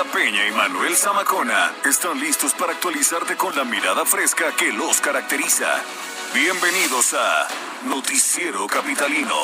Peña 0.00 0.48
y 0.48 0.52
Manuel 0.52 0.96
Zamacona 0.96 1.70
están 1.84 2.18
listos 2.18 2.54
para 2.54 2.72
actualizarte 2.72 3.36
con 3.36 3.54
la 3.54 3.62
mirada 3.64 4.06
fresca 4.06 4.50
que 4.56 4.72
los 4.72 5.02
caracteriza. 5.02 5.68
Bienvenidos 6.32 7.12
a 7.12 7.46
Noticiero 7.84 8.66
Capitalino 8.66 9.36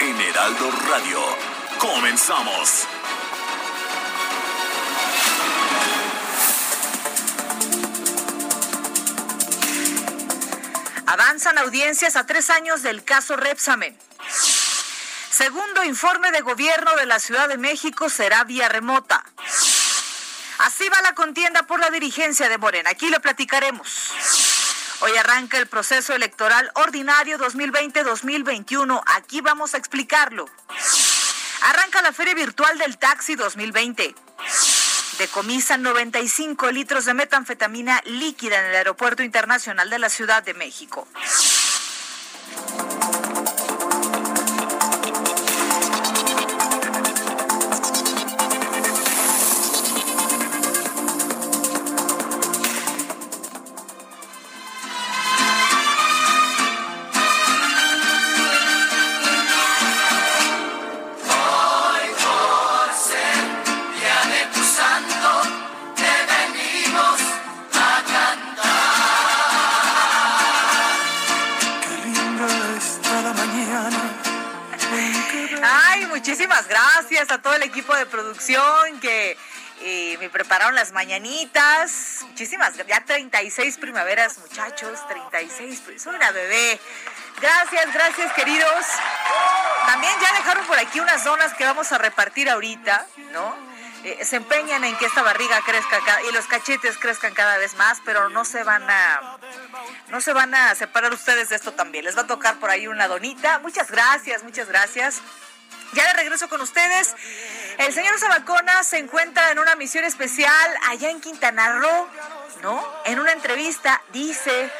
en 0.00 0.20
Heraldo 0.20 0.70
Radio. 0.90 1.18
Comenzamos. 1.78 2.86
Avanzan 11.06 11.56
audiencias 11.56 12.16
a 12.16 12.26
tres 12.26 12.50
años 12.50 12.82
del 12.82 13.02
caso 13.02 13.36
Repsamen. 13.36 13.96
Segundo 15.30 15.84
informe 15.84 16.32
de 16.32 16.42
gobierno 16.42 16.94
de 16.96 17.06
la 17.06 17.18
Ciudad 17.18 17.48
de 17.48 17.56
México 17.56 18.10
será 18.10 18.44
vía 18.44 18.68
remota. 18.68 19.24
Así 20.58 20.88
va 20.88 21.02
la 21.02 21.14
contienda 21.14 21.64
por 21.64 21.80
la 21.80 21.90
dirigencia 21.90 22.48
de 22.48 22.58
Morena. 22.58 22.90
Aquí 22.90 23.10
lo 23.10 23.20
platicaremos. 23.20 24.12
Hoy 25.00 25.12
arranca 25.16 25.58
el 25.58 25.66
proceso 25.66 26.14
electoral 26.14 26.70
ordinario 26.74 27.38
2020-2021. 27.38 29.02
Aquí 29.06 29.42
vamos 29.42 29.74
a 29.74 29.78
explicarlo. 29.78 30.48
Arranca 31.62 32.00
la 32.02 32.12
Feria 32.12 32.34
Virtual 32.34 32.78
del 32.78 32.96
Taxi 32.96 33.34
2020. 33.34 34.14
Decomisan 35.18 35.82
95 35.82 36.70
litros 36.70 37.04
de 37.04 37.14
metanfetamina 37.14 38.02
líquida 38.04 38.58
en 38.58 38.66
el 38.66 38.76
Aeropuerto 38.76 39.22
Internacional 39.22 39.90
de 39.90 39.98
la 39.98 40.08
Ciudad 40.08 40.42
de 40.42 40.54
México. 40.54 41.06
Las 80.76 80.92
mañanitas. 80.92 82.20
Muchísimas, 82.28 82.74
ya 82.86 83.04
36 83.04 83.78
primaveras, 83.78 84.38
muchachos, 84.38 85.00
36, 85.08 85.82
soy 85.96 86.14
una 86.14 86.30
bebé. 86.30 86.78
Gracias, 87.40 87.92
gracias, 87.92 88.32
queridos. 88.34 88.86
También 89.86 90.12
ya 90.20 90.32
dejaron 90.34 90.66
por 90.66 90.78
aquí 90.78 91.00
unas 91.00 91.24
donas 91.24 91.54
que 91.54 91.64
vamos 91.64 91.90
a 91.92 91.98
repartir 91.98 92.50
ahorita, 92.50 93.06
¿no? 93.32 93.56
Eh, 94.04 94.24
se 94.24 94.36
empeñan 94.36 94.84
en 94.84 94.96
que 94.98 95.06
esta 95.06 95.22
barriga 95.22 95.60
crezca 95.62 95.98
y 96.28 96.32
los 96.32 96.46
cachetes 96.46 96.98
crezcan 96.98 97.32
cada 97.32 97.56
vez 97.56 97.74
más, 97.74 98.00
pero 98.04 98.28
no 98.28 98.44
se 98.44 98.62
van 98.62 98.88
a 98.88 99.38
no 100.08 100.20
se 100.20 100.32
van 100.32 100.54
a 100.54 100.74
separar 100.74 101.12
ustedes 101.12 101.48
de 101.48 101.56
esto 101.56 101.72
también. 101.72 102.04
Les 102.04 102.16
va 102.16 102.22
a 102.22 102.26
tocar 102.26 102.56
por 102.58 102.68
ahí 102.70 102.86
una 102.86 103.08
donita. 103.08 103.58
Muchas 103.60 103.90
gracias, 103.90 104.42
muchas 104.44 104.68
gracias. 104.68 105.22
Ya 105.94 106.06
de 106.06 106.12
regreso 106.12 106.48
con 106.48 106.60
ustedes. 106.60 107.14
El 107.78 107.92
señor 107.92 108.18
Sabacona 108.18 108.82
se 108.84 108.98
encuentra 108.98 109.50
en 109.50 109.58
una 109.58 109.76
misión 109.76 110.04
especial 110.04 110.74
allá 110.88 111.10
en 111.10 111.20
Quintana 111.20 111.78
Roo, 111.78 112.08
¿no? 112.62 112.82
En 113.04 113.18
una 113.18 113.32
entrevista 113.32 114.00
dice, 114.12 114.72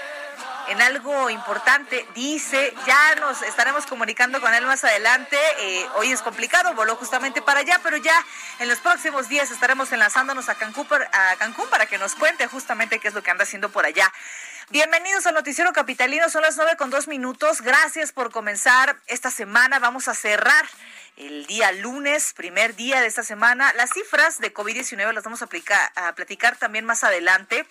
en 0.69 0.81
algo 0.81 1.29
importante, 1.29 2.07
dice, 2.15 2.75
ya 2.87 3.15
nos 3.17 3.43
estaremos 3.43 3.85
comunicando 3.85 4.41
con 4.41 4.55
él 4.55 4.65
más 4.65 4.83
adelante. 4.83 5.37
Eh, 5.59 5.87
hoy 5.97 6.11
es 6.11 6.23
complicado, 6.23 6.73
voló 6.73 6.97
justamente 6.97 7.43
para 7.43 7.61
allá, 7.61 7.79
pero 7.83 7.99
ya 7.99 8.25
en 8.61 8.69
los 8.69 8.79
próximos 8.79 9.29
días 9.29 9.51
estaremos 9.51 9.93
enlazándonos 9.93 10.49
a 10.49 10.55
Cancún, 10.55 10.87
a 11.13 11.37
Cancún 11.37 11.69
para 11.69 11.85
que 11.85 11.99
nos 11.99 12.15
cuente 12.15 12.47
justamente 12.47 12.99
qué 12.99 13.09
es 13.09 13.15
lo 13.15 13.23
que 13.23 13.31
anda 13.31 13.45
haciendo 13.45 13.69
por 13.69 13.85
allá. 13.85 14.11
Bienvenidos 14.71 15.27
al 15.27 15.35
Noticiero 15.35 15.73
Capitalino, 15.73 16.31
son 16.31 16.43
las 16.43 16.57
nueve 16.57 16.77
con 16.77 16.91
dos 16.91 17.09
minutos. 17.09 17.61
Gracias 17.61 18.11
por 18.11 18.33
comenzar 18.33 18.97
esta 19.07 19.31
semana. 19.31 19.79
Vamos 19.79 20.09
a 20.09 20.15
cerrar 20.15 20.67
el 21.17 21.47
día 21.47 21.73
lunes, 21.73 22.33
primer 22.35 22.77
día 22.77 23.01
de 23.01 23.07
esta 23.07 23.23
semana. 23.23 23.73
Las 23.75 23.91
cifras 23.91 24.39
de 24.39 24.53
COVID-19 24.53 25.13
las 25.13 25.25
vamos 25.25 25.43
a, 25.43 25.47
aplicar, 25.47 25.93
a 25.97 26.15
platicar 26.15 26.57
también 26.57 26.85
más 26.85 27.05
adelante. 27.05 27.67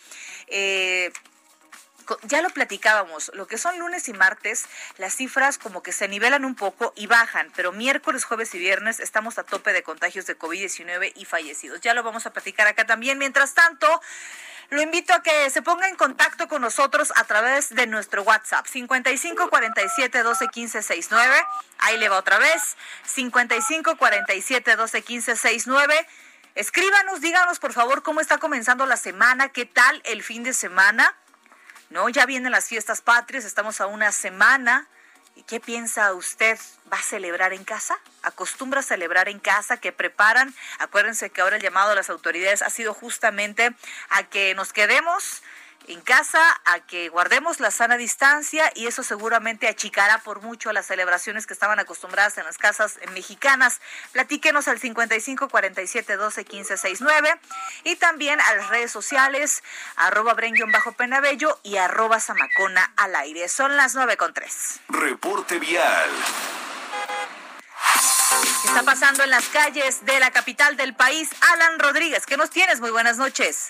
Eh, 0.47 1.11
ya 2.23 2.41
lo 2.41 2.49
platicábamos, 2.49 3.31
lo 3.33 3.47
que 3.47 3.57
son 3.57 3.77
lunes 3.79 4.07
y 4.09 4.13
martes, 4.13 4.65
las 4.97 5.15
cifras 5.15 5.57
como 5.57 5.83
que 5.83 5.91
se 5.91 6.07
nivelan 6.07 6.45
un 6.45 6.55
poco 6.55 6.93
y 6.95 7.07
bajan, 7.07 7.51
pero 7.55 7.71
miércoles, 7.71 8.25
jueves 8.25 8.53
y 8.55 8.59
viernes 8.59 8.99
estamos 8.99 9.37
a 9.37 9.43
tope 9.43 9.73
de 9.73 9.83
contagios 9.83 10.25
de 10.25 10.37
COVID-19 10.37 11.13
y 11.15 11.25
fallecidos. 11.25 11.81
Ya 11.81 11.93
lo 11.93 12.03
vamos 12.03 12.25
a 12.25 12.33
platicar 12.33 12.67
acá 12.67 12.85
también. 12.85 13.17
Mientras 13.17 13.53
tanto, 13.53 13.87
lo 14.69 14.81
invito 14.81 15.13
a 15.13 15.21
que 15.21 15.49
se 15.49 15.61
ponga 15.61 15.87
en 15.87 15.95
contacto 15.95 16.47
con 16.47 16.61
nosotros 16.61 17.13
a 17.15 17.23
través 17.25 17.69
de 17.69 17.85
nuestro 17.87 18.23
WhatsApp 18.23 18.65
55 18.65 19.49
47 19.49 20.23
12 20.23 20.47
15 20.47 20.81
69. 20.81 21.35
Ahí 21.79 21.97
le 21.97 22.09
va 22.09 22.17
otra 22.17 22.39
vez 22.39 22.75
55 23.05 23.95
47 23.97 24.75
12 24.75 25.01
15 25.01 25.35
69. 25.35 26.07
Escríbanos, 26.55 27.21
díganos 27.21 27.59
por 27.59 27.73
favor 27.73 28.01
cómo 28.01 28.21
está 28.21 28.37
comenzando 28.37 28.85
la 28.85 28.97
semana, 28.97 29.49
qué 29.49 29.65
tal 29.65 30.01
el 30.05 30.23
fin 30.23 30.43
de 30.43 30.53
semana. 30.53 31.13
No, 31.89 32.09
ya 32.09 32.25
vienen 32.25 32.51
las 32.51 32.65
fiestas 32.65 33.01
patrias, 33.01 33.45
estamos 33.45 33.79
a 33.81 33.87
una 33.87 34.11
semana 34.11 34.87
¿Y 35.35 35.43
qué 35.43 35.59
piensa 35.59 36.13
usted? 36.13 36.57
¿Va 36.91 36.97
a 36.97 37.01
celebrar 37.01 37.51
en 37.51 37.65
casa? 37.65 37.99
¿Acostumbra 38.23 38.79
a 38.79 38.83
celebrar 38.83 39.27
en 39.27 39.39
casa? 39.39 39.77
¿Que 39.77 39.91
preparan? 39.91 40.55
Acuérdense 40.79 41.29
que 41.29 41.41
ahora 41.41 41.57
el 41.57 41.61
llamado 41.61 41.91
a 41.91 41.95
las 41.95 42.09
autoridades 42.09 42.61
ha 42.61 42.69
sido 42.69 42.93
justamente 42.93 43.75
a 44.09 44.23
que 44.23 44.55
nos 44.55 44.71
quedemos 44.71 45.43
en 45.87 46.01
casa 46.01 46.41
a 46.65 46.79
que 46.81 47.09
guardemos 47.09 47.59
la 47.59 47.71
sana 47.71 47.97
distancia 47.97 48.71
y 48.75 48.87
eso 48.87 49.03
seguramente 49.03 49.67
achicará 49.67 50.19
por 50.19 50.41
mucho 50.41 50.71
las 50.71 50.85
celebraciones 50.85 51.45
que 51.45 51.53
estaban 51.53 51.79
acostumbradas 51.79 52.37
en 52.37 52.45
las 52.45 52.57
casas 52.57 52.99
mexicanas. 53.13 53.81
Platíquenos 54.11 54.67
al 54.67 54.79
55 54.79 55.49
47 55.49 56.15
12 56.15 56.45
15 56.45 56.77
69 56.77 57.39
y 57.83 57.95
también 57.95 58.39
a 58.39 58.55
las 58.55 58.69
redes 58.69 58.91
sociales 58.91 59.63
arroba 59.95 60.35
bajo 60.71 60.91
penabello 60.93 61.59
y 61.63 61.77
arroba 61.77 62.19
zamacona 62.19 62.91
al 62.97 63.15
aire. 63.15 63.47
Son 63.47 63.75
las 63.75 63.95
9 63.95 64.17
con 64.17 64.33
3. 64.33 64.81
Reporte 64.89 65.59
vial. 65.59 66.09
¿Qué 68.61 68.67
está 68.67 68.83
pasando 68.83 69.23
en 69.23 69.29
las 69.29 69.47
calles 69.47 70.05
de 70.05 70.19
la 70.19 70.31
capital 70.31 70.75
del 70.75 70.93
país? 70.93 71.29
Alan 71.53 71.79
Rodríguez, 71.79 72.25
¿qué 72.25 72.37
nos 72.37 72.49
tienes? 72.49 72.81
Muy 72.81 72.91
buenas 72.91 73.17
noches. 73.17 73.69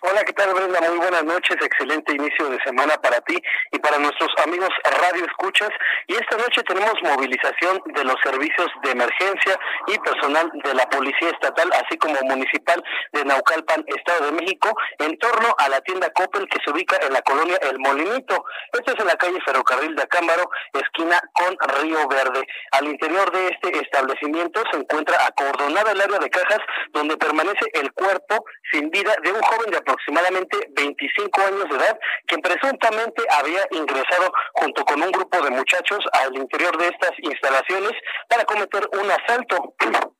Hola, 0.00 0.22
¿qué 0.24 0.32
tal 0.32 0.54
Brenda? 0.54 0.80
Muy 0.80 0.98
buenas 0.98 1.24
noches, 1.24 1.56
excelente 1.60 2.14
inicio 2.14 2.48
de 2.48 2.62
semana 2.62 2.94
para 3.02 3.20
ti 3.22 3.36
y 3.72 3.78
para 3.80 3.98
nuestros 3.98 4.30
amigos 4.44 4.68
Radio 5.02 5.24
Escuchas. 5.24 5.70
Y 6.06 6.14
esta 6.14 6.36
noche 6.36 6.62
tenemos 6.62 6.94
movilización 7.02 7.82
de 7.86 8.04
los 8.04 8.14
servicios 8.22 8.68
de 8.84 8.92
emergencia 8.92 9.58
y 9.88 9.98
personal 9.98 10.50
de 10.62 10.74
la 10.74 10.88
Policía 10.88 11.30
Estatal, 11.30 11.70
así 11.84 11.98
como 11.98 12.14
municipal 12.22 12.82
de 13.12 13.24
Naucalpan, 13.24 13.84
Estado 13.88 14.26
de 14.26 14.32
México, 14.32 14.72
en 15.00 15.18
torno 15.18 15.54
a 15.58 15.68
la 15.68 15.80
tienda 15.80 16.10
Coppel 16.10 16.48
que 16.48 16.58
se 16.64 16.70
ubica 16.70 16.96
en 17.02 17.12
la 17.12 17.22
colonia 17.22 17.58
El 17.62 17.78
Molinito. 17.80 18.44
Esto 18.72 18.92
es 18.92 19.00
en 19.00 19.06
la 19.06 19.16
calle 19.16 19.40
Ferrocarril 19.44 19.96
de 19.96 20.02
Acámbaro, 20.02 20.48
esquina 20.74 21.20
con 21.32 21.56
Río 21.80 22.06
Verde. 22.06 22.46
Al 22.72 22.86
interior 22.86 23.32
de 23.32 23.48
este 23.48 23.76
establecimiento 23.82 24.62
se 24.70 24.78
encuentra 24.78 25.26
acordonada 25.26 25.90
el 25.90 26.00
área 26.00 26.18
de 26.18 26.30
cajas 26.30 26.60
donde 26.92 27.16
permanece 27.16 27.66
el 27.74 27.92
cuerpo 27.92 28.44
sin 28.70 28.90
vida 28.90 29.14
de 29.22 29.32
un 29.32 29.40
joven 29.42 29.70
de 29.70 29.77
aproximadamente 29.78 30.56
25 30.70 31.40
años 31.40 31.68
de 31.68 31.76
edad, 31.76 31.98
quien 32.26 32.40
presuntamente 32.40 33.22
había 33.30 33.66
ingresado 33.70 34.32
junto 34.54 34.84
con 34.84 35.02
un 35.02 35.10
grupo 35.10 35.40
de 35.42 35.50
muchachos 35.50 36.04
al 36.12 36.36
interior 36.36 36.76
de 36.78 36.88
estas 36.88 37.12
instalaciones 37.18 37.92
para 38.28 38.44
cometer 38.44 38.88
un 38.92 39.10
asalto 39.10 39.74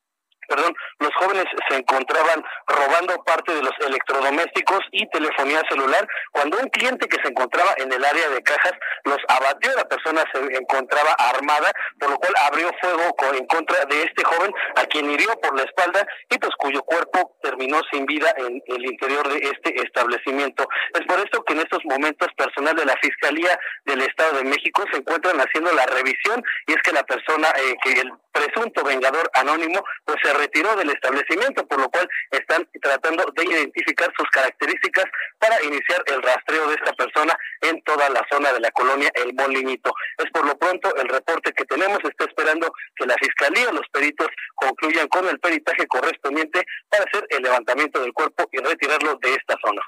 perdón, 0.49 0.75
los 0.99 1.13
jóvenes 1.15 1.45
se 1.69 1.77
encontraban 1.77 2.43
robando 2.67 3.23
parte 3.23 3.53
de 3.53 3.61
los 3.61 3.73
electrodomésticos 3.79 4.79
y 4.91 5.07
telefonía 5.09 5.61
celular 5.69 6.07
cuando 6.31 6.57
un 6.57 6.69
cliente 6.69 7.07
que 7.07 7.21
se 7.21 7.29
encontraba 7.29 7.73
en 7.77 7.91
el 7.91 8.03
área 8.03 8.29
de 8.29 8.41
cajas 8.41 8.73
los 9.05 9.17
abatió, 9.27 9.71
la 9.75 9.87
persona 9.87 10.23
se 10.33 10.39
encontraba 10.57 11.11
armada, 11.13 11.71
por 11.99 12.09
lo 12.09 12.17
cual 12.17 12.33
abrió 12.45 12.69
fuego 12.81 13.15
en 13.33 13.45
contra 13.45 13.85
de 13.85 14.03
este 14.03 14.23
joven 14.23 14.53
a 14.75 14.85
quien 14.85 15.09
hirió 15.09 15.29
por 15.41 15.55
la 15.55 15.63
espalda 15.63 16.05
y 16.29 16.37
pues 16.37 16.53
cuyo 16.57 16.81
cuerpo 16.83 17.35
terminó 17.41 17.79
sin 17.91 18.05
vida 18.05 18.33
en 18.37 18.61
el 18.65 18.85
interior 18.85 19.27
de 19.29 19.37
este 19.39 19.81
establecimiento. 19.83 20.67
Es 20.93 21.05
por 21.05 21.19
esto 21.19 21.43
que 21.43 21.53
en 21.53 21.59
estos 21.59 21.79
momentos 21.85 22.27
personal 22.35 22.75
de 22.75 22.85
la 22.85 22.95
Fiscalía 23.01 23.57
del 23.85 24.01
Estado 24.01 24.37
de 24.37 24.43
México 24.45 24.83
se 24.91 24.97
encuentran 24.97 25.39
haciendo 25.39 25.71
la 25.73 25.85
revisión 25.85 26.43
y 26.67 26.73
es 26.73 26.81
que 26.83 26.91
la 26.91 27.03
persona 27.03 27.47
eh, 27.57 27.75
que 27.83 28.01
el 28.01 28.11
presunto 28.31 28.83
vengador 28.83 29.29
anónimo 29.33 29.83
pues 30.05 30.17
se 30.23 30.33
retiró 30.39 30.75
del 30.75 30.89
establecimiento, 30.89 31.65
por 31.67 31.79
lo 31.79 31.89
cual 31.89 32.07
están 32.31 32.67
tratando 32.81 33.25
de 33.35 33.43
identificar 33.43 34.11
sus 34.17 34.29
características 34.29 35.05
para 35.37 35.61
iniciar 35.63 36.03
el 36.07 36.21
rastreo 36.21 36.67
de 36.67 36.75
esta 36.75 36.93
persona 36.93 37.37
en 37.61 37.81
toda 37.83 38.09
la 38.09 38.25
zona 38.31 38.53
de 38.53 38.59
la 38.59 38.71
colonia 38.71 39.11
El 39.15 39.33
Molinito. 39.33 39.93
Es 40.17 40.29
por 40.31 40.45
lo 40.45 40.57
pronto 40.57 40.95
el 40.95 41.07
reporte 41.07 41.53
que 41.53 41.65
tenemos, 41.65 41.99
está 42.03 42.25
esperando 42.25 42.71
que 42.95 43.05
la 43.05 43.15
Fiscalía, 43.15 43.71
los 43.71 43.87
peritos 43.91 44.27
concluyan 44.55 45.07
con 45.07 45.27
el 45.27 45.39
peritaje 45.39 45.87
correspondiente 45.87 46.65
para 46.89 47.03
hacer 47.03 47.25
el 47.29 47.43
levantamiento 47.43 48.01
del 48.01 48.13
cuerpo 48.13 48.47
y 48.51 48.57
retirarlo 48.57 49.15
de 49.21 49.35
esta 49.35 49.55
zona. 49.65 49.81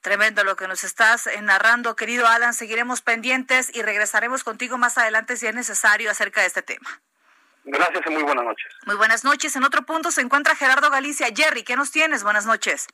Tremendo 0.00 0.44
lo 0.44 0.56
que 0.56 0.68
nos 0.68 0.84
estás 0.84 1.28
narrando, 1.42 1.96
querido 1.96 2.26
Alan. 2.26 2.54
Seguiremos 2.54 3.02
pendientes 3.02 3.74
y 3.74 3.82
regresaremos 3.82 4.44
contigo 4.44 4.78
más 4.78 4.98
adelante 4.98 5.36
si 5.36 5.46
es 5.46 5.54
necesario 5.54 6.10
acerca 6.10 6.40
de 6.40 6.46
este 6.48 6.62
tema. 6.62 7.02
Gracias 7.66 8.04
y 8.06 8.10
muy 8.10 8.22
buenas 8.22 8.44
noches. 8.44 8.66
Muy 8.86 8.96
buenas 8.96 9.24
noches. 9.24 9.56
En 9.56 9.64
otro 9.64 9.82
punto 9.84 10.12
se 10.12 10.20
encuentra 10.20 10.54
Gerardo 10.54 10.88
Galicia. 10.88 11.28
Jerry, 11.34 11.64
¿qué 11.64 11.74
nos 11.74 11.90
tienes? 11.90 12.22
Buenas 12.22 12.46
noches. 12.46 12.86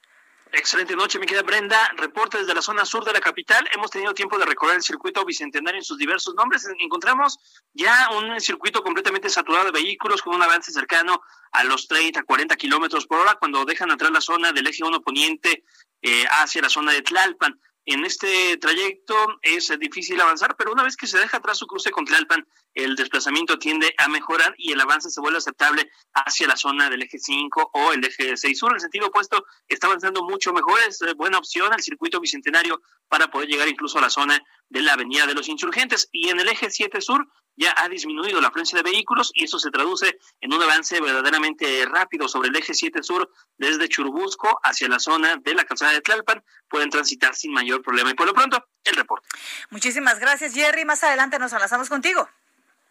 Excelente 0.50 0.96
noche, 0.96 1.18
mi 1.18 1.26
querida 1.26 1.42
Brenda. 1.42 1.92
Reporte 1.96 2.38
desde 2.38 2.54
la 2.54 2.62
zona 2.62 2.86
sur 2.86 3.04
de 3.04 3.12
la 3.12 3.20
capital. 3.20 3.68
Hemos 3.72 3.90
tenido 3.90 4.14
tiempo 4.14 4.38
de 4.38 4.46
recorrer 4.46 4.76
el 4.76 4.82
circuito 4.82 5.24
bicentenario 5.26 5.78
en 5.78 5.84
sus 5.84 5.98
diversos 5.98 6.34
nombres. 6.34 6.66
Encontramos 6.78 7.38
ya 7.74 8.08
un 8.10 8.40
circuito 8.40 8.82
completamente 8.82 9.28
saturado 9.28 9.66
de 9.66 9.72
vehículos 9.72 10.22
con 10.22 10.34
un 10.34 10.42
avance 10.42 10.72
cercano 10.72 11.22
a 11.52 11.64
los 11.64 11.86
30, 11.86 12.22
40 12.22 12.56
kilómetros 12.56 13.06
por 13.06 13.20
hora 13.20 13.34
cuando 13.36 13.64
dejan 13.66 13.90
atrás 13.90 14.10
la 14.10 14.20
zona 14.22 14.52
del 14.52 14.66
eje 14.66 14.84
1 14.84 15.02
poniente 15.02 15.64
eh, 16.00 16.24
hacia 16.30 16.62
la 16.62 16.70
zona 16.70 16.92
de 16.92 17.02
Tlalpan. 17.02 17.60
En 17.84 18.04
este 18.04 18.56
trayecto 18.58 19.14
es 19.42 19.72
difícil 19.80 20.20
avanzar, 20.20 20.56
pero 20.56 20.72
una 20.72 20.84
vez 20.84 20.96
que 20.96 21.08
se 21.08 21.18
deja 21.18 21.38
atrás 21.38 21.58
su 21.58 21.66
cruce 21.66 21.90
con 21.90 22.04
Tlalpan, 22.04 22.46
el 22.74 22.94
desplazamiento 22.94 23.58
tiende 23.58 23.92
a 23.98 24.08
mejorar 24.08 24.54
y 24.56 24.72
el 24.72 24.80
avance 24.80 25.10
se 25.10 25.20
vuelve 25.20 25.38
aceptable 25.38 25.90
hacia 26.14 26.46
la 26.46 26.56
zona 26.56 26.88
del 26.88 27.02
eje 27.02 27.18
5 27.18 27.70
o 27.74 27.92
el 27.92 28.04
eje 28.04 28.36
6 28.36 28.58
sur. 28.58 28.72
El 28.72 28.80
sentido 28.80 29.08
opuesto, 29.08 29.44
está 29.66 29.88
avanzando 29.88 30.22
mucho 30.22 30.52
mejor, 30.52 30.78
es 30.86 31.02
eh, 31.02 31.12
buena 31.14 31.38
opción 31.38 31.72
el 31.72 31.82
circuito 31.82 32.20
bicentenario 32.20 32.80
para 33.08 33.28
poder 33.28 33.48
llegar 33.48 33.68
incluso 33.68 33.98
a 33.98 34.02
la 34.02 34.10
zona 34.10 34.40
de 34.72 34.82
la 34.82 34.94
Avenida 34.94 35.26
de 35.26 35.34
los 35.34 35.48
Insurgentes. 35.48 36.08
Y 36.12 36.30
en 36.30 36.40
el 36.40 36.48
eje 36.48 36.70
7 36.70 37.00
sur 37.00 37.28
ya 37.54 37.74
ha 37.76 37.88
disminuido 37.88 38.40
la 38.40 38.48
afluencia 38.48 38.78
de 38.78 38.90
vehículos 38.90 39.30
y 39.34 39.44
eso 39.44 39.58
se 39.58 39.70
traduce 39.70 40.18
en 40.40 40.54
un 40.54 40.62
avance 40.62 40.98
verdaderamente 41.00 41.84
rápido 41.84 42.26
sobre 42.26 42.48
el 42.48 42.56
eje 42.56 42.72
7 42.72 43.02
sur 43.02 43.30
desde 43.58 43.88
Churubusco 43.88 44.58
hacia 44.62 44.88
la 44.88 44.98
zona 44.98 45.36
de 45.36 45.54
la 45.54 45.64
calzada 45.64 45.92
de 45.92 46.00
Tlalpan. 46.00 46.42
Pueden 46.68 46.88
transitar 46.88 47.34
sin 47.34 47.52
mayor 47.52 47.82
problema. 47.82 48.10
Y 48.10 48.14
por 48.14 48.26
lo 48.26 48.32
pronto, 48.32 48.66
el 48.84 48.96
reporte. 48.96 49.28
Muchísimas 49.70 50.18
gracias, 50.18 50.54
Jerry. 50.54 50.86
Más 50.86 51.04
adelante 51.04 51.38
nos 51.38 51.52
enlazamos 51.52 51.90
contigo. 51.90 52.28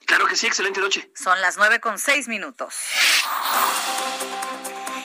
Claro 0.05 0.27
que 0.27 0.35
sí, 0.35 0.45
excelente 0.45 0.79
noche. 0.79 1.11
Son 1.15 1.39
las 1.41 1.57
nueve 1.57 1.79
con 1.79 1.97
seis 1.97 2.27
minutos. 2.27 2.75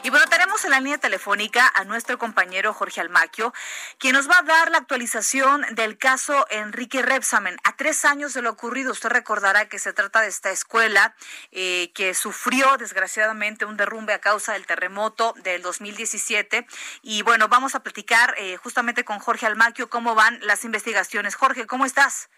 Y 0.07 0.11
bueno, 0.11 0.27
tenemos 0.29 0.65
en 0.65 0.71
la 0.71 0.79
línea 0.79 0.99
telefónica 0.99 1.69
a 1.75 1.83
nuestro 1.83 2.17
compañero 2.17 2.73
Jorge 2.73 3.01
Almaquio, 3.01 3.53
quien 3.99 4.13
nos 4.13 4.31
va 4.31 4.39
a 4.39 4.43
dar 4.43 4.71
la 4.71 4.79
actualización 4.79 5.67
del 5.73 5.99
caso 5.99 6.47
Enrique 6.49 7.03
Repsamen. 7.03 7.57
A 7.65 7.75
tres 7.75 8.05
años 8.05 8.33
de 8.33 8.41
lo 8.41 8.51
ocurrido, 8.51 8.93
usted 8.93 9.09
recordará 9.09 9.69
que 9.69 9.81
se 9.81 9.93
trata 9.93 10.21
de 10.21 10.29
esta 10.29 10.53
escuela 10.53 11.17
eh, 11.51 11.91
que 11.93 12.15
sufrió 12.15 12.77
desgraciadamente 12.77 13.65
un 13.65 13.77
derrumbe 13.77 14.13
a 14.13 14.21
causa 14.21 14.53
del 14.53 14.65
terremoto 14.65 15.35
del 15.43 15.61
2017. 15.63 16.69
Y 17.03 17.23
bueno, 17.23 17.49
vamos 17.49 17.75
a 17.75 17.81
platicar 17.81 18.37
eh, 18.39 18.57
justamente 18.59 19.05
con 19.05 19.19
Jorge 19.19 19.47
Almaquio 19.47 19.91
cómo 19.91 20.15
van 20.15 20.39
las 20.43 20.65
investigaciones. 20.65 21.35
Jorge, 21.35 21.67
¿cómo 21.67 21.85
estás? 21.85 22.29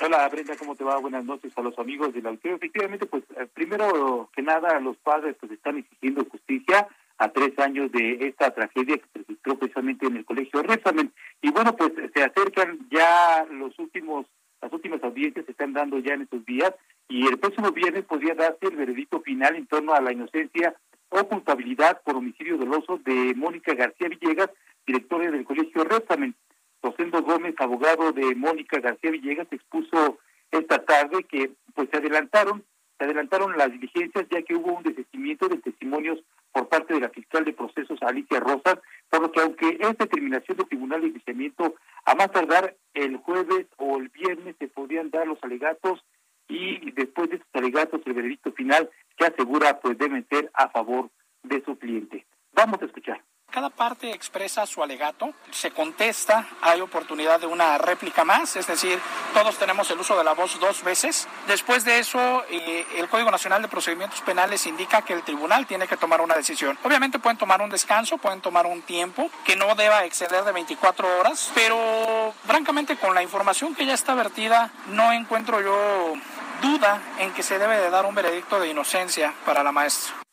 Hola 0.00 0.28
Brenda, 0.28 0.56
¿cómo 0.56 0.74
te 0.74 0.82
va? 0.82 0.98
Buenas 0.98 1.24
noches 1.24 1.52
a 1.56 1.62
los 1.62 1.78
amigos 1.78 2.12
del 2.12 2.26
auditorio. 2.26 2.56
Efectivamente, 2.56 3.06
pues 3.06 3.22
eh, 3.36 3.46
primero 3.54 4.28
que 4.34 4.42
nada 4.42 4.80
los 4.80 4.96
padres 4.96 5.36
pues 5.38 5.52
están 5.52 5.78
exigiendo 5.78 6.24
justicia 6.24 6.88
a 7.18 7.28
tres 7.28 7.56
años 7.60 7.92
de 7.92 8.26
esta 8.26 8.52
tragedia 8.52 8.98
que 8.98 9.04
se 9.12 9.18
registró 9.20 9.56
precisamente 9.56 10.06
en 10.06 10.16
el 10.16 10.24
colegio 10.24 10.62
Rezamen. 10.62 11.12
Y 11.42 11.52
bueno, 11.52 11.76
pues 11.76 11.92
se 12.12 12.24
acercan 12.24 12.80
ya 12.90 13.46
los 13.52 13.78
últimos, 13.78 14.26
las 14.60 14.72
últimas 14.72 15.02
audiencias 15.04 15.44
se 15.44 15.52
están 15.52 15.72
dando 15.72 16.00
ya 16.00 16.14
en 16.14 16.22
estos 16.22 16.44
días 16.44 16.74
y 17.08 17.28
el 17.28 17.38
próximo 17.38 17.70
viernes 17.70 18.04
podría 18.04 18.34
darse 18.34 18.66
el 18.66 18.76
veredicto 18.76 19.20
final 19.20 19.54
en 19.54 19.68
torno 19.68 19.94
a 19.94 20.00
la 20.00 20.12
inocencia 20.12 20.74
o 21.10 21.28
culpabilidad 21.28 22.02
por 22.02 22.16
homicidio 22.16 22.56
doloso 22.56 22.98
de 23.04 23.32
Mónica 23.36 23.74
García 23.74 24.08
Villegas, 24.08 24.50
directora 24.84 25.30
del 25.30 25.44
colegio 25.44 25.84
Rezamen. 25.84 26.34
Rosendo 26.84 27.22
Gómez, 27.22 27.54
abogado 27.58 28.12
de 28.12 28.34
Mónica 28.34 28.78
García 28.78 29.10
Villegas, 29.10 29.48
expuso 29.50 30.18
esta 30.50 30.84
tarde 30.84 31.24
que 31.24 31.50
pues 31.74 31.88
se 31.90 31.96
adelantaron, 31.96 32.62
se 32.98 33.06
adelantaron 33.06 33.56
las 33.56 33.72
diligencias 33.72 34.26
ya 34.30 34.42
que 34.42 34.54
hubo 34.54 34.74
un 34.74 34.82
desistimiento 34.82 35.48
de 35.48 35.56
testimonios 35.56 36.22
por 36.52 36.68
parte 36.68 36.92
de 36.92 37.00
la 37.00 37.08
fiscal 37.08 37.42
de 37.46 37.54
procesos 37.54 37.98
Alicia 38.02 38.38
Rosas, 38.38 38.76
por 39.08 39.22
lo 39.22 39.32
que 39.32 39.40
aunque 39.40 39.78
es 39.80 39.96
determinación 39.96 40.58
del 40.58 40.68
Tribunal 40.68 41.00
de 41.00 41.06
Enjuiciamiento, 41.06 41.74
a 42.04 42.14
más 42.14 42.30
tardar 42.30 42.76
el 42.92 43.16
jueves 43.16 43.66
o 43.78 43.96
el 43.96 44.10
viernes 44.10 44.54
se 44.58 44.68
podrían 44.68 45.10
dar 45.10 45.26
los 45.26 45.42
alegatos 45.42 46.04
y 46.48 46.90
después 46.90 47.30
de 47.30 47.36
estos 47.36 47.54
alegatos 47.54 48.02
el 48.04 48.12
veredicto 48.12 48.52
final 48.52 48.90
que 49.16 49.24
asegura 49.24 49.80
pues 49.80 49.96
deben 49.96 50.26
ser 50.28 50.50
a 50.52 50.68
favor 50.68 51.08
de 51.42 51.64
su 51.64 51.78
cliente. 51.78 52.26
Vamos 52.52 52.82
a 52.82 52.84
escuchar. 52.84 53.23
Cada 53.54 53.70
parte 53.70 54.10
expresa 54.10 54.66
su 54.66 54.82
alegato, 54.82 55.32
se 55.52 55.70
contesta, 55.70 56.44
hay 56.60 56.80
oportunidad 56.80 57.38
de 57.38 57.46
una 57.46 57.78
réplica 57.78 58.24
más, 58.24 58.56
es 58.56 58.66
decir, 58.66 58.98
todos 59.32 59.56
tenemos 59.58 59.88
el 59.92 60.00
uso 60.00 60.18
de 60.18 60.24
la 60.24 60.32
voz 60.32 60.58
dos 60.58 60.82
veces. 60.82 61.28
Después 61.46 61.84
de 61.84 62.00
eso, 62.00 62.44
eh, 62.50 62.84
el 62.96 63.08
Código 63.08 63.30
Nacional 63.30 63.62
de 63.62 63.68
Procedimientos 63.68 64.22
Penales 64.22 64.66
indica 64.66 65.02
que 65.02 65.12
el 65.12 65.22
tribunal 65.22 65.68
tiene 65.68 65.86
que 65.86 65.96
tomar 65.96 66.20
una 66.20 66.34
decisión. 66.34 66.76
Obviamente 66.82 67.20
pueden 67.20 67.38
tomar 67.38 67.62
un 67.62 67.70
descanso, 67.70 68.18
pueden 68.18 68.40
tomar 68.40 68.66
un 68.66 68.82
tiempo 68.82 69.30
que 69.44 69.54
no 69.54 69.76
deba 69.76 70.04
exceder 70.04 70.42
de 70.42 70.50
24 70.50 71.20
horas, 71.20 71.52
pero 71.54 72.34
francamente 72.44 72.96
con 72.96 73.14
la 73.14 73.22
información 73.22 73.76
que 73.76 73.86
ya 73.86 73.94
está 73.94 74.14
vertida, 74.14 74.72
no 74.88 75.12
encuentro 75.12 75.60
yo 75.60 76.14
duda 76.60 77.00
en 77.20 77.32
que 77.32 77.44
se 77.44 77.60
debe 77.60 77.78
de 77.78 77.90
dar 77.90 78.04
un 78.04 78.16
veredicto 78.16 78.58
de 78.58 78.70
inocencia 78.70 79.32
para 79.46 79.62
la 79.62 79.70
maestra. 79.70 80.23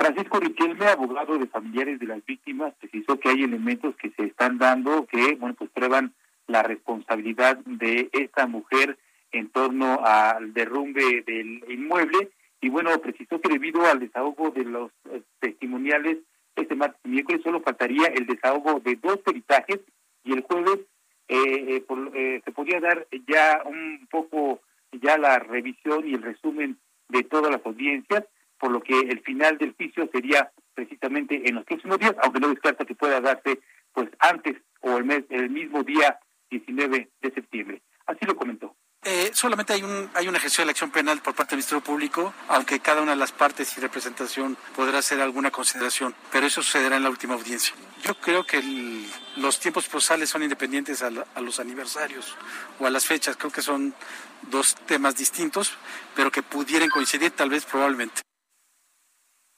Francisco 0.00 0.40
Riquelme, 0.40 0.86
abogado 0.86 1.36
de 1.36 1.46
familiares 1.46 2.00
de 2.00 2.06
las 2.06 2.24
víctimas, 2.24 2.72
precisó 2.80 3.20
que 3.20 3.28
hay 3.28 3.42
elementos 3.42 3.94
que 3.96 4.08
se 4.12 4.24
están 4.24 4.56
dando 4.56 5.04
que, 5.04 5.34
bueno, 5.34 5.54
pues 5.54 5.68
prueban 5.72 6.14
la 6.46 6.62
responsabilidad 6.62 7.58
de 7.66 8.08
esta 8.14 8.46
mujer 8.46 8.96
en 9.30 9.50
torno 9.50 10.00
al 10.02 10.54
derrumbe 10.54 11.22
del 11.26 11.62
inmueble. 11.68 12.30
Y 12.62 12.70
bueno, 12.70 12.98
precisó 13.02 13.42
que 13.42 13.50
debido 13.50 13.84
al 13.84 14.00
desahogo 14.00 14.50
de 14.50 14.64
los 14.64 14.90
eh, 15.10 15.20
testimoniales 15.38 16.16
este 16.56 16.74
martes 16.76 17.00
y 17.04 17.08
miércoles 17.08 17.42
solo 17.44 17.60
faltaría 17.60 18.06
el 18.06 18.24
desahogo 18.24 18.80
de 18.80 18.96
dos 18.96 19.18
peritajes 19.18 19.80
y 20.24 20.32
el 20.32 20.40
jueves 20.40 20.78
eh, 21.28 21.84
eh, 22.14 22.40
se 22.42 22.52
podría 22.52 22.80
dar 22.80 23.06
ya 23.28 23.62
un 23.66 24.08
poco 24.10 24.62
ya 24.92 25.18
la 25.18 25.38
revisión 25.40 26.08
y 26.08 26.14
el 26.14 26.22
resumen 26.22 26.78
de 27.10 27.22
todas 27.22 27.52
las 27.52 27.64
audiencias 27.66 28.24
por 28.60 28.70
lo 28.70 28.82
que 28.82 29.00
el 29.00 29.20
final 29.22 29.58
del 29.58 29.74
juicio 29.74 30.08
sería 30.12 30.52
precisamente 30.74 31.48
en 31.48 31.56
los 31.56 31.64
próximos 31.64 31.98
días, 31.98 32.14
aunque 32.22 32.40
no 32.40 32.48
descarta 32.48 32.84
que 32.84 32.94
pueda 32.94 33.20
darse 33.20 33.58
pues 33.92 34.08
antes 34.20 34.56
o 34.82 34.98
el 34.98 35.04
mes 35.04 35.24
el 35.30 35.50
mismo 35.50 35.82
día 35.82 36.18
19 36.50 37.08
de 37.20 37.30
septiembre. 37.32 37.82
Así 38.06 38.24
lo 38.26 38.36
comentó. 38.36 38.76
Eh, 39.02 39.30
solamente 39.32 39.72
hay 39.72 39.82
un 39.82 40.10
hay 40.12 40.28
un 40.28 40.36
ejercicio 40.36 40.60
de 40.60 40.66
la 40.66 40.72
acción 40.72 40.90
penal 40.90 41.22
por 41.22 41.34
parte 41.34 41.52
del 41.52 41.58
Ministerio 41.58 41.82
Público, 41.82 42.34
aunque 42.48 42.80
cada 42.80 43.00
una 43.00 43.12
de 43.12 43.16
las 43.16 43.32
partes 43.32 43.74
y 43.78 43.80
representación 43.80 44.58
podrá 44.76 44.98
hacer 44.98 45.22
alguna 45.22 45.50
consideración, 45.50 46.14
pero 46.30 46.46
eso 46.46 46.62
sucederá 46.62 46.96
en 46.96 47.04
la 47.04 47.08
última 47.08 47.32
audiencia. 47.32 47.74
Yo 48.02 48.14
creo 48.20 48.44
que 48.44 48.62
los 49.36 49.58
tiempos 49.58 49.88
procesales 49.88 50.28
son 50.28 50.42
independientes 50.42 51.02
a, 51.02 51.10
a, 51.34 51.40
los 51.40 51.60
aniversarios 51.60 52.36
o 52.78 52.86
a 52.86 52.90
las 52.90 53.06
fechas. 53.06 53.38
Creo 53.38 53.50
que 53.50 53.62
son 53.62 53.94
dos 54.42 54.74
temas 54.74 55.16
distintos, 55.16 55.78
pero 56.14 56.30
que 56.30 56.42
pudieran 56.42 56.90
coincidir 56.90 57.30
tal 57.30 57.48
vez 57.48 57.64
probablemente. 57.64 58.20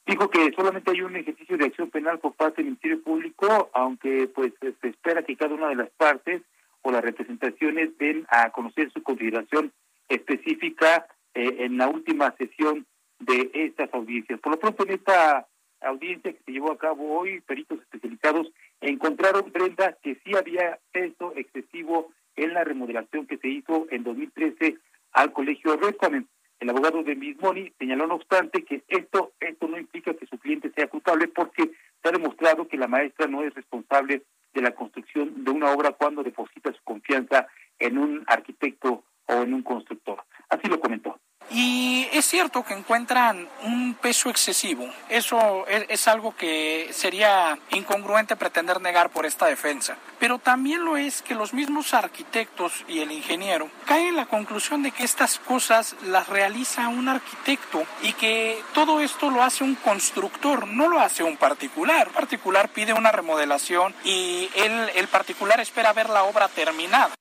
Dijo 0.07 0.29
que 0.31 0.53
solamente 0.57 0.91
hay 0.91 1.03
un 1.03 1.15
ejercicio 1.15 1.57
de 1.57 1.67
acción 1.67 1.91
penal 1.91 2.19
por 2.19 2.35
parte 2.35 2.57
del 2.57 2.67
Ministerio 2.67 3.03
Público, 3.03 3.71
aunque 3.73 4.29
pues 4.35 4.53
se 4.61 4.89
espera 4.89 5.23
que 5.23 5.37
cada 5.37 5.55
una 5.55 5.69
de 5.69 5.77
las 5.77 5.91
partes 5.91 6.43
o 6.83 6.91
las 6.91 7.03
representaciones 7.03 7.97
den 7.99 8.27
a 8.29 8.51
conocer 8.51 8.91
su 8.93 9.03
consideración 9.03 9.73
específica 10.09 11.07
eh, 11.35 11.57
en 11.61 11.79
la 11.79 11.89
última 11.89 12.35
sesión 12.37 12.87
de 13.21 13.51
estas 13.55 13.93
audiencias. 13.95 14.41
Por 14.41 14.53
lo 14.53 14.59
pronto, 14.59 14.85
en 14.85 14.95
esta 14.95 15.47
audiencia 15.81 16.33
que 16.33 16.43
se 16.45 16.53
llevó 16.53 16.73
a 16.73 16.79
cabo 16.79 17.19
hoy, 17.19 17.41
peritos 17.41 17.81
especializados 17.81 18.53
encontraron, 18.81 19.51
Brenda, 19.53 19.97
que 20.03 20.17
sí 20.25 20.37
había 20.37 20.79
peso 20.93 21.33
excesivo 21.37 22.11
en 22.37 22.55
la 22.55 22.65
remodelación 22.65 23.27
que 23.27 23.39
se 23.39 23.49
hizo 23.49 23.87
en 23.91 24.03
2013 24.03 24.77
al 25.13 25.33
colegio 25.33 25.77
Restamen. 25.77 26.29
El 26.63 26.71
abogado 26.71 27.03
de 27.03 27.17
Mismoni 27.17 27.73
señaló, 27.77 28.07
no 28.07 28.15
obstante, 28.15 28.65
que 28.65 28.85
esto, 28.87 29.33
esto 29.41 29.67
no 29.67 29.77
implica 29.79 30.15
que 30.15 30.27
su 30.27 30.39
cliente 30.39 30.71
sea 30.71 30.87
culpable 30.87 31.27
porque 31.27 31.73
se 32.01 32.09
ha 32.09 32.13
demostrado 32.13 32.69
que 32.69 32.77
la 32.77 32.87
maestra 32.87 33.27
no 33.27 33.43
es 33.43 33.53
responsable 33.53 34.23
de 34.55 34.63
la 34.63 34.71
construcción 34.71 35.43
de 35.43 35.51
una 35.51 35.73
obra 35.73 35.91
cuando 35.91 36.23
deposita 36.23 36.73
su 36.73 36.81
confianza 36.85 37.49
en 37.81 37.99
un 37.99 38.23
arquitecto 38.29 39.03
o 39.27 39.43
en 39.43 39.55
un 39.55 39.65
constructor. 39.65 40.23
Así 40.51 40.69
lo 40.69 40.79
comentó. 40.79 41.19
Y 41.51 42.09
es 42.13 42.25
cierto 42.27 42.65
que 42.65 42.75
encuentran 42.75 43.49
un 43.63 43.95
peso 43.95 44.31
excesivo. 44.31 44.89
Eso 45.09 45.67
es, 45.67 46.09
algo 46.09 46.35
que 46.35 46.91
sería 46.93 47.59
incongruente 47.71 48.37
pretender 48.37 48.81
negar 48.81 49.11
por 49.11 49.27
esta 49.27 49.47
defensa. 49.47 49.97
Pero 50.19 50.39
también 50.39 50.85
lo 50.85 50.97
es 50.97 51.23
que 51.23 51.35
los 51.35 51.53
mismos 51.53 51.95
arquitectos 51.95 52.85
y 52.89 53.01
el 53.01 53.13
ingeniero 53.13 53.69
caen 53.87 54.09
en 54.09 54.17
la 54.17 54.27
conclusión 54.27 54.83
de 54.83 54.93
que 54.93 55.05
estas 55.05 55.39
cosas 55.39 55.95
las 56.03 56.29
realiza 56.29 56.89
un 56.89 57.09
arquitecto 57.09 57.85
y 58.03 58.13
que 58.15 58.63
todo 58.73 59.01
esto 59.01 59.31
lo 59.31 59.43
hace 59.43 59.65
un 59.65 59.75
constructor, 59.75 60.67
no 60.67 60.89
lo 60.89 61.01
hace 61.01 61.23
un 61.23 61.37
particular. 61.37 62.09
El 62.09 62.15
particular 62.15 62.69
pide 62.71 62.93
una 62.93 63.13
remodelación 63.13 63.95
y 64.05 64.49
el 64.55 65.09
particular 65.09 65.61
espera 65.61 65.93
ver 65.93 66.09
la 66.09 66.25
obra 66.25 66.49
terminada. 66.49 67.15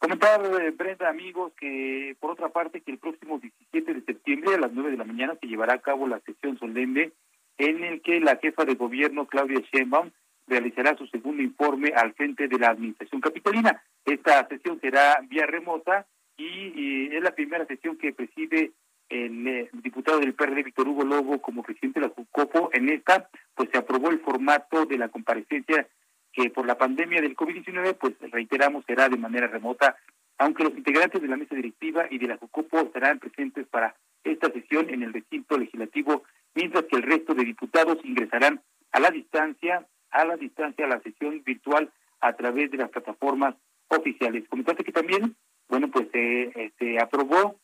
Comentar, 0.00 0.40
Brenda, 0.78 1.10
amigos, 1.10 1.52
que 1.60 2.16
por 2.20 2.30
otra 2.30 2.48
parte, 2.48 2.80
que 2.80 2.90
el 2.90 2.96
próximo 2.96 3.38
17 3.38 3.92
de 3.92 4.00
septiembre 4.00 4.54
a 4.54 4.58
las 4.58 4.72
9 4.72 4.92
de 4.92 4.96
la 4.96 5.04
mañana 5.04 5.36
se 5.38 5.46
llevará 5.46 5.74
a 5.74 5.82
cabo 5.82 6.08
la 6.08 6.20
sesión 6.20 6.58
solemne 6.58 7.12
en 7.58 7.84
el 7.84 8.00
que 8.00 8.18
la 8.18 8.36
jefa 8.36 8.64
de 8.64 8.76
gobierno, 8.76 9.26
Claudia 9.26 9.60
Sheinbaum, 9.70 10.10
realizará 10.46 10.96
su 10.96 11.06
segundo 11.08 11.42
informe 11.42 11.92
al 11.94 12.14
frente 12.14 12.48
de 12.48 12.58
la 12.58 12.70
administración 12.70 13.20
capitalina. 13.20 13.82
Esta 14.06 14.48
sesión 14.48 14.80
será 14.80 15.20
vía 15.28 15.44
remota 15.44 16.06
y, 16.38 17.14
es 17.14 17.22
la 17.22 17.34
primera 17.34 17.66
sesión 17.66 17.98
que 17.98 18.14
preside 18.14 18.72
el, 19.10 19.46
eh, 19.46 19.68
diputado 19.82 20.18
del 20.18 20.32
PRD, 20.32 20.62
Víctor 20.62 20.88
Hugo 20.88 21.04
Lobo, 21.04 21.42
como 21.42 21.62
presidente 21.62 22.00
de 22.00 22.06
la 22.06 22.14
JUCOPO. 22.14 22.70
En 22.72 22.88
esta, 22.88 23.28
pues 23.54 23.68
se 23.70 23.76
aprobó 23.76 24.08
el 24.08 24.20
formato 24.20 24.86
de 24.86 24.96
la 24.96 25.10
comparecencia 25.10 25.86
que 26.32 26.50
por 26.50 26.66
la 26.66 26.78
pandemia 26.78 27.20
del 27.20 27.36
COVID-19, 27.36 27.96
pues 27.98 28.14
reiteramos, 28.30 28.84
será 28.86 29.08
de 29.08 29.16
manera 29.16 29.46
remota, 29.46 29.96
aunque 30.38 30.64
los 30.64 30.76
integrantes 30.76 31.20
de 31.20 31.28
la 31.28 31.36
mesa 31.36 31.54
directiva 31.54 32.06
y 32.10 32.18
de 32.18 32.28
la 32.28 32.36
JUCOPO 32.36 32.80
estarán 32.80 33.18
presentes 33.18 33.66
para 33.66 33.94
esta 34.24 34.50
sesión 34.50 34.88
en 34.90 35.02
el 35.02 35.12
recinto 35.12 35.58
legislativo, 35.58 36.22
mientras 36.54 36.84
que 36.84 36.96
el 36.96 37.02
resto 37.02 37.34
de 37.34 37.44
diputados 37.44 37.98
ingresarán 38.04 38.60
a 38.92 39.00
la 39.00 39.10
distancia, 39.10 39.86
a 40.10 40.24
la 40.24 40.36
distancia 40.36 40.84
a 40.84 40.88
la 40.88 41.00
sesión 41.00 41.42
virtual 41.44 41.90
a 42.20 42.32
través 42.34 42.70
de 42.70 42.78
las 42.78 42.90
plataformas 42.90 43.54
oficiales. 43.88 44.48
Comentarte 44.48 44.84
que 44.84 44.92
también, 44.92 45.36
bueno, 45.68 45.88
pues 45.88 46.08
se 46.12 46.52
este, 46.54 47.00
aprobó 47.00 47.56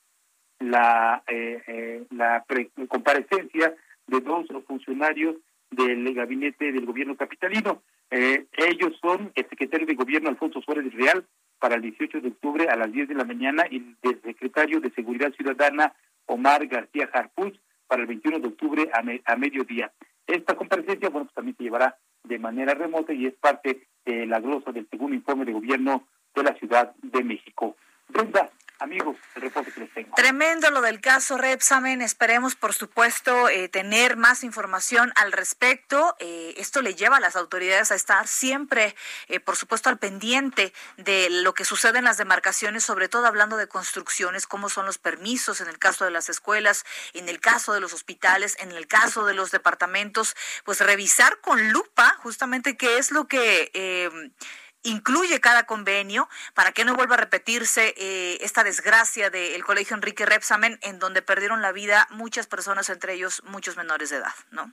la, 0.58 1.22
eh, 1.26 1.62
eh, 1.66 2.04
la 2.10 2.44
comparecencia 2.88 3.74
de 4.06 4.20
dos 4.20 4.46
funcionarios 4.66 5.36
del 5.70 6.14
gabinete 6.14 6.72
del 6.72 6.86
gobierno 6.86 7.16
capitalino. 7.16 7.82
Eh, 8.10 8.46
ellos 8.56 8.92
son 9.00 9.32
el 9.34 9.48
secretario 9.48 9.86
de 9.86 9.94
gobierno 9.94 10.28
Alfonso 10.28 10.60
Suárez 10.62 10.92
Real 10.94 11.26
para 11.58 11.76
el 11.76 11.82
18 11.82 12.20
de 12.20 12.28
octubre 12.28 12.68
a 12.68 12.76
las 12.76 12.92
10 12.92 13.08
de 13.08 13.14
la 13.14 13.24
mañana 13.24 13.64
y 13.70 13.96
el 14.02 14.22
secretario 14.22 14.80
de 14.80 14.90
Seguridad 14.90 15.32
Ciudadana 15.32 15.94
Omar 16.26 16.66
García 16.66 17.08
Harpuz 17.12 17.52
para 17.86 18.02
el 18.02 18.08
21 18.08 18.40
de 18.40 18.48
octubre 18.48 18.90
a, 18.92 19.36
mediodía. 19.36 19.92
Esta 20.26 20.54
comparecencia, 20.54 21.08
bueno, 21.08 21.26
pues 21.26 21.34
también 21.34 21.56
se 21.56 21.64
llevará 21.64 21.96
de 22.24 22.38
manera 22.38 22.74
remota 22.74 23.12
y 23.12 23.26
es 23.26 23.34
parte 23.34 23.86
de 24.04 24.26
la 24.26 24.40
glosa 24.40 24.72
del 24.72 24.88
segundo 24.88 25.14
informe 25.14 25.44
de 25.44 25.52
gobierno 25.52 26.06
de 26.34 26.42
la 26.42 26.54
Ciudad 26.54 26.94
de 27.02 27.22
México. 27.22 27.76
Brenda, 28.08 28.50
amigos, 28.78 29.16
el 29.34 29.42
reporte 29.42 29.72
que 29.72 29.80
les 29.80 29.92
tengo. 29.92 30.14
Tremendo 30.14 30.70
lo 30.70 30.80
del 30.80 31.00
caso 31.00 31.36
Repsamen. 31.36 32.02
Esperemos, 32.02 32.54
por 32.54 32.72
supuesto, 32.72 33.48
eh, 33.48 33.68
tener 33.68 34.16
más 34.16 34.44
información 34.44 35.12
al 35.16 35.32
respecto. 35.32 36.16
Eh, 36.18 36.54
esto 36.58 36.82
le 36.82 36.94
lleva 36.94 37.16
a 37.16 37.20
las 37.20 37.36
autoridades 37.36 37.90
a 37.90 37.94
estar 37.94 38.26
siempre, 38.26 38.94
eh, 39.28 39.40
por 39.40 39.56
supuesto, 39.56 39.88
al 39.88 39.98
pendiente 39.98 40.72
de 40.96 41.28
lo 41.30 41.54
que 41.54 41.64
sucede 41.64 41.98
en 41.98 42.04
las 42.04 42.16
demarcaciones, 42.16 42.84
sobre 42.84 43.08
todo 43.08 43.26
hablando 43.26 43.56
de 43.56 43.68
construcciones, 43.68 44.46
cómo 44.46 44.68
son 44.68 44.86
los 44.86 44.98
permisos 44.98 45.60
en 45.60 45.68
el 45.68 45.78
caso 45.78 46.04
de 46.04 46.10
las 46.10 46.28
escuelas, 46.28 46.84
en 47.14 47.28
el 47.28 47.40
caso 47.40 47.72
de 47.72 47.80
los 47.80 47.92
hospitales, 47.92 48.56
en 48.60 48.72
el 48.72 48.86
caso 48.86 49.26
de 49.26 49.34
los 49.34 49.50
departamentos, 49.50 50.36
pues 50.64 50.80
revisar 50.80 51.40
con 51.40 51.72
lupa 51.72 52.16
justamente 52.22 52.76
qué 52.76 52.98
es 52.98 53.10
lo 53.10 53.26
que 53.26 53.70
incluye 54.86 55.40
cada 55.40 55.64
convenio 55.64 56.28
para 56.54 56.72
que 56.72 56.84
no 56.84 56.94
vuelva 56.94 57.16
a 57.16 57.18
repetirse 57.18 57.94
eh, 57.96 58.38
esta 58.40 58.64
desgracia 58.64 59.30
del 59.30 59.64
Colegio 59.64 59.96
Enrique 59.96 60.24
Repsamen, 60.24 60.78
en 60.82 60.98
donde 60.98 61.22
perdieron 61.22 61.60
la 61.60 61.72
vida 61.72 62.06
muchas 62.10 62.46
personas, 62.46 62.88
entre 62.88 63.14
ellos 63.14 63.42
muchos 63.46 63.76
menores 63.76 64.10
de 64.10 64.16
edad, 64.16 64.34
¿no? 64.50 64.72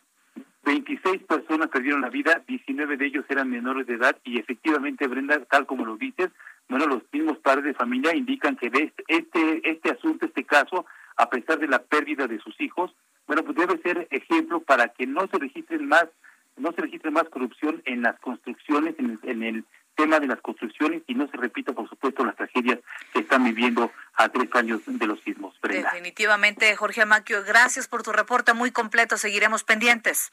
26 0.66 1.24
personas 1.24 1.68
perdieron 1.70 2.02
la 2.02 2.10
vida, 2.10 2.42
19 2.48 2.96
de 2.96 3.06
ellos 3.06 3.26
eran 3.28 3.50
menores 3.50 3.86
de 3.86 3.96
edad 3.96 4.18
y 4.24 4.40
efectivamente, 4.40 5.08
Brenda, 5.08 5.44
tal 5.46 5.66
como 5.66 5.86
lo 5.86 5.98
dices, 5.98 6.30
bueno, 6.70 6.88
los 6.88 7.04
mismos 7.12 7.38
padres 7.40 7.66
de 7.66 7.74
familia 7.74 8.16
indican 8.16 8.56
que 8.56 8.70
de 8.70 8.84
este, 8.84 9.04
este, 9.08 9.70
este 9.70 9.92
asunto, 9.92 10.26
este 10.26 10.46
caso, 10.46 10.86
a 11.18 11.30
pesar 11.30 11.60
de 11.60 11.68
la 11.68 11.80
pérdida 11.80 12.28
de 12.28 12.40
sus 12.40 12.60
hijos, 12.62 12.96
bueno, 13.28 13.44
pues 13.44 13.58
debe 13.58 13.82
ser 13.82 14.08
ejemplo 14.12 14.62
para 14.62 14.88
que 14.90 15.06
no 15.06 15.28
se 15.28 15.38
registren 15.38 15.86
más, 15.88 16.08
no 16.56 16.72
se 16.72 16.82
registre 16.82 17.12
más 17.12 17.28
corrupción 17.30 17.82
en 17.86 18.02
las 18.02 18.18
construcciones, 18.20 18.96
en 19.00 19.20
en 19.24 19.44
el 19.44 19.66
tema 19.96 20.20
de 20.20 20.28
las 20.28 20.42
construcciones 20.42 21.04
y 21.08 21.16
no 21.16 21.28
se 21.30 21.38
repita, 21.38 21.74
por 21.74 21.88
supuesto, 21.90 22.26
las 22.26 22.36
tragedias 22.36 22.80
que 23.12 23.20
están 23.20 23.44
viviendo 23.44 23.92
a 24.16 24.30
tres 24.30 24.50
años 24.54 24.82
de 24.86 25.08
los 25.08 25.20
sismos. 25.22 25.56
Definitivamente, 25.62 26.76
Jorge 26.76 27.02
Amaquio, 27.02 27.44
gracias 27.44 27.88
por 27.88 28.04
tu 28.04 28.12
reporte 28.12 28.54
muy 28.54 28.72
completo. 28.72 29.18
Seguiremos 29.18 29.64
pendientes. 29.64 30.32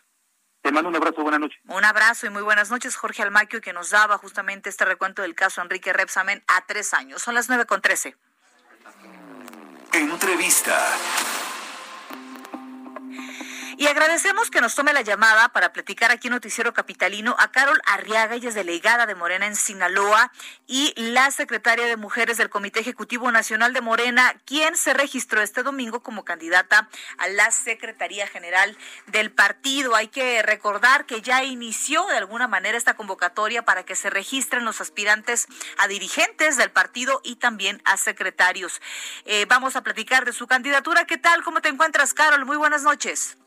Te 0.63 0.73
mando 0.73 0.91
un 0.91 0.97
abrazo, 0.97 1.23
buenas 1.23 1.41
noches. 1.41 1.59
Un 1.69 1.85
abrazo 1.85 2.27
y 2.27 2.31
muy 2.31 2.43
buenas 2.43 2.71
noches, 2.71 2.95
Jorge 2.97 3.23
Almaquio, 3.23 3.61
que 3.63 3.73
nos 3.73 3.91
daba 3.91 4.19
justamente 4.19 4.69
este 4.69 4.85
recuento 4.85 5.23
del 5.23 5.35
caso 5.35 5.63
Enrique 5.63 5.93
Repsamen 5.93 6.43
a 6.49 6.67
tres 6.67 6.93
años. 6.93 7.23
Son 7.23 7.35
las 7.35 7.49
nueve 7.49 7.65
con 7.65 7.81
trece. 7.81 8.17
Entrevista. 9.93 10.79
Y 13.81 13.87
agradecemos 13.87 14.51
que 14.51 14.61
nos 14.61 14.75
tome 14.75 14.93
la 14.93 15.01
llamada 15.01 15.49
para 15.49 15.73
platicar 15.73 16.11
aquí 16.11 16.29
en 16.29 16.35
Noticiero 16.35 16.75
Capitalino 16.75 17.35
a 17.39 17.51
Carol 17.51 17.81
Arriaga, 17.87 18.35
ella 18.35 18.51
es 18.51 18.55
delegada 18.55 19.07
de 19.07 19.15
Morena 19.15 19.47
en 19.47 19.57
Sinaloa, 19.57 20.31
y 20.67 20.93
la 20.99 21.31
secretaria 21.31 21.87
de 21.87 21.97
Mujeres 21.97 22.37
del 22.37 22.51
Comité 22.51 22.81
Ejecutivo 22.81 23.33
Nacional 23.33 23.73
de 23.73 23.81
Morena, 23.81 24.35
quien 24.45 24.77
se 24.77 24.93
registró 24.93 25.41
este 25.41 25.63
domingo 25.63 26.03
como 26.03 26.27
candidata 26.27 26.91
a 27.17 27.29
la 27.29 27.51
Secretaría 27.53 28.27
General 28.27 28.77
del 29.07 29.33
partido. 29.33 29.95
Hay 29.95 30.09
que 30.09 30.43
recordar 30.43 31.07
que 31.07 31.23
ya 31.23 31.43
inició 31.43 32.05
de 32.09 32.19
alguna 32.19 32.49
manera 32.49 32.77
esta 32.77 32.97
convocatoria 32.97 33.65
para 33.65 33.85
que 33.85 33.97
se 33.97 34.11
registren 34.11 34.67
los 34.67 34.83
aspirantes 34.83 35.47
a 35.79 35.89
dirigentes 35.89 36.59
del 36.59 36.71
partido 36.71 37.23
y 37.25 37.37
también 37.37 37.81
a 37.87 37.97
secretarios. 37.97 38.83
Eh, 39.25 39.47
vamos 39.49 39.75
a 39.75 39.83
platicar 39.83 40.27
de 40.27 40.35
su 40.35 40.47
candidatura. 40.47 41.07
¿Qué 41.07 41.17
tal? 41.17 41.43
¿Cómo 41.43 41.63
te 41.63 41.71
encuentras, 41.71 42.13
Carol? 42.13 42.45
Muy 42.45 42.59
buenas 42.59 42.83
noches. 42.83 43.39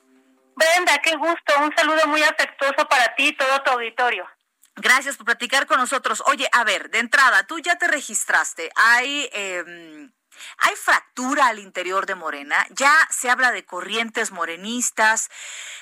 Brenda, 0.56 1.00
qué 1.00 1.16
gusto. 1.16 1.54
Un 1.62 1.74
saludo 1.76 2.08
muy 2.08 2.24
afectuoso 2.24 2.88
para 2.88 3.16
ti 3.16 3.28
y 3.28 3.38
todo 3.38 3.62
tu 3.64 3.72
auditorio. 3.72 4.28
Gracias 4.76 5.18
por 5.18 5.26
platicar 5.26 5.68
con 5.68 5.78
nosotros. 5.78 6.24
Oye, 6.26 6.48
a 6.52 6.64
ver, 6.64 6.90
de 6.90 7.00
entrada, 7.00 7.46
tú 7.46 7.60
ya 7.60 7.78
te 7.78 7.88
registraste. 7.88 8.72
Hay, 8.76 9.30
eh, 9.32 10.10
hay 10.58 10.76
fractura 10.76 11.48
al 11.48 11.60
interior 11.60 12.08
de 12.08 12.16
Morena. 12.16 12.66
Ya 12.72 12.94
se 13.12 13.30
habla 13.30 13.52
de 13.52 13.66
corrientes 13.66 14.32
morenistas. 14.32 15.30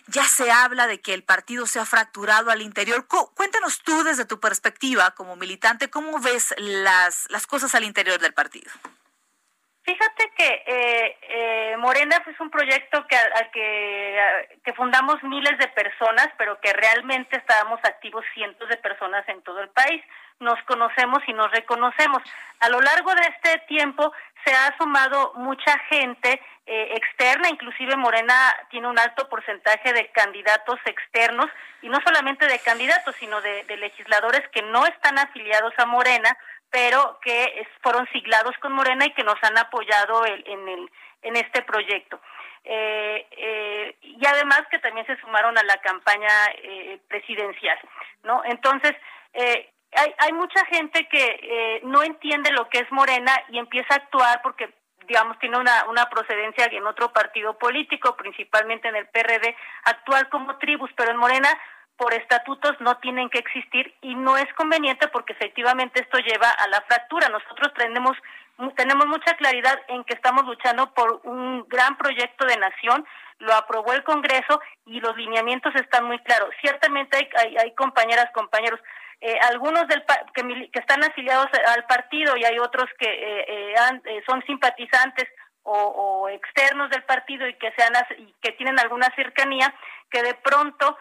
Ya 0.07 0.25
se 0.25 0.51
habla 0.51 0.87
de 0.87 0.99
que 0.99 1.13
el 1.13 1.23
partido 1.23 1.67
se 1.67 1.79
ha 1.79 1.85
fracturado 1.85 2.51
al 2.51 2.61
interior. 2.61 3.07
Cuéntanos 3.07 3.81
tú 3.81 4.03
desde 4.03 4.25
tu 4.25 4.39
perspectiva 4.41 5.11
como 5.11 5.37
militante, 5.37 5.89
¿cómo 5.89 6.19
ves 6.19 6.53
las, 6.57 7.27
las 7.29 7.47
cosas 7.47 7.73
al 7.75 7.85
interior 7.85 8.19
del 8.19 8.33
partido? 8.33 8.71
Fíjate 9.83 10.31
que 10.37 10.63
eh, 10.67 11.17
eh, 11.21 11.77
Morena 11.77 12.21
es 12.27 12.39
un 12.39 12.51
proyecto 12.51 13.05
que, 13.07 13.17
que, 13.51 14.59
que 14.63 14.73
fundamos 14.73 15.21
miles 15.23 15.57
de 15.57 15.67
personas, 15.69 16.29
pero 16.37 16.59
que 16.61 16.71
realmente 16.71 17.37
estábamos 17.37 17.79
activos 17.83 18.23
cientos 18.33 18.69
de 18.69 18.77
personas 18.77 19.27
en 19.27 19.41
todo 19.41 19.59
el 19.59 19.69
país. 19.69 20.03
nos 20.39 20.61
conocemos 20.63 21.19
y 21.27 21.33
nos 21.33 21.51
reconocemos. 21.51 22.21
A 22.59 22.69
lo 22.69 22.79
largo 22.81 23.13
de 23.15 23.21
este 23.21 23.59
tiempo 23.67 24.11
se 24.45 24.51
ha 24.53 24.75
sumado 24.77 25.33
mucha 25.35 25.77
gente 25.89 26.41
eh, 26.65 26.93
externa, 26.95 27.49
inclusive 27.49 27.95
Morena 27.95 28.33
tiene 28.69 28.87
un 28.87 28.97
alto 28.97 29.27
porcentaje 29.29 29.93
de 29.93 30.09
candidatos 30.11 30.79
externos, 30.85 31.47
y 31.81 31.89
no 31.89 31.99
solamente 32.03 32.45
de 32.47 32.59
candidatos, 32.59 33.15
sino 33.17 33.41
de, 33.41 33.65
legisladores 33.77 34.47
que 34.49 34.61
no 34.61 34.85
están 34.85 35.17
afiliados 35.17 35.73
a 35.77 35.85
Morena, 35.85 36.37
pero 36.71 37.19
que 37.21 37.67
fueron 37.81 38.07
siglados 38.11 38.55
con 38.61 38.73
Morena 38.73 39.05
y 39.05 39.13
que 39.13 39.23
nos 39.23 39.35
han 39.43 39.57
apoyado 39.57 40.25
en, 40.25 40.67
el, 40.67 40.89
en 41.21 41.35
este 41.35 41.61
proyecto. 41.63 42.19
Eh, 42.63 43.27
eh, 43.31 43.95
y 44.01 44.25
además 44.25 44.63
que 44.69 44.79
también 44.79 45.05
se 45.05 45.17
sumaron 45.17 45.57
a 45.57 45.63
la 45.63 45.77
campaña 45.77 46.29
presidencial, 47.07 47.77
¿no? 48.23 48.41
Entonces, 48.45 48.93
hay, 49.33 50.15
hay 50.17 50.33
mucha 50.33 50.65
gente 50.65 51.07
que 51.09 51.81
no 51.83 52.03
entiende 52.03 52.51
lo 52.51 52.69
que 52.69 52.79
es 52.79 52.91
Morena 52.91 53.33
y 53.49 53.59
empieza 53.59 53.93
a 53.93 53.97
actuar 53.97 54.41
porque 54.41 54.69
digamos, 55.07 55.37
tiene 55.39 55.57
una, 55.57 55.85
una 55.89 56.09
procedencia 56.09 56.65
en 56.71 56.87
otro 56.87 57.11
partido 57.11 57.57
político, 57.57 58.15
principalmente 58.15 58.87
en 58.87 58.95
el 58.95 59.07
PRD, 59.07 59.55
actuar 59.83 60.29
como 60.29 60.57
tribus, 60.57 60.89
pero 60.95 61.11
en 61.11 61.17
Morena 61.17 61.49
por 62.01 62.15
estatutos 62.15 62.71
no 62.79 62.97
tienen 62.97 63.29
que 63.29 63.37
existir 63.37 63.93
y 64.01 64.15
no 64.15 64.35
es 64.35 64.51
conveniente 64.55 65.07
porque 65.09 65.33
efectivamente 65.33 66.01
esto 66.01 66.17
lleva 66.17 66.49
a 66.49 66.67
la 66.67 66.81
fractura. 66.81 67.29
Nosotros 67.29 67.71
tenemos, 67.75 68.17
tenemos 68.75 69.05
mucha 69.05 69.35
claridad 69.35 69.79
en 69.87 70.03
que 70.05 70.15
estamos 70.15 70.43
luchando 70.47 70.91
por 70.95 71.21
un 71.25 71.63
gran 71.69 71.95
proyecto 71.99 72.47
de 72.47 72.57
nación, 72.57 73.05
lo 73.37 73.53
aprobó 73.53 73.93
el 73.93 74.03
Congreso 74.03 74.59
y 74.87 74.99
los 74.99 75.15
lineamientos 75.15 75.75
están 75.75 76.05
muy 76.05 76.17
claros. 76.23 76.49
Ciertamente 76.61 77.29
hay, 77.59 77.75
compañeras, 77.75 78.31
compañeros 78.33 78.79
eh, 79.21 79.37
algunos 79.51 79.87
del 79.87 80.03
que, 80.33 80.71
que, 80.71 80.79
están 80.79 81.03
afiliados 81.03 81.49
al 81.67 81.85
partido 81.85 82.35
y 82.35 82.45
hay 82.45 82.57
otros 82.57 82.85
que 82.97 83.05
eh, 83.05 83.75
eh, 84.05 84.23
son 84.27 84.43
simpatizantes 84.47 85.27
o, 85.63 86.27
externos 86.29 86.89
del 86.89 87.03
partido 87.03 87.47
y 87.47 87.53
que 87.55 87.71
sean 87.73 87.93
y 88.17 88.33
que 88.41 88.51
tienen 88.53 88.79
alguna 88.79 89.07
cercanía 89.15 89.73
que 90.09 90.23
de 90.23 90.33
pronto 90.35 90.97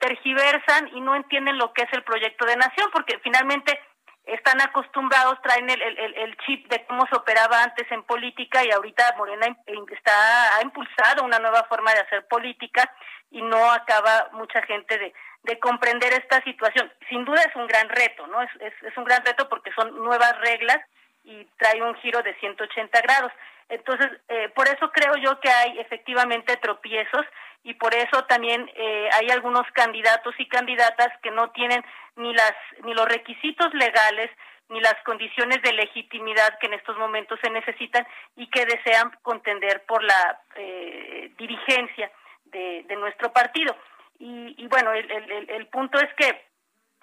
tergiversan 0.00 0.88
y 0.94 1.00
no 1.00 1.14
entienden 1.14 1.58
lo 1.58 1.72
que 1.72 1.82
es 1.82 1.92
el 1.92 2.04
proyecto 2.04 2.46
de 2.46 2.56
nación 2.56 2.88
porque 2.92 3.18
finalmente 3.18 3.80
están 4.24 4.60
acostumbrados, 4.60 5.40
traen 5.42 5.68
el, 5.70 5.80
el, 5.82 6.14
el, 6.14 6.36
chip 6.38 6.68
de 6.68 6.84
cómo 6.86 7.06
se 7.06 7.16
operaba 7.16 7.62
antes 7.62 7.90
en 7.90 8.02
política 8.04 8.64
y 8.64 8.70
ahorita 8.70 9.14
Morena 9.16 9.56
está, 9.92 10.56
ha 10.56 10.62
impulsado 10.62 11.24
una 11.24 11.38
nueva 11.38 11.64
forma 11.64 11.92
de 11.92 12.00
hacer 12.00 12.26
política 12.28 12.90
y 13.30 13.42
no 13.42 13.70
acaba 13.70 14.28
mucha 14.32 14.62
gente 14.62 14.98
de, 14.98 15.12
de 15.44 15.58
comprender 15.58 16.12
esta 16.12 16.42
situación. 16.42 16.92
Sin 17.08 17.24
duda 17.24 17.42
es 17.42 17.56
un 17.56 17.66
gran 17.66 17.88
reto, 17.88 18.26
¿no? 18.26 18.42
Es, 18.42 18.50
es, 18.60 18.74
es 18.82 18.96
un 18.96 19.04
gran 19.04 19.24
reto 19.24 19.48
porque 19.48 19.72
son 19.72 19.96
nuevas 19.96 20.38
reglas 20.40 20.78
y 21.24 21.44
trae 21.58 21.82
un 21.82 21.94
giro 21.96 22.22
de 22.22 22.34
180 22.36 23.00
grados. 23.00 23.32
Entonces, 23.70 24.08
eh, 24.28 24.48
por 24.54 24.68
eso 24.68 24.90
creo 24.90 25.14
yo 25.16 25.38
que 25.40 25.48
hay 25.48 25.78
efectivamente 25.78 26.56
tropiezos 26.56 27.24
y 27.62 27.74
por 27.74 27.94
eso 27.94 28.24
también 28.24 28.68
eh, 28.74 29.08
hay 29.12 29.30
algunos 29.30 29.62
candidatos 29.72 30.34
y 30.38 30.48
candidatas 30.48 31.08
que 31.22 31.30
no 31.30 31.50
tienen 31.50 31.82
ni 32.16 32.34
las 32.34 32.52
ni 32.82 32.94
los 32.94 33.06
requisitos 33.06 33.72
legales 33.74 34.30
ni 34.70 34.80
las 34.80 34.94
condiciones 35.04 35.62
de 35.62 35.72
legitimidad 35.72 36.58
que 36.58 36.66
en 36.66 36.74
estos 36.74 36.96
momentos 36.96 37.38
se 37.42 37.50
necesitan 37.50 38.06
y 38.36 38.48
que 38.48 38.66
desean 38.66 39.10
contender 39.22 39.84
por 39.86 40.02
la 40.02 40.40
eh, 40.56 41.32
dirigencia 41.36 42.10
de, 42.44 42.84
nuestro 42.96 43.32
partido. 43.32 43.74
Y, 44.18 44.66
bueno, 44.66 44.92
el, 44.92 45.10
el, 45.48 45.66
punto 45.68 45.98
es 45.98 46.12
que 46.14 46.44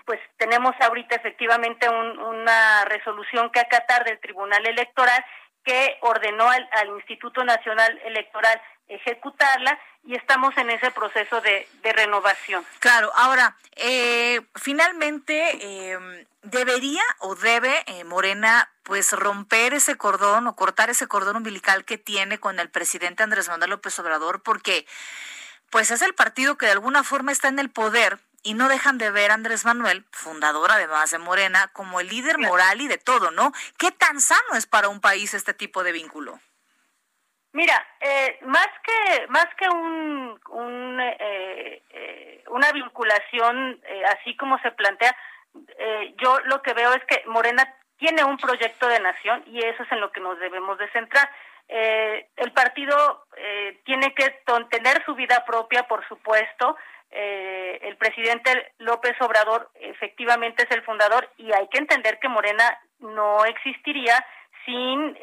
pues 0.05 0.19
tenemos 0.37 0.75
ahorita 0.79 1.15
efectivamente 1.15 1.89
una 1.89 2.85
resolución 2.85 3.49
que 3.49 3.59
acatar 3.59 4.05
del 4.05 4.19
Tribunal 4.19 4.65
Electoral 4.65 5.25
que 5.67 5.97
ordenó 5.99 6.49
al, 6.49 6.65
Instituto 6.95 7.43
Nacional 7.43 7.99
Electoral 8.05 8.59
ejecutarla 8.87 9.77
y 10.05 10.15
estamos 10.15 10.55
en 10.57 10.69
ese 10.69 10.91
proceso 10.91 11.41
de, 11.41 11.67
renovación. 11.83 12.65
Claro, 12.79 13.11
ahora, 13.15 13.57
eh, 13.75 14.41
finalmente, 14.55 15.91
em, 15.91 16.25
¿debería 16.41 17.03
o 17.19 17.35
debe 17.35 17.83
eh, 17.87 18.05
Morena 18.05 18.71
pues 18.83 19.11
romper 19.11 19.73
ese 19.73 19.97
cordón 19.97 20.47
o 20.47 20.55
cortar 20.55 20.89
ese 20.89 21.07
cordón 21.07 21.35
umbilical 21.35 21.83
que 21.83 21.97
tiene 21.97 22.39
con 22.39 22.61
el 22.61 22.69
presidente 22.69 23.23
Andrés 23.23 23.49
Manuel 23.49 23.71
López 23.71 23.99
Obrador? 23.99 24.41
Porque 24.41 24.87
pues 25.69 25.91
es 25.91 26.01
el 26.01 26.13
partido 26.13 26.57
que 26.57 26.67
de 26.67 26.71
alguna 26.71 27.03
forma 27.03 27.33
está 27.33 27.49
en 27.49 27.59
el 27.59 27.69
poder 27.69 28.19
y 28.47 28.53
no 28.53 28.69
dejan 28.69 28.97
de 28.97 29.11
ver 29.11 29.31
a 29.31 29.33
Andrés 29.33 29.65
Manuel, 29.65 30.05
fundador 30.11 30.71
además 30.71 31.11
de 31.11 31.17
Morena, 31.17 31.69
como 31.73 31.99
el 31.99 32.07
líder 32.07 32.37
moral 32.37 32.79
y 32.79 32.87
de 32.87 32.97
todo, 32.97 33.29
¿no? 33.29 33.51
¿Qué 33.77 33.91
tan 33.91 34.21
sano 34.21 34.55
es 34.55 34.65
para 34.65 34.87
un 34.87 35.01
país 35.01 35.33
este 35.33 35.53
tipo 35.53 35.83
de 35.83 35.91
vínculo? 35.91 36.39
Mira, 37.51 37.85
eh, 37.99 38.39
más 38.43 38.69
que 38.85 39.27
más 39.27 39.47
que 39.57 39.67
un, 39.67 40.39
un 40.49 40.99
eh, 41.01 41.83
eh, 41.89 42.43
una 42.47 42.71
vinculación 42.71 43.81
así 44.15 44.37
como 44.37 44.57
se 44.59 44.71
plantea, 44.71 45.13
yo 46.17 46.39
lo 46.45 46.61
que 46.61 46.73
veo 46.73 46.93
es 46.93 47.03
que 47.03 47.23
Morena 47.25 47.67
tiene 47.97 48.23
un 48.23 48.37
proyecto 48.37 48.87
de 48.87 49.01
nación 49.01 49.43
y 49.47 49.59
eso 49.59 49.83
es 49.83 49.91
en 49.91 49.99
lo 49.99 50.11
que 50.11 50.21
nos 50.21 50.39
debemos 50.39 50.77
de 50.77 50.89
centrar. 50.91 51.29
Eh, 51.69 52.29
el 52.37 52.53
partido 52.53 53.25
eh, 53.35 53.81
tiene 53.83 54.13
que 54.13 54.41
tener 54.69 55.03
su 55.05 55.15
vida 55.15 55.43
propia, 55.45 55.83
por 55.83 56.07
supuesto. 56.07 56.77
Eh, 57.11 57.79
el 57.83 57.95
presidente 57.97 58.73
López 58.79 59.15
Obrador 59.21 59.69
efectivamente 59.79 60.63
es 60.63 60.71
el 60.71 60.83
fundador 60.83 61.29
y 61.37 61.51
hay 61.53 61.67
que 61.69 61.77
entender 61.77 62.19
que 62.19 62.27
Morena 62.27 62.79
no 62.99 63.45
existiría 63.45 64.25
sin 64.65 65.17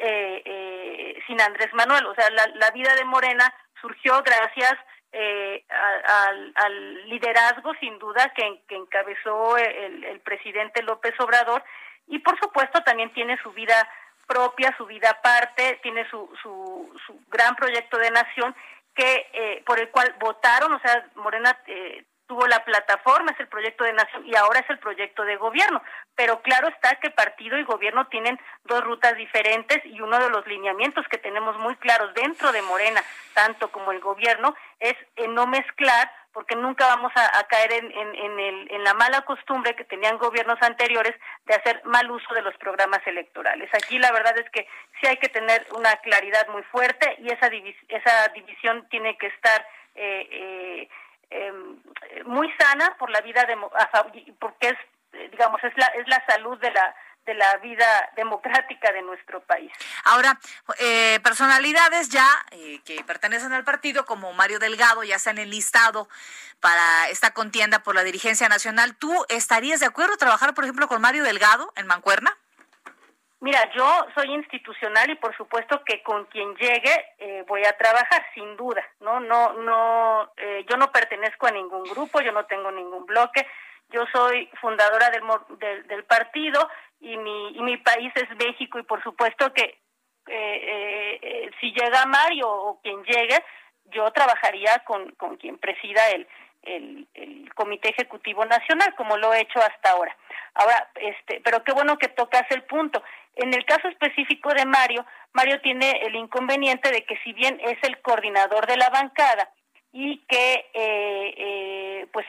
sin 1.27 1.41
Andrés 1.41 1.71
Manuel. 1.73 2.05
O 2.07 2.15
sea, 2.15 2.29
la, 2.31 2.71
vida 2.71 2.95
de 2.95 3.03
Morena 3.05 3.53
surgió 3.79 4.23
gracias 4.23 4.73
al, 6.55 7.09
liderazgo, 7.09 7.73
sin 7.79 7.99
duda, 7.99 8.33
que, 8.35 8.59
encabezó 8.69 9.57
el, 9.57 10.03
el 10.03 10.19
presidente 10.21 10.81
López 10.81 11.13
Obrador 11.19 11.63
y, 12.07 12.19
por 12.19 12.39
supuesto, 12.39 12.81
también 12.81 13.13
tiene 13.13 13.37
su 13.41 13.51
vida 13.51 13.87
propia, 14.27 14.75
su 14.77 14.85
vida 14.85 15.11
aparte, 15.11 15.79
tiene 15.83 16.07
su, 16.09 16.29
su, 16.41 16.91
su 17.05 17.19
gran 17.29 17.55
proyecto 17.55 17.97
de 17.97 18.11
nación 18.11 18.55
que 18.95 19.27
eh, 19.33 19.63
por 19.65 19.79
el 19.79 19.89
cual 19.89 20.15
votaron, 20.19 20.73
o 20.73 20.79
sea, 20.79 21.05
Morena 21.15 21.57
eh, 21.67 22.03
tuvo 22.27 22.47
la 22.47 22.63
plataforma, 22.63 23.31
es 23.31 23.39
el 23.39 23.47
proyecto 23.47 23.83
de 23.83 23.93
nación 23.93 24.25
y 24.25 24.35
ahora 24.35 24.61
es 24.61 24.69
el 24.69 24.79
proyecto 24.79 25.23
de 25.23 25.35
gobierno. 25.35 25.81
Pero 26.15 26.41
claro 26.41 26.69
está 26.69 26.95
que 26.95 27.11
partido 27.11 27.57
y 27.57 27.63
gobierno 27.63 28.07
tienen 28.07 28.39
dos 28.63 28.83
rutas 28.83 29.15
diferentes 29.17 29.85
y 29.85 30.01
uno 30.01 30.17
de 30.17 30.29
los 30.29 30.47
lineamientos 30.47 31.05
que 31.09 31.17
tenemos 31.17 31.57
muy 31.59 31.75
claros 31.75 32.13
dentro 32.13 32.51
de 32.51 32.61
Morena, 32.63 33.03
tanto 33.33 33.69
como 33.71 33.91
el 33.91 33.99
gobierno, 33.99 34.55
es 34.79 34.95
no 35.29 35.45
mezclar 35.45 36.09
porque 36.35 36.55
nunca 36.57 36.85
vamos 36.87 37.13
a, 37.15 37.43
caer 37.47 37.71
en, 37.71 37.89
en, 37.93 38.39
el, 38.41 38.69
en 38.69 38.83
la 38.83 38.93
mala 38.93 39.21
costumbre 39.21 39.73
que 39.73 39.85
tenían 39.85 40.17
gobiernos 40.17 40.61
anteriores 40.61 41.15
de 41.45 41.55
hacer 41.55 41.81
mal 41.85 42.11
uso 42.11 42.33
de 42.33 42.41
los 42.41 42.53
programas 42.57 42.99
electorales. 43.07 43.69
Aquí 43.73 43.97
la 43.97 44.11
verdad 44.11 44.37
es 44.37 44.49
que 44.49 44.67
sí 44.99 45.07
hay 45.07 45.15
que 45.15 45.29
tener 45.29 45.65
una 45.73 45.95
claridad 46.01 46.45
muy 46.49 46.61
fuerte 46.63 47.15
y 47.19 47.29
esa, 47.29 47.47
esa 47.47 48.27
división 48.33 48.85
tiene 48.89 49.17
que 49.17 49.27
estar 49.27 49.65
eh, 49.95 50.27
eh, 50.29 50.89
em, 51.29 51.81
muy 52.25 52.51
sana 52.59 52.97
por 52.99 53.09
la 53.11 53.21
vida, 53.21 53.45
de, 53.45 53.55
porque 54.37 54.67
es, 54.67 55.31
digamos, 55.31 55.63
es 55.63 55.77
la, 55.77 55.87
es 55.87 56.05
la 56.09 56.21
salud 56.27 56.59
de 56.59 56.71
la 56.71 56.95
de 57.25 57.33
la 57.33 57.57
vida 57.57 57.85
democrática 58.15 58.91
de 58.91 59.01
nuestro 59.01 59.41
país. 59.41 59.71
Ahora, 60.03 60.39
eh, 60.79 61.19
personalidades 61.23 62.09
ya 62.09 62.27
eh, 62.51 62.79
que 62.85 63.03
pertenecen 63.03 63.51
al 63.53 63.63
partido, 63.63 64.05
como 64.05 64.31
Mario 64.33 64.59
Delgado, 64.59 65.03
ya 65.03 65.17
se 65.17 65.31
han 65.31 65.39
enlistado 65.39 66.07
para 66.59 67.09
esta 67.09 67.31
contienda 67.31 67.79
por 67.79 67.95
la 67.95 68.03
dirigencia 68.03 68.47
nacional. 68.47 68.95
¿Tú 68.95 69.25
estarías 69.29 69.79
de 69.79 69.87
acuerdo 69.87 70.13
a 70.13 70.17
trabajar, 70.17 70.53
por 70.53 70.63
ejemplo, 70.63 70.87
con 70.87 71.01
Mario 71.01 71.23
Delgado 71.23 71.71
en 71.75 71.87
Mancuerna? 71.87 72.37
Mira, 73.41 73.69
yo 73.75 74.07
soy 74.15 74.33
institucional 74.33 75.09
y 75.09 75.15
por 75.15 75.35
supuesto 75.35 75.83
que 75.83 76.01
con 76.01 76.25
quien 76.25 76.55
llegue 76.55 77.05
eh, 77.19 77.43
voy 77.47 77.63
a 77.65 77.77
trabajar, 77.77 78.25
sin 78.33 78.55
duda. 78.55 78.83
No, 79.01 79.19
no, 79.19 79.53
no. 79.53 80.31
yo 80.67 80.77
no 80.77 80.91
pertenezco 80.91 81.47
a 81.47 81.51
ningún 81.51 81.83
grupo, 81.83 82.21
yo 82.21 82.31
no 82.31 82.45
tengo 82.45 82.71
ningún 82.71 83.05
bloque. 83.05 83.45
Yo 83.89 84.03
soy 84.11 84.49
fundadora 84.59 85.11
del, 85.11 85.21
del, 85.59 85.85
del 85.87 86.03
partido 86.05 86.67
y 87.05 87.17
mi, 87.17 87.49
y 87.49 87.61
mi 87.61 87.77
país 87.77 88.11
es 88.15 88.29
México 88.35 88.79
y 88.79 88.83
por 88.83 89.01
supuesto 89.03 89.53
que 89.53 89.63
eh, 89.63 89.79
eh, 90.27 91.19
eh, 91.21 91.51
si 91.61 91.71
llega 91.71 92.05
Mario 92.07 92.49
o 92.49 92.81
quien 92.81 93.03
llegue, 93.03 93.37
yo 93.85 94.09
trabajaría 94.11 94.79
con, 94.85 95.11
con 95.11 95.37
quien 95.37 95.59
presida 95.59 96.01
el, 96.09 96.27
el, 96.63 97.07
el, 97.13 97.53
Comité 97.53 97.89
Ejecutivo 97.89 98.43
Nacional, 98.45 98.95
como 98.95 99.17
lo 99.17 99.33
he 99.33 99.41
hecho 99.41 99.59
hasta 99.59 99.91
ahora. 99.91 100.17
Ahora, 100.55 100.89
este, 100.95 101.41
pero 101.41 101.63
qué 101.63 101.73
bueno 101.73 101.99
que 101.99 102.07
tocas 102.07 102.49
el 102.49 102.63
punto. 102.63 103.03
En 103.35 103.53
el 103.53 103.63
caso 103.65 103.87
específico 103.87 104.51
de 104.53 104.65
Mario, 104.65 105.05
Mario 105.33 105.61
tiene 105.61 105.91
el 106.07 106.15
inconveniente 106.15 106.89
de 106.89 107.05
que 107.05 107.17
si 107.23 107.33
bien 107.33 107.59
es 107.61 107.77
el 107.83 108.01
coordinador 108.01 108.65
de 108.65 108.77
la 108.77 108.89
bancada 108.89 109.51
y 109.97 110.17
que 110.27 112.05
pues 112.11 112.25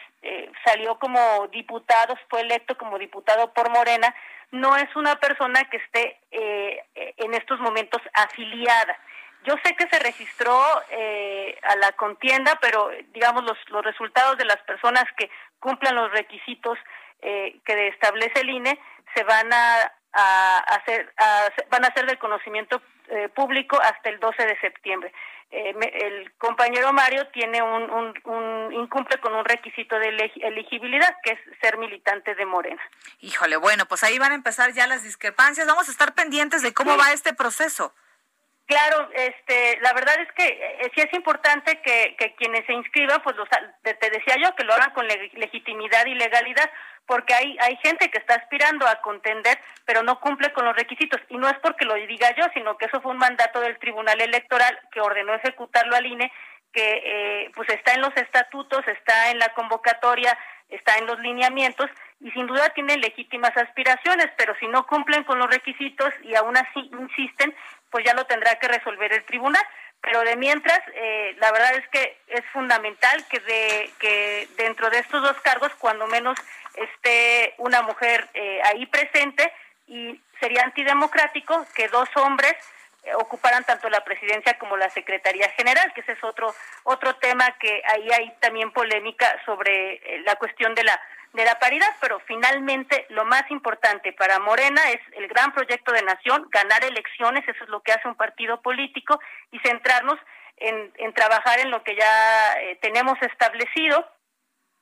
salió 0.65 1.01
como 1.01 1.49
diputado, 1.49 2.17
fue 2.31 2.43
electo 2.43 2.79
como 2.79 2.97
diputado 2.97 3.53
por 3.53 3.71
Morena, 3.71 4.15
no 4.53 4.77
es 4.77 4.95
una 4.95 5.17
persona 5.17 5.65
que 5.65 5.79
esté 5.79 6.21
en 6.31 7.35
estos 7.35 7.59
momentos 7.59 8.01
afiliada. 8.15 8.97
Yo 9.45 9.55
sé 9.65 9.75
que 9.75 9.89
se 9.89 9.99
registró 9.99 10.57
a 10.57 11.77
la 11.77 11.91
contienda, 11.97 12.57
pero 12.61 12.89
digamos 13.13 13.43
los, 13.43 13.59
los 13.71 13.85
resultados 13.85 14.39
de 14.39 14.45
las 14.45 14.59
personas 14.59 15.05
que 15.17 15.29
cumplan 15.59 15.97
los 15.97 16.13
requisitos 16.13 16.79
que 17.21 17.89
establece 17.89 18.43
el 18.43 18.51
INE 18.51 18.79
se 19.13 19.25
van 19.25 19.53
a, 19.53 19.93
hacer 20.59 21.13
van 21.69 21.85
a 21.85 21.93
ser 21.95 22.07
de 22.07 22.17
conocimiento 22.17 22.81
eh, 23.09 23.29
público 23.29 23.81
hasta 23.81 24.11
el 24.11 24.21
12 24.21 24.47
de 24.47 24.61
septiembre. 24.61 25.13
Eh, 25.51 25.75
el 26.03 26.33
compañero 26.39 26.93
Mario 26.93 27.29
tiene 27.29 27.63
un, 27.63 28.15
un, 28.25 28.73
incumple 28.73 29.19
con 29.19 29.35
un 29.35 29.45
requisito 29.45 29.97
de 29.99 30.09
elegibilidad 30.43 31.17
que 31.23 31.33
es 31.33 31.39
ser 31.61 31.79
militante 31.79 32.35
de 32.35 32.45
Morena. 32.45 32.83
Híjole, 33.21 33.57
bueno, 33.57 33.87
pues 33.87 34.03
ahí 34.03 34.19
van 34.19 34.33
a 34.33 34.35
empezar 34.35 34.73
ya 34.73 34.87
las 34.87 35.05
discrepancias. 35.05 35.67
Vamos 35.67 35.89
a 35.89 35.93
estar 35.93 36.15
pendientes 36.15 36.63
de 36.63 36.75
cómo 36.75 36.97
va 36.97 37.13
este 37.13 37.33
proceso. 37.33 37.95
Claro, 38.67 39.09
este, 39.15 39.79
la 39.81 39.93
verdad 39.93 40.19
es 40.21 40.33
que 40.33 40.45
eh, 40.45 40.91
sí 40.93 41.01
es 41.01 41.13
importante 41.15 41.81
que, 41.83 42.17
que 42.19 42.35
quienes 42.35 42.67
se 42.67 42.73
inscriban, 42.73 43.23
pues 43.23 43.37
los, 43.37 43.49
te, 43.49 44.11
decía 44.11 44.37
yo, 44.43 44.57
que 44.57 44.65
lo 44.65 44.75
hagan 44.75 44.91
con 44.91 45.07
legitimidad 45.07 46.05
y 46.07 46.15
legalidad, 46.15 46.69
porque 47.07 47.33
hay, 47.33 47.57
hay 47.61 47.77
gente 47.77 48.11
que 48.11 48.19
está 48.19 48.35
aspirando 48.35 48.89
a 48.89 49.01
contender, 49.03 49.57
pero 49.85 50.03
no 50.03 50.19
cumple 50.19 50.53
con 50.53 50.65
los 50.65 50.75
requisitos. 50.75 51.21
Y 51.29 51.39
no 51.39 51.49
es 51.49 51.57
porque 51.61 51.85
lo 51.85 51.95
diga 51.95 52.35
yo, 52.35 52.45
sino 52.55 52.77
que 52.77 52.87
eso 52.87 53.01
fue 53.01 53.13
un 53.13 53.19
mandato 53.19 53.61
del 53.61 53.79
Tribunal 53.79 54.21
Electoral 54.21 54.77
que 54.91 55.01
ordenó 55.01 55.35
ejecutarlo 55.35 55.95
al 55.95 56.07
INE, 56.07 56.33
que 56.73 57.03
eh, 57.05 57.51
pues 57.55 57.69
está 57.69 57.95
en 57.95 58.01
los 58.01 58.17
estatutos, 58.17 58.87
está 58.89 59.31
en 59.31 59.39
la 59.39 59.55
convocatoria, 59.55 60.37
está 60.69 60.99
en 60.99 61.07
los 61.07 61.19
lineamientos 61.21 61.89
y 62.21 62.31
sin 62.33 62.47
duda 62.47 62.71
tienen 62.71 63.01
legítimas 63.01 63.57
aspiraciones, 63.57 64.27
pero 64.37 64.55
si 64.59 64.67
no 64.69 64.87
cumplen 64.87 65.25
con 65.25 65.39
los 65.39 65.49
requisitos 65.49 66.13
y 66.23 66.35
aún 66.35 66.57
así 66.57 66.91
insisten, 66.99 67.55
pues 67.91 68.05
ya 68.05 68.15
lo 68.15 68.27
tendrá 68.27 68.59
que 68.59 68.69
resolver 68.69 69.13
el 69.13 69.25
tribunal. 69.25 69.63
Pero 70.01 70.21
de 70.21 70.37
mientras, 70.37 70.81
eh, 70.95 71.35
la 71.39 71.51
verdad 71.53 71.75
es 71.75 71.89
que 71.89 72.19
es 72.29 72.45
fundamental 72.53 73.25
que, 73.29 73.41
de, 73.41 73.91
que 73.99 74.49
dentro 74.57 74.91
de 74.91 74.99
estos 74.99 75.23
dos 75.23 75.41
cargos, 75.41 75.73
cuando 75.79 76.07
menos 76.07 76.39
esté 76.75 77.55
una 77.59 77.83
mujer 77.83 78.29
eh, 78.35 78.61
ahí 78.65 78.87
presente 78.87 79.53
y 79.87 80.21
sería 80.41 80.63
antidemocrático 80.63 81.67
que 81.75 81.89
dos 81.89 82.09
hombres 82.17 82.55
ocuparan 83.15 83.65
tanto 83.65 83.89
la 83.89 84.05
presidencia 84.05 84.59
como 84.59 84.77
la 84.77 84.91
secretaría 84.91 85.49
general, 85.51 85.93
que 85.95 86.01
ese 86.01 86.13
es 86.13 86.25
otro 86.25 86.55
otro 86.85 87.17
tema 87.17 87.51
que 87.59 87.83
ahí 87.87 88.09
hay 88.13 88.35
también 88.41 88.73
polémica 88.73 89.27
sobre 89.45 89.95
eh, 89.95 90.23
la 90.25 90.37
cuestión 90.37 90.75
de 90.75 90.85
la 90.85 91.01
de 91.33 91.45
la 91.45 91.59
paridad, 91.59 91.89
pero 92.01 92.19
finalmente 92.21 93.07
lo 93.11 93.25
más 93.25 93.51
importante 93.51 94.13
para 94.13 94.39
Morena 94.39 94.81
es 94.91 95.01
el 95.17 95.29
gran 95.29 95.53
proyecto 95.53 95.93
de 95.93 96.03
nación, 96.03 96.47
ganar 96.51 96.83
elecciones, 96.85 97.47
eso 97.47 97.63
es 97.63 97.69
lo 97.69 97.83
que 97.83 97.93
hace 97.93 98.09
un 98.09 98.15
partido 98.15 98.63
político 98.63 99.21
y 99.51 99.59
centrarnos 99.59 100.19
en, 100.57 100.93
en 100.97 101.13
trabajar 101.13 101.59
en 101.61 101.71
lo 101.71 101.83
que 101.83 101.95
ya 101.95 102.57
tenemos 102.81 103.21
establecido 103.21 104.11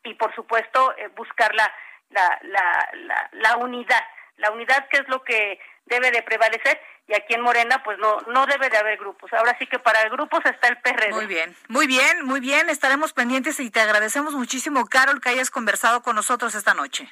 y 0.05 0.15
por 0.15 0.33
supuesto 0.37 0.95
buscar 1.17 1.53
la, 1.55 1.73
la, 2.11 2.39
la, 2.43 3.29
la, 3.33 3.57
unidad, 3.57 4.05
la 4.37 4.51
unidad 4.51 4.89
que 4.89 4.99
es 4.99 5.09
lo 5.09 5.23
que 5.23 5.59
debe 5.87 6.11
de 6.11 6.23
prevalecer 6.23 6.81
y 7.07 7.14
aquí 7.14 7.35
en 7.35 7.43
Morena 7.43 7.83
pues 7.85 7.99
no 7.99 8.21
no 8.29 8.47
debe 8.47 8.71
de 8.71 8.79
haber 8.79 8.99
grupos. 8.99 9.33
Ahora 9.33 9.57
sí 9.59 9.67
que 9.67 9.79
para 9.79 10.09
grupos 10.09 10.40
está 10.45 10.69
el 10.69 10.79
PRD. 10.79 11.12
Muy 11.12 11.27
bien, 11.27 11.55
muy 11.69 11.87
bien, 11.87 12.25
muy 12.25 12.40
bien, 12.40 12.71
estaremos 12.71 13.12
pendientes 13.12 13.61
y 13.61 13.71
te 13.71 13.81
agradecemos 13.81 14.35
muchísimo, 14.35 14.87
Carol, 14.87 15.21
que 15.21 15.31
hayas 15.31 15.51
conversado 15.51 16.03
con 16.03 16.17
nosotros 16.17 16.55
esta 16.55 16.75
noche. 16.75 17.09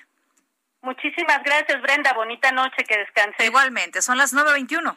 Muchísimas 0.82 1.42
gracias, 1.44 1.80
Brenda. 1.80 2.12
Bonita 2.12 2.50
noche, 2.50 2.84
que 2.84 2.98
descanse. 2.98 3.44
Igualmente, 3.44 4.02
son 4.02 4.18
las 4.18 4.34
9.21. 4.34 4.96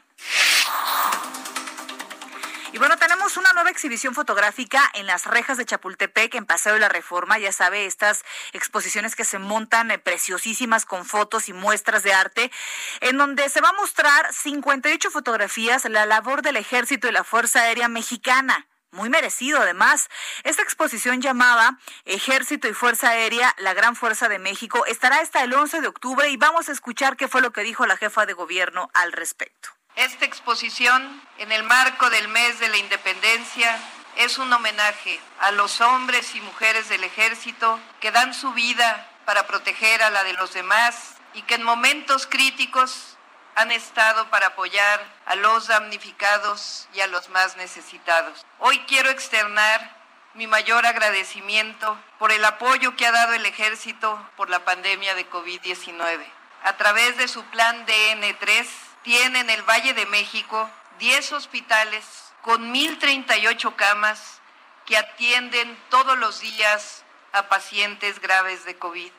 Y 2.76 2.78
bueno, 2.78 2.98
tenemos 2.98 3.38
una 3.38 3.54
nueva 3.54 3.70
exhibición 3.70 4.14
fotográfica 4.14 4.84
en 4.96 5.06
las 5.06 5.28
rejas 5.28 5.58
de 5.58 5.64
Chapultepec, 5.64 6.36
en 6.36 6.46
Paseo 6.46 6.74
de 6.74 6.82
la 6.82 6.90
Reforma. 6.90 7.40
Ya 7.40 7.54
sabe, 7.54 7.86
estas 7.86 8.26
exposiciones 8.52 9.16
que 9.16 9.24
se 9.24 9.40
montan 9.40 9.92
eh, 9.92 9.98
preciosísimas 9.98 10.86
con 10.86 11.06
fotos 11.06 11.48
y 11.48 11.54
muestras 11.54 12.04
de 12.04 12.12
arte, 12.12 12.52
en 13.00 13.18
donde 13.18 13.48
se 13.48 13.62
va 13.62 13.70
a 13.70 13.80
mostrar 13.80 14.34
58 14.34 15.10
fotografías, 15.10 15.86
la 15.86 16.06
labor 16.06 16.42
del 16.42 16.58
Ejército 16.58 17.08
y 17.08 17.14
la 17.14 17.24
Fuerza 17.24 17.62
Aérea 17.62 17.88
Mexicana 17.88 18.68
muy 18.92 19.10
merecido 19.10 19.60
además. 19.60 20.10
Esta 20.44 20.62
exposición 20.62 21.22
llamada 21.22 21.80
Ejército 22.04 22.68
y 22.68 22.74
Fuerza 22.74 23.10
Aérea, 23.10 23.56
la 23.58 23.74
Gran 23.74 23.96
Fuerza 23.96 24.28
de 24.28 24.40
México, 24.40 24.86
estará 24.86 25.20
hasta 25.20 25.44
el 25.44 25.54
11 25.54 25.80
de 25.80 25.88
octubre 25.88 26.30
y 26.30 26.36
vamos 26.36 26.68
a 26.68 26.74
escuchar 26.74 27.16
qué 27.16 27.30
fue 27.30 27.42
lo 27.42 27.52
que 27.52 27.64
dijo 27.64 27.86
la 27.86 27.96
jefa 27.96 28.26
de 28.26 28.34
gobierno 28.34 28.90
al 28.94 29.14
respecto. 29.14 29.75
Esta 29.96 30.26
exposición, 30.26 31.22
en 31.38 31.54
el 31.54 31.64
marco 31.64 32.10
del 32.10 32.28
mes 32.28 32.60
de 32.60 32.68
la 32.68 32.78
independencia, 32.78 33.80
es 34.18 34.38
un 34.38 34.52
homenaje 34.52 35.20
a 35.40 35.52
los 35.52 35.80
hombres 35.80 36.36
y 36.36 36.42
mujeres 36.42 36.90
del 36.90 37.06
ejército 37.06 37.80
que 38.02 38.12
dan 38.12 38.34
su 38.34 38.52
vida 38.52 39.10
para 39.26 39.48
proteger 39.48 40.04
a 40.04 40.10
la 40.10 40.26
de 40.26 40.34
los 40.34 40.54
demás 40.54 41.16
y 41.34 41.44
que 41.44 41.56
en 41.56 41.64
momentos 41.64 42.28
críticos 42.28 43.16
han 43.56 43.72
estado 43.72 44.30
para 44.30 44.48
apoyar 44.48 45.02
a 45.26 45.36
los 45.36 45.68
damnificados 45.68 46.90
y 46.94 47.00
a 47.00 47.08
los 47.08 47.30
más 47.30 47.56
necesitados. 47.56 48.46
Hoy 48.60 48.80
quiero 48.88 49.10
externar 49.10 49.96
mi 50.34 50.46
mayor 50.46 50.86
agradecimiento 50.86 51.98
por 52.20 52.34
el 52.34 52.44
apoyo 52.44 52.98
que 52.98 53.06
ha 53.06 53.14
dado 53.14 53.34
el 53.34 53.46
ejército 53.46 54.30
por 54.36 54.50
la 54.50 54.66
pandemia 54.66 55.16
de 55.16 55.30
COVID-19. 55.30 56.26
A 56.64 56.76
través 56.76 57.16
de 57.18 57.30
su 57.30 57.46
plan 57.46 57.86
DN3, 57.86 58.68
tiene 59.06 59.40
en 59.40 59.50
el 59.52 59.62
Valle 59.62 59.94
de 59.94 60.06
México 60.08 60.70
10 61.00 61.32
hospitales 61.34 62.04
con 62.42 62.74
1.038 62.74 63.76
camas 63.76 64.42
que 64.86 64.98
atienden 64.98 65.78
todos 65.90 66.18
los 66.18 66.40
días 66.42 67.04
a 67.32 67.48
pacientes 67.48 68.20
graves 68.20 68.66
de 68.66 68.76
COVID. 68.78 69.12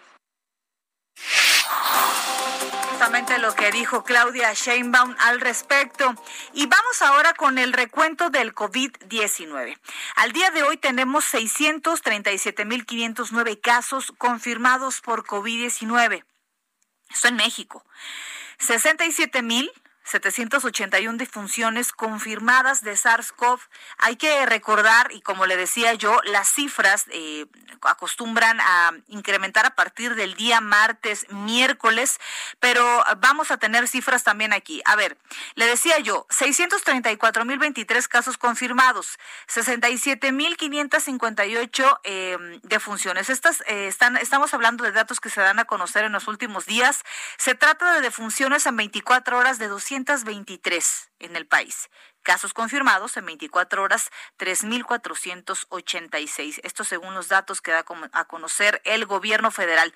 Justamente 2.91 3.39
lo 3.39 3.55
que 3.55 3.71
dijo 3.71 4.03
Claudia 4.03 4.53
Sheinbaum 4.55 5.15
al 5.21 5.41
respecto. 5.41 6.17
Y 6.53 6.67
vamos 6.67 7.01
ahora 7.03 7.35
con 7.35 7.59
el 7.59 7.73
recuento 7.73 8.31
del 8.31 8.53
COVID-19. 8.55 9.79
Al 10.17 10.33
día 10.33 10.51
de 10.51 10.65
hoy 10.65 10.79
tenemos 10.79 11.33
637.509 11.33 13.61
casos 13.61 14.13
confirmados 14.19 15.01
por 15.01 15.25
COVID-19. 15.25 16.25
Esto 17.09 17.29
en 17.29 17.37
México. 17.37 17.85
67 18.59 19.43
mil 19.43 19.69
781 20.07 21.19
defunciones 21.19 21.93
confirmadas 21.93 22.83
de 22.83 22.93
SARS-CoV. 22.93 23.59
Hay 23.99 24.17
que 24.17 24.47
recordar, 24.47 25.11
y 25.11 25.21
como 25.21 25.45
le 25.47 25.57
decía 25.57 25.95
yo, 25.95 26.21
las 26.25 26.49
cifras 26.49 27.07
eh, 27.11 27.47
acostumbran 27.83 28.61
a 28.61 28.93
incrementar 29.09 29.67
a 29.67 29.75
partir 29.75 30.15
del 30.15 30.35
día 30.35 30.61
martes, 30.61 31.27
miércoles, 31.31 32.21
pero 32.61 33.03
vamos 33.19 33.51
a 33.51 33.57
tener 33.57 33.89
cifras 33.89 34.23
también 34.23 34.53
aquí. 34.53 34.81
A 34.85 34.95
ver, 34.95 35.19
le 35.57 35.67
decía 35.67 35.99
yo, 35.99 36.29
634.023 36.29 38.07
casos 38.07 38.39
confirmados, 38.39 39.19
67.558 39.49 42.01
eh, 42.05 42.39
defunciones. 42.63 43.29
Estas 43.29 43.65
eh, 43.67 43.89
están, 43.89 44.17
estamos 44.19 44.55
hablando 44.55 44.85
de 44.85 44.93
datos 44.93 45.19
que 45.19 45.31
se 45.31 45.41
dan 45.41 45.59
a 45.59 45.65
conocer 45.65 46.05
en 46.05 46.13
los 46.13 46.29
últimos 46.29 46.67
días. 46.67 47.03
Se 47.39 47.57
trata 47.57 47.95
de 47.95 48.03
defunciones 48.03 48.67
en 48.67 48.77
24 48.77 49.37
horas 49.37 49.59
de 49.59 49.67
200 49.67 49.96
223 50.05 51.11
en 51.21 51.37
el 51.37 51.47
país. 51.47 51.89
Casos 52.23 52.53
confirmados 52.53 53.17
en 53.17 53.25
24 53.25 53.83
horas, 53.83 54.11
3.486. 54.39 56.61
Esto 56.65 56.83
según 56.83 57.15
los 57.15 57.29
datos 57.29 57.61
que 57.61 57.71
da 57.71 57.85
a 58.13 58.25
conocer 58.25 58.83
el 58.85 59.07
gobierno 59.07 59.53
federal. 59.53 59.93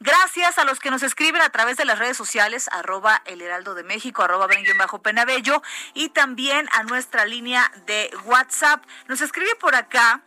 Gracias 0.00 0.58
a 0.58 0.64
los 0.64 0.80
que 0.80 0.90
nos 0.90 1.02
escriben 1.02 1.42
a 1.42 1.50
través 1.50 1.76
de 1.76 1.84
las 1.84 1.98
redes 1.98 2.16
sociales, 2.16 2.70
arroba 2.72 3.20
el 3.26 3.42
heraldo 3.42 3.74
de 3.74 3.84
México, 3.84 4.22
arroba 4.22 4.48
bajo 4.78 5.02
penabello 5.02 5.62
y 5.92 6.08
también 6.08 6.66
a 6.72 6.84
nuestra 6.84 7.26
línea 7.26 7.70
de 7.84 8.10
WhatsApp. 8.24 8.82
Nos 9.06 9.20
escribe 9.20 9.54
por 9.56 9.74
acá. 9.74 10.22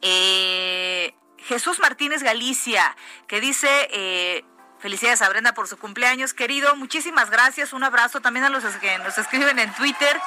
Eh, 0.00 1.14
Jesús 1.36 1.78
Martínez 1.78 2.22
Galicia, 2.22 2.96
que 3.26 3.40
dice, 3.40 3.68
eh, 3.92 4.44
Felicidades 4.84 5.22
a 5.22 5.30
Brenda 5.30 5.54
por 5.54 5.66
su 5.66 5.78
cumpleaños, 5.78 6.34
querido. 6.34 6.76
Muchísimas 6.76 7.30
gracias. 7.30 7.72
Un 7.72 7.84
abrazo 7.84 8.20
también 8.20 8.44
a 8.44 8.50
los 8.50 8.62
que 8.62 8.98
nos 8.98 9.16
escriben 9.16 9.58
en 9.58 9.72
Twitter. 9.72 10.20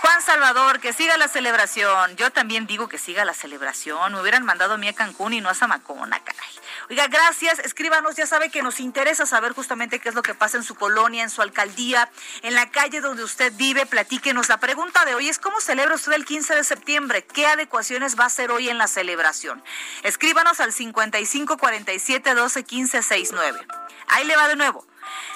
Juan 0.00 0.22
Salvador, 0.22 0.80
que 0.80 0.92
siga 0.92 1.16
la 1.16 1.28
celebración. 1.28 2.16
Yo 2.16 2.30
también 2.30 2.66
digo 2.66 2.88
que 2.88 2.98
siga 2.98 3.24
la 3.24 3.34
celebración. 3.34 4.12
Me 4.12 4.20
hubieran 4.20 4.44
mandado 4.44 4.74
a 4.74 4.76
mí 4.76 4.88
a 4.88 4.92
Cancún 4.92 5.32
y 5.32 5.40
no 5.40 5.48
a 5.48 5.54
Zamacona, 5.54 6.22
caray. 6.22 6.50
Oiga, 6.90 7.06
gracias. 7.08 7.58
Escríbanos, 7.60 8.14
ya 8.14 8.26
sabe 8.26 8.50
que 8.50 8.62
nos 8.62 8.78
interesa 8.78 9.26
saber 9.26 9.52
justamente 9.52 9.98
qué 9.98 10.10
es 10.10 10.14
lo 10.14 10.22
que 10.22 10.34
pasa 10.34 10.56
en 10.58 10.62
su 10.64 10.74
colonia, 10.74 11.22
en 11.22 11.30
su 11.30 11.42
alcaldía, 11.42 12.10
en 12.42 12.54
la 12.54 12.70
calle 12.70 13.00
donde 13.00 13.24
usted 13.24 13.52
vive. 13.56 13.86
Platíquenos. 13.86 14.48
La 14.48 14.58
pregunta 14.58 15.04
de 15.04 15.14
hoy 15.14 15.28
es, 15.28 15.38
¿cómo 15.38 15.60
celebra 15.60 15.94
usted 15.94 16.12
el 16.12 16.24
15 16.24 16.54
de 16.54 16.64
septiembre? 16.64 17.24
¿Qué 17.24 17.46
adecuaciones 17.46 18.18
va 18.18 18.24
a 18.24 18.28
hacer 18.28 18.50
hoy 18.50 18.68
en 18.68 18.78
la 18.78 18.88
celebración? 18.88 19.62
Escríbanos 20.02 20.60
al 20.60 20.72
55 20.72 21.56
47 21.56 22.34
12 22.34 22.64
15 22.64 23.02
69. 23.02 23.66
Ahí 24.08 24.24
le 24.24 24.36
va 24.36 24.48
de 24.48 24.56
nuevo. 24.56 24.86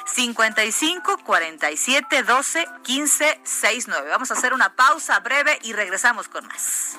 55 0.06 1.18
47 1.24 2.22
12 2.22 2.66
15 2.82 3.40
69. 3.42 4.08
Vamos 4.08 4.30
a 4.30 4.34
hacer 4.34 4.52
una 4.52 4.74
pausa 4.74 5.20
breve 5.20 5.58
y 5.62 5.72
regresamos 5.72 6.28
con 6.28 6.46
más. 6.46 6.98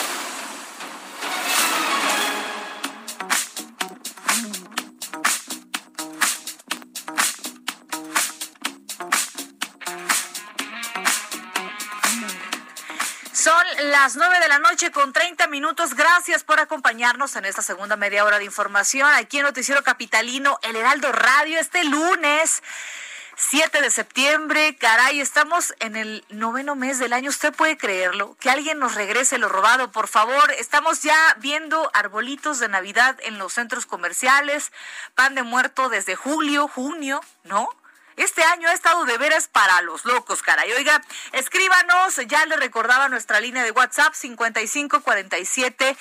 Las 13.79 14.15
nueve 14.17 14.39
de 14.39 14.47
la 14.47 14.59
noche 14.59 14.91
con 14.91 15.13
30 15.13 15.47
minutos. 15.47 15.95
Gracias 15.95 16.43
por 16.43 16.59
acompañarnos 16.59 17.35
en 17.35 17.45
esta 17.45 17.63
segunda 17.63 17.95
media 17.95 18.23
hora 18.23 18.37
de 18.37 18.45
información 18.45 19.09
aquí 19.15 19.37
en 19.37 19.43
Noticiero 19.45 19.83
Capitalino, 19.83 20.59
El 20.61 20.75
Heraldo 20.75 21.11
Radio, 21.11 21.59
este 21.59 21.83
lunes. 21.83 22.61
7 23.37 23.81
de 23.81 23.89
septiembre, 23.89 24.75
caray, 24.75 25.19
estamos 25.19 25.73
en 25.79 25.95
el 25.95 26.23
noveno 26.29 26.75
mes 26.75 26.99
del 26.99 27.13
año. 27.13 27.31
¿Usted 27.31 27.51
puede 27.51 27.77
creerlo? 27.77 28.37
Que 28.39 28.51
alguien 28.51 28.77
nos 28.77 28.93
regrese 28.93 29.39
lo 29.39 29.49
robado, 29.49 29.91
por 29.91 30.07
favor. 30.07 30.51
Estamos 30.51 31.01
ya 31.01 31.17
viendo 31.39 31.89
arbolitos 31.95 32.59
de 32.59 32.67
Navidad 32.67 33.17
en 33.23 33.39
los 33.39 33.53
centros 33.53 33.87
comerciales, 33.87 34.71
pan 35.15 35.33
de 35.33 35.41
muerto 35.41 35.89
desde 35.89 36.15
julio, 36.15 36.67
junio, 36.67 37.21
¿no? 37.43 37.67
Este 38.17 38.43
año 38.43 38.67
ha 38.67 38.73
estado 38.73 39.05
de 39.05 39.17
veras 39.17 39.47
para 39.47 39.81
los 39.81 40.05
locos, 40.05 40.41
caray. 40.41 40.71
Oiga, 40.73 41.01
escríbanos, 41.31 42.17
ya 42.27 42.45
le 42.45 42.57
recordaba 42.57 43.09
nuestra 43.09 43.39
línea 43.39 43.63
de 43.63 43.71
WhatsApp 43.71 44.13
55 44.13 45.01
47 45.01 45.97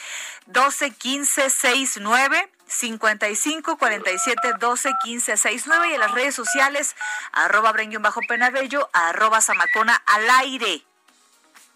12 0.47 0.91
15 0.91 1.51
69. 1.51 2.51
55 2.71 3.77
47 3.79 4.53
12 4.61 4.91
15 5.03 5.37
69 5.37 5.89
y 5.89 5.95
en 5.95 6.01
las 6.01 6.13
redes 6.13 6.37
sociales 6.37 6.95
arroba 7.33 7.75
bajo 7.99 8.21
penabello 8.29 8.89
arroba 8.93 9.41
zamacona 9.41 10.01
al 10.07 10.31
aire. 10.31 10.85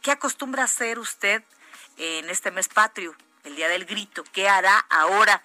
¿Qué 0.03 0.12
acostumbra 0.12 0.64
hacer 0.64 0.99
usted 1.01 1.42
en 1.97 2.31
este 2.31 2.53
mes 2.53 2.68
patrio? 2.68 3.16
El 3.44 3.57
día 3.57 3.68
del 3.68 3.85
grito. 3.85 4.24
¿Qué 4.33 4.48
hará 4.48 4.78
ahora? 4.90 5.42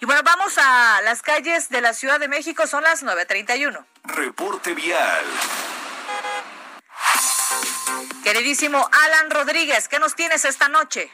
Y 0.00 0.06
bueno, 0.06 0.22
vamos 0.24 0.56
a 0.58 1.00
las 1.02 1.22
calles 1.22 1.68
de 1.68 1.80
la 1.80 1.92
Ciudad 1.92 2.18
de 2.18 2.28
México, 2.28 2.66
son 2.66 2.82
las 2.82 3.04
9.31. 3.04 3.84
Reporte 4.04 4.74
vial. 4.74 5.24
Queridísimo 8.24 8.88
Alan 9.04 9.30
Rodríguez, 9.30 9.88
¿qué 9.88 9.98
nos 9.98 10.14
tienes 10.14 10.44
esta 10.44 10.68
noche? 10.68 11.10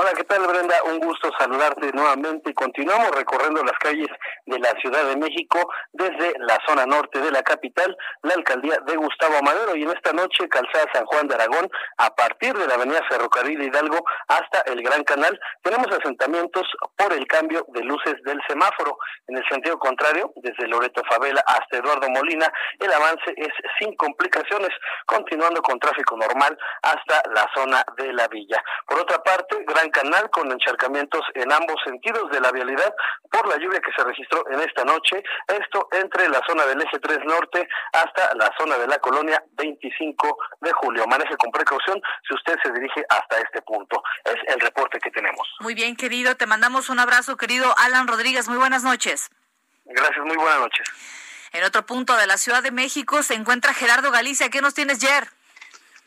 Hola, 0.00 0.12
¿qué 0.12 0.22
tal 0.22 0.46
Brenda? 0.46 0.80
Un 0.84 1.00
gusto 1.00 1.28
saludarte 1.36 1.90
nuevamente. 1.92 2.54
Continuamos 2.54 3.10
recorriendo 3.16 3.64
las 3.64 3.76
calles 3.80 4.06
de 4.46 4.56
la 4.60 4.70
Ciudad 4.80 5.04
de 5.06 5.16
México 5.16 5.58
desde 5.92 6.34
la 6.38 6.56
zona 6.68 6.86
norte 6.86 7.18
de 7.18 7.32
la 7.32 7.42
capital, 7.42 7.96
la 8.22 8.34
alcaldía 8.34 8.78
de 8.86 8.94
Gustavo 8.94 9.42
Madero 9.42 9.74
y 9.74 9.82
en 9.82 9.90
esta 9.90 10.12
noche 10.12 10.48
calzada 10.48 10.86
San 10.92 11.04
Juan 11.04 11.26
de 11.26 11.34
Aragón 11.34 11.68
a 11.96 12.14
partir 12.14 12.56
de 12.56 12.68
la 12.68 12.74
avenida 12.74 13.02
Ferrocarril 13.08 13.60
Hidalgo 13.60 13.98
hasta 14.28 14.60
el 14.70 14.80
Gran 14.84 15.02
Canal. 15.02 15.36
Tenemos 15.64 15.88
asentamientos 15.88 16.62
por 16.96 17.12
el 17.12 17.26
cambio 17.26 17.66
de 17.66 17.82
luces 17.82 18.22
del 18.24 18.40
semáforo. 18.46 18.98
En 19.26 19.36
el 19.36 19.48
sentido 19.48 19.80
contrario, 19.80 20.30
desde 20.36 20.68
Loreto 20.68 21.02
Favela 21.10 21.42
hasta 21.44 21.76
Eduardo 21.76 22.08
Molina, 22.08 22.46
el 22.78 22.92
avance 22.92 23.34
es 23.36 23.52
sin 23.80 23.96
complicaciones, 23.96 24.70
continuando 25.06 25.60
con 25.60 25.80
tráfico 25.80 26.16
normal 26.16 26.56
hasta 26.82 27.20
la 27.34 27.50
zona 27.52 27.84
de 27.96 28.12
la 28.12 28.28
villa. 28.28 28.62
Por 28.86 29.00
otra 29.00 29.20
parte, 29.24 29.56
Gran 29.66 29.87
Canal 29.90 30.30
con 30.30 30.50
encharcamientos 30.50 31.22
en 31.34 31.52
ambos 31.52 31.76
sentidos 31.84 32.30
de 32.30 32.40
la 32.40 32.50
vialidad 32.52 32.94
por 33.30 33.46
la 33.48 33.56
lluvia 33.56 33.80
que 33.80 33.92
se 33.96 34.04
registró 34.04 34.44
en 34.50 34.60
esta 34.60 34.84
noche. 34.84 35.22
Esto 35.46 35.88
entre 35.92 36.28
la 36.28 36.40
zona 36.46 36.66
del 36.66 36.80
eje 36.80 36.98
3 36.98 37.18
norte 37.24 37.68
hasta 37.92 38.34
la 38.34 38.50
zona 38.58 38.78
de 38.78 38.86
la 38.86 38.98
colonia 38.98 39.42
25 39.52 40.38
de 40.60 40.72
julio. 40.72 41.06
Maneje 41.06 41.36
con 41.36 41.50
precaución 41.50 42.00
si 42.26 42.34
usted 42.34 42.56
se 42.62 42.72
dirige 42.72 43.04
hasta 43.08 43.38
este 43.38 43.62
punto. 43.62 44.02
Es 44.24 44.36
el 44.54 44.60
reporte 44.60 44.98
que 45.00 45.10
tenemos. 45.10 45.48
Muy 45.60 45.74
bien, 45.74 45.96
querido. 45.96 46.36
Te 46.36 46.46
mandamos 46.46 46.88
un 46.88 46.98
abrazo, 46.98 47.36
querido 47.36 47.74
Alan 47.78 48.08
Rodríguez. 48.08 48.48
Muy 48.48 48.58
buenas 48.58 48.82
noches. 48.82 49.30
Gracias, 49.84 50.24
muy 50.24 50.36
buenas 50.36 50.60
noches. 50.60 50.88
En 51.52 51.64
otro 51.64 51.86
punto 51.86 52.16
de 52.16 52.26
la 52.26 52.36
Ciudad 52.36 52.62
de 52.62 52.70
México 52.70 53.22
se 53.22 53.34
encuentra 53.34 53.72
Gerardo 53.72 54.10
Galicia. 54.10 54.50
¿Qué 54.50 54.60
nos 54.60 54.74
tienes, 54.74 55.00
Jer? 55.00 55.28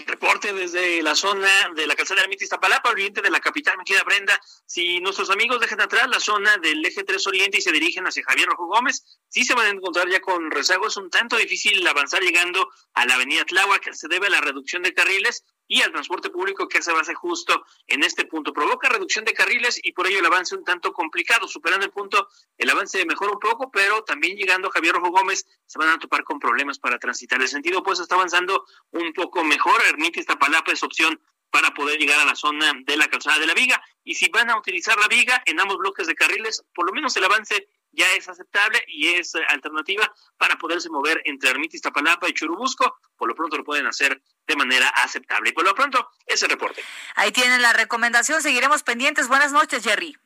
Reporte 0.05 0.53
desde 0.53 1.01
la 1.01 1.15
zona 1.15 1.49
de 1.75 1.87
la 1.87 1.95
calzada 1.95 2.21
Ermita 2.21 2.43
Iztapalapa, 2.43 2.89
oriente 2.89 3.21
de 3.21 3.29
la 3.29 3.39
capital, 3.39 3.77
me 3.77 3.83
queda 3.83 4.03
Brenda. 4.03 4.39
Si 4.65 4.99
nuestros 4.99 5.29
amigos 5.29 5.59
dejan 5.59 5.81
atrás 5.81 6.07
la 6.09 6.19
zona 6.19 6.57
del 6.57 6.85
eje 6.85 7.03
3 7.03 7.25
oriente 7.27 7.57
y 7.57 7.61
se 7.61 7.71
dirigen 7.71 8.05
hacia 8.05 8.23
Javier 8.23 8.47
Rojo 8.47 8.67
Gómez, 8.67 9.03
sí 9.29 9.43
se 9.43 9.53
van 9.53 9.67
a 9.67 9.69
encontrar 9.69 10.09
ya 10.09 10.19
con 10.19 10.51
rezago. 10.51 10.87
Es 10.87 10.97
un 10.97 11.09
tanto 11.09 11.37
difícil 11.37 11.85
avanzar 11.87 12.21
llegando 12.21 12.69
a 12.93 13.05
la 13.05 13.15
avenida 13.15 13.45
Tláhuac, 13.45 13.93
se 13.93 14.07
debe 14.07 14.27
a 14.27 14.31
la 14.31 14.41
reducción 14.41 14.83
de 14.83 14.93
carriles 14.93 15.43
y 15.71 15.81
al 15.81 15.91
transporte 15.93 16.29
público 16.29 16.67
que 16.67 16.79
hace 16.79 16.91
base 16.91 17.13
justo 17.13 17.65
en 17.87 18.03
este 18.03 18.25
punto. 18.25 18.51
Provoca 18.51 18.89
reducción 18.89 19.23
de 19.23 19.33
carriles 19.33 19.79
y 19.81 19.93
por 19.93 20.05
ello 20.05 20.19
el 20.19 20.25
avance 20.25 20.53
un 20.53 20.65
tanto 20.65 20.91
complicado. 20.91 21.47
Superando 21.47 21.85
el 21.85 21.93
punto, 21.93 22.27
el 22.57 22.69
avance 22.69 23.05
mejora 23.05 23.31
un 23.31 23.39
poco, 23.39 23.71
pero 23.71 24.03
también 24.03 24.35
llegando 24.35 24.69
Javier 24.69 24.95
Rojo 24.95 25.11
Gómez 25.11 25.47
se 25.65 25.79
van 25.79 25.87
a 25.87 25.97
topar 25.97 26.25
con 26.25 26.39
problemas 26.39 26.77
para 26.77 26.99
transitar. 26.99 27.41
El 27.41 27.47
sentido 27.47 27.81
pues 27.83 28.01
está 28.01 28.15
avanzando 28.15 28.65
un 28.91 29.13
poco 29.13 29.45
mejor. 29.45 29.81
Ermita 29.87 30.19
Iztapalapa 30.19 30.73
es 30.73 30.83
opción 30.83 31.21
para 31.49 31.73
poder 31.73 31.97
llegar 31.97 32.19
a 32.19 32.25
la 32.25 32.35
zona 32.35 32.73
de 32.83 32.97
la 32.97 33.07
calzada 33.07 33.39
de 33.39 33.47
la 33.47 33.53
viga. 33.53 33.81
Y 34.03 34.15
si 34.15 34.27
van 34.29 34.49
a 34.49 34.57
utilizar 34.57 34.99
la 34.99 35.07
viga 35.07 35.41
en 35.45 35.57
ambos 35.61 35.77
bloques 35.77 36.05
de 36.05 36.15
carriles, 36.15 36.65
por 36.75 36.85
lo 36.85 36.91
menos 36.91 37.15
el 37.15 37.23
avance 37.23 37.69
ya 37.91 38.11
es 38.13 38.29
aceptable 38.29 38.83
y 38.87 39.09
es 39.09 39.35
eh, 39.35 39.39
alternativa 39.49 40.11
para 40.37 40.57
poderse 40.57 40.89
mover 40.89 41.21
entre 41.25 41.49
Ermita 41.49 41.75
Iztapalapa 41.75 42.29
y 42.29 42.33
Churubusco. 42.33 42.97
Por 43.17 43.27
lo 43.27 43.35
pronto 43.35 43.57
lo 43.57 43.63
pueden 43.63 43.87
hacer 43.87 44.21
de 44.47 44.55
manera 44.55 44.87
aceptable. 44.89 45.49
Y 45.49 45.53
por 45.53 45.63
lo 45.63 45.75
pronto, 45.75 46.09
ese 46.25 46.47
reporte. 46.47 46.83
Ahí 47.15 47.31
tienen 47.31 47.61
la 47.61 47.73
recomendación. 47.73 48.41
Seguiremos 48.41 48.83
pendientes. 48.83 49.27
Buenas 49.27 49.51
noches, 49.51 49.83
Jerry. 49.83 50.17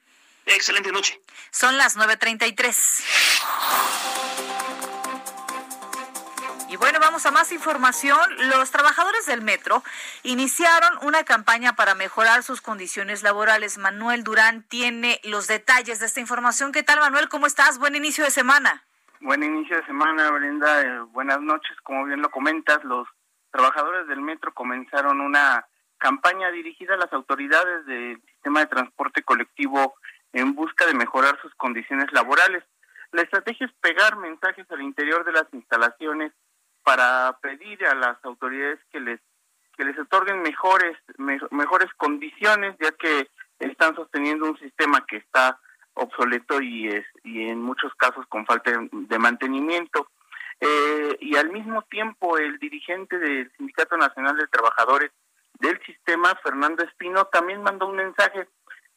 Excelente 0.45 0.91
noche. 0.91 1.19
Son 1.51 1.77
las 1.77 1.97
9.33. 1.97 4.04
Y 6.75 6.77
bueno, 6.77 6.99
vamos 6.99 7.25
a 7.25 7.31
más 7.31 7.53
información. 7.53 8.19
Los 8.49 8.69
trabajadores 8.69 9.25
del 9.27 9.41
metro 9.41 9.81
iniciaron 10.23 11.07
una 11.07 11.23
campaña 11.23 11.73
para 11.77 11.95
mejorar 11.95 12.43
sus 12.43 12.59
condiciones 12.59 13.23
laborales. 13.23 13.77
Manuel 13.77 14.25
Durán 14.25 14.61
tiene 14.63 15.21
los 15.23 15.47
detalles 15.47 16.01
de 16.01 16.05
esta 16.05 16.19
información. 16.19 16.73
¿Qué 16.73 16.83
tal, 16.83 16.99
Manuel? 16.99 17.29
¿Cómo 17.29 17.47
estás? 17.47 17.79
Buen 17.79 17.95
inicio 17.95 18.25
de 18.25 18.29
semana. 18.29 18.83
Buen 19.21 19.41
inicio 19.41 19.77
de 19.77 19.85
semana, 19.85 20.29
Brenda. 20.31 20.81
Eh, 20.81 20.99
buenas 21.13 21.39
noches. 21.39 21.79
Como 21.81 22.03
bien 22.03 22.21
lo 22.21 22.29
comentas, 22.29 22.83
los 22.83 23.07
trabajadores 23.51 24.05
del 24.07 24.19
metro 24.19 24.53
comenzaron 24.53 25.21
una 25.21 25.65
campaña 25.97 26.51
dirigida 26.51 26.95
a 26.95 26.97
las 26.97 27.13
autoridades 27.13 27.85
del 27.85 28.21
sistema 28.33 28.59
de 28.59 28.67
transporte 28.67 29.23
colectivo 29.23 29.95
en 30.33 30.53
busca 30.53 30.85
de 30.85 30.93
mejorar 30.93 31.39
sus 31.41 31.55
condiciones 31.55 32.11
laborales. 32.11 32.65
La 33.13 33.21
estrategia 33.21 33.65
es 33.65 33.73
pegar 33.79 34.17
mensajes 34.17 34.69
al 34.69 34.81
interior 34.81 35.23
de 35.23 35.31
las 35.31 35.45
instalaciones 35.53 36.33
para 36.85 37.35
pedir 37.41 37.83
a 37.87 37.95
las 37.95 38.23
autoridades 38.23 38.79
que 38.91 39.01
les 39.01 39.19
que 39.75 39.83
les 39.83 39.99
otorguen 39.99 40.41
mejores 40.41 40.95
mejores 41.17 41.89
condiciones, 41.97 42.77
ya 42.79 42.91
que 42.93 43.27
están 43.59 43.93
sosteniendo 43.95 44.45
un 44.45 44.57
sistema 44.57 45.05
que 45.05 45.17
está 45.17 45.59
obsoleto 45.95 46.61
y 46.61 46.87
es 46.87 47.05
y 47.23 47.49
en 47.49 47.61
muchos 47.61 47.93
casos 47.95 48.25
con 48.27 48.45
falta 48.45 48.71
de 48.91 49.19
mantenimiento. 49.19 50.07
Eh, 50.61 51.17
y 51.19 51.35
al 51.35 51.49
mismo 51.49 51.81
tiempo 51.83 52.37
el 52.37 52.57
dirigente 52.59 53.17
del 53.19 53.51
Sindicato 53.57 53.97
Nacional 53.97 54.37
de 54.37 54.47
Trabajadores 54.47 55.11
del 55.59 55.81
Sistema, 55.85 56.33
Fernando 56.43 56.83
Espino, 56.83 57.25
también 57.25 57.61
mandó 57.63 57.87
un 57.87 57.97
mensaje. 57.97 58.47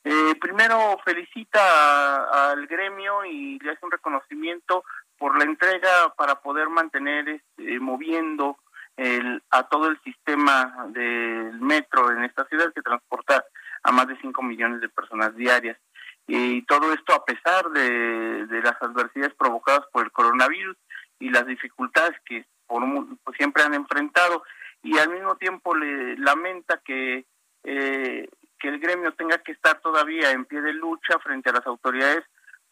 Eh, 0.04 0.34
primero 0.40 0.98
felicita 1.04 2.50
al 2.52 2.66
gremio 2.66 3.24
y 3.24 3.58
le 3.58 3.72
hace 3.72 3.84
un 3.84 3.90
reconocimiento 3.90 4.84
por 5.18 5.36
la 5.36 5.44
entrega 5.44 6.14
para 6.16 6.36
poder 6.40 6.68
mantener 6.68 7.28
este, 7.28 7.80
moviendo 7.80 8.56
el, 8.96 9.42
a 9.50 9.64
todo 9.64 9.88
el 9.88 10.00
sistema 10.02 10.86
del 10.88 11.60
metro 11.60 12.10
en 12.10 12.24
esta 12.24 12.44
ciudad 12.46 12.72
que 12.72 12.82
transporta 12.82 13.44
a 13.82 13.92
más 13.92 14.08
de 14.08 14.18
5 14.20 14.42
millones 14.42 14.80
de 14.80 14.88
personas 14.88 15.34
diarias. 15.36 15.78
Y 16.26 16.62
todo 16.62 16.92
esto 16.92 17.14
a 17.14 17.24
pesar 17.24 17.70
de, 17.70 18.46
las 18.62 18.80
adversidades 18.82 19.34
provocadas 19.34 19.86
por 19.92 20.04
el 20.04 20.12
coronavirus 20.12 20.76
y 21.20 21.30
las 21.30 21.46
dificultades 21.46 22.16
que 22.26 22.44
por, 22.66 22.82
pues, 23.24 23.36
siempre 23.36 23.62
han 23.62 23.74
enfrentado. 23.74 24.42
Y 24.82 24.98
al 24.98 25.08
mismo 25.10 25.36
tiempo 25.36 25.74
le 25.74 26.16
lamenta 26.18 26.80
que, 26.84 27.24
eh, 27.64 28.28
que 28.58 28.68
el 28.68 28.78
gremio 28.78 29.12
tenga 29.12 29.38
que 29.38 29.52
estar 29.52 29.80
todavía 29.80 30.32
en 30.32 30.44
pie 30.44 30.60
de 30.60 30.72
lucha 30.72 31.18
frente 31.20 31.50
a 31.50 31.54
las 31.54 31.66
autoridades 31.66 32.24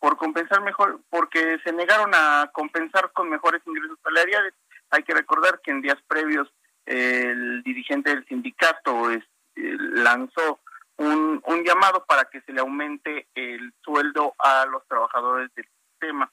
por 0.06 0.16
compensar 0.18 0.62
mejor, 0.62 1.00
porque 1.10 1.58
se 1.64 1.72
negaron 1.72 2.12
a 2.14 2.48
compensar 2.52 3.10
con 3.10 3.28
mejores 3.28 3.60
ingresos 3.66 3.98
salariales. 4.04 4.54
Hay 4.90 5.02
que 5.02 5.12
recordar 5.12 5.60
que 5.60 5.72
en 5.72 5.82
días 5.82 5.98
previos 6.06 6.48
el 6.84 7.64
dirigente 7.64 8.10
del 8.10 8.24
sindicato 8.26 9.10
eh, 9.10 9.20
lanzó 9.56 10.60
un, 10.98 11.42
un 11.44 11.64
llamado 11.64 12.04
para 12.04 12.26
que 12.26 12.40
se 12.42 12.52
le 12.52 12.60
aumente 12.60 13.26
el 13.34 13.72
sueldo 13.82 14.32
a 14.38 14.64
los 14.66 14.86
trabajadores 14.86 15.52
del 15.56 15.66
sistema. 15.90 16.30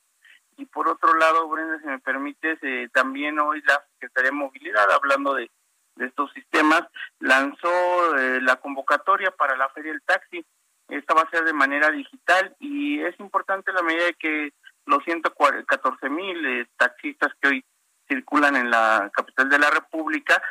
Y 0.58 0.66
por 0.66 0.88
otro 0.88 1.16
lado, 1.16 1.50
Brenda, 1.50 1.80
si 1.80 1.88
me 1.88 1.98
permites, 1.98 2.60
eh, 2.62 2.90
también 2.94 3.40
hoy 3.40 3.60
la 3.66 3.84
Secretaría 3.94 4.30
de 4.30 4.38
Movilidad, 4.38 4.92
hablando 4.92 5.34
de, 5.34 5.50
estos 5.98 6.32
sistemas, 6.34 6.84
lanzó 7.20 8.18
eh, 8.20 8.40
la 8.40 8.58
convocatoria 8.58 9.32
para 9.32 9.58
la 9.58 9.70
Feria 9.70 9.94
del 9.94 10.04
Taxi. 10.04 10.46
Esta 10.98 11.14
va 11.14 11.22
a 11.22 11.30
ser 11.30 11.44
de 11.44 11.54
manera 11.54 11.92
digital 11.92 12.56
y 12.60 13.00
es 13.02 13.20
importante 13.20 13.72
la 13.74 13.84
medida 13.84 14.06
de 14.06 14.14
que 14.16 14.54
los 14.86 15.04
114 15.04 16.10
mil 16.10 16.46
eh, 16.46 16.68
taxistas 16.78 17.32
que 17.42 17.48
hoy 17.48 17.66
circulan 18.08 18.56
en 18.56 18.70
la 18.70 19.10
capital 19.14 19.50
de 19.50 19.60
la 19.60 19.70
República, 19.70 20.42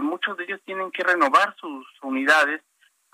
muchos 0.00 0.36
de 0.38 0.44
ellos 0.44 0.60
tienen 0.64 0.90
que 0.90 1.04
renovar 1.04 1.54
sus 1.56 1.86
unidades 2.02 2.62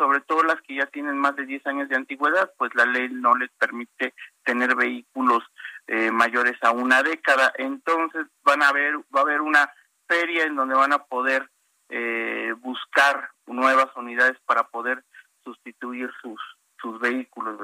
sobre 0.02 0.20
todo 0.20 0.42
las 0.42 0.60
que 0.62 0.74
ya 0.74 0.86
tienen 0.86 1.16
más 1.16 1.36
de 1.36 1.46
10 1.46 1.64
años 1.66 1.88
de 1.88 1.94
antigüedad, 1.96 2.52
pues 2.58 2.74
la 2.74 2.86
ley 2.86 3.08
no 3.10 3.34
les 3.36 3.50
permite 3.52 4.14
tener 4.44 4.74
vehículos 4.74 5.44
eh, 5.86 6.10
mayores 6.10 6.56
a 6.62 6.72
una 6.72 7.04
década. 7.04 7.52
Entonces 7.56 8.26
van 8.42 8.62
a 8.62 8.68
haber, 8.68 8.96
va 9.14 9.20
a 9.20 9.22
haber 9.22 9.40
una 9.40 9.72
feria 10.08 10.44
en 10.44 10.56
donde 10.56 10.74
van 10.74 10.92
a 10.92 11.04
poder 11.04 11.48
eh, 11.88 12.52
buscar 12.58 13.30
nuevas 13.46 13.94
unidades 13.94 14.36
para 14.44 14.64
poder 14.64 15.04
sustituir 15.44 16.10
sus, 16.20 16.40
sus 16.82 17.00
vehículos, 17.00 17.58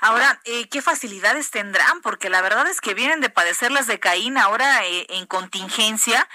Ahora, 0.00 0.40
eh, 0.44 0.68
¿qué 0.68 0.82
facilidades 0.82 1.50
tendrán? 1.50 2.02
Porque 2.02 2.30
la 2.30 2.42
verdad 2.42 2.68
es 2.68 2.80
que 2.80 2.94
vienen 2.94 3.20
de 3.20 3.30
padecer 3.30 3.72
las 3.72 3.86
de 3.86 3.98
Caín 3.98 4.36
ahora 4.36 4.80
en 4.84 5.26
contingencia. 5.26 6.28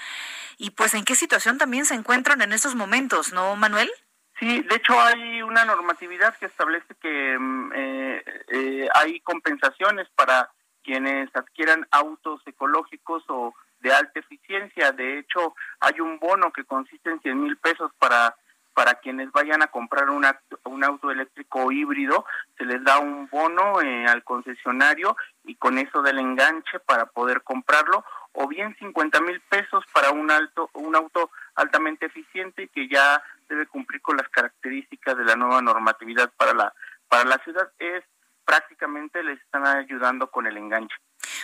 Y 0.58 0.70
pues, 0.70 0.94
¿en 0.94 1.04
qué 1.04 1.14
situación 1.14 1.56
también 1.56 1.86
se 1.86 1.94
encuentran 1.94 2.42
en 2.42 2.52
estos 2.52 2.74
momentos, 2.74 3.32
no, 3.32 3.54
Manuel? 3.56 3.90
Sí, 4.38 4.62
de 4.62 4.76
hecho 4.76 5.00
hay 5.00 5.42
una 5.42 5.64
normatividad 5.64 6.36
que 6.36 6.46
establece 6.46 6.94
que 7.00 7.36
mm, 7.38 7.72
eh, 7.74 8.24
eh, 8.48 8.88
hay 8.94 9.20
compensaciones 9.20 10.08
para 10.14 10.50
quienes 10.84 11.28
adquieran 11.34 11.86
autos 11.90 12.40
ecológicos 12.46 13.24
o 13.28 13.54
de 13.80 13.92
alta 13.92 14.20
eficiencia. 14.20 14.92
De 14.92 15.18
hecho, 15.18 15.54
hay 15.80 16.00
un 16.00 16.18
bono 16.18 16.52
que 16.52 16.64
consiste 16.64 17.10
en 17.10 17.20
100 17.20 17.42
mil 17.42 17.56
pesos 17.58 17.90
para 17.98 18.36
para 18.78 18.94
quienes 18.94 19.32
vayan 19.32 19.60
a 19.60 19.72
comprar 19.72 20.08
un, 20.08 20.24
un 20.62 20.84
auto 20.84 21.10
eléctrico 21.10 21.72
híbrido, 21.72 22.24
se 22.56 22.64
les 22.64 22.80
da 22.84 23.00
un 23.00 23.28
bono 23.28 23.82
eh, 23.82 24.06
al 24.06 24.22
concesionario 24.22 25.16
y 25.42 25.56
con 25.56 25.78
eso 25.78 26.00
del 26.00 26.20
enganche 26.20 26.78
para 26.86 27.06
poder 27.06 27.42
comprarlo, 27.42 28.04
o 28.34 28.46
bien 28.46 28.76
50 28.78 29.20
mil 29.22 29.40
pesos 29.40 29.82
para 29.92 30.12
un, 30.12 30.30
alto, 30.30 30.70
un 30.74 30.94
auto 30.94 31.32
altamente 31.56 32.06
eficiente 32.06 32.68
que 32.68 32.86
ya 32.86 33.20
debe 33.48 33.66
cumplir 33.66 34.00
con 34.00 34.16
las 34.16 34.28
características 34.28 35.16
de 35.16 35.24
la 35.24 35.34
nueva 35.34 35.60
normatividad 35.60 36.30
para 36.36 36.54
la, 36.54 36.72
para 37.08 37.24
la 37.24 37.38
ciudad. 37.38 37.72
Es 37.80 38.04
prácticamente 38.44 39.24
les 39.24 39.40
están 39.40 39.66
ayudando 39.66 40.30
con 40.30 40.46
el 40.46 40.56
enganche. 40.56 40.94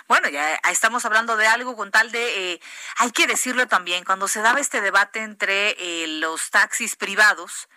Bueno, 0.09 0.29
ya 0.29 0.55
estamos 0.71 1.05
hablando 1.05 1.37
de 1.37 1.47
algo 1.47 1.77
con 1.77 1.91
tal 1.91 2.11
de, 2.11 2.53
eh, 2.53 2.61
hay 2.97 3.11
que 3.11 3.27
decirlo 3.27 3.67
también, 3.69 4.05
cuando 4.05 4.29
se 4.29 4.41
daba 4.41 4.61
este 4.61 4.81
debate 4.81 5.21
entre 5.21 5.71
eh, 5.79 6.07
los 6.07 6.51
taxis 6.51 6.97
privados 6.97 7.69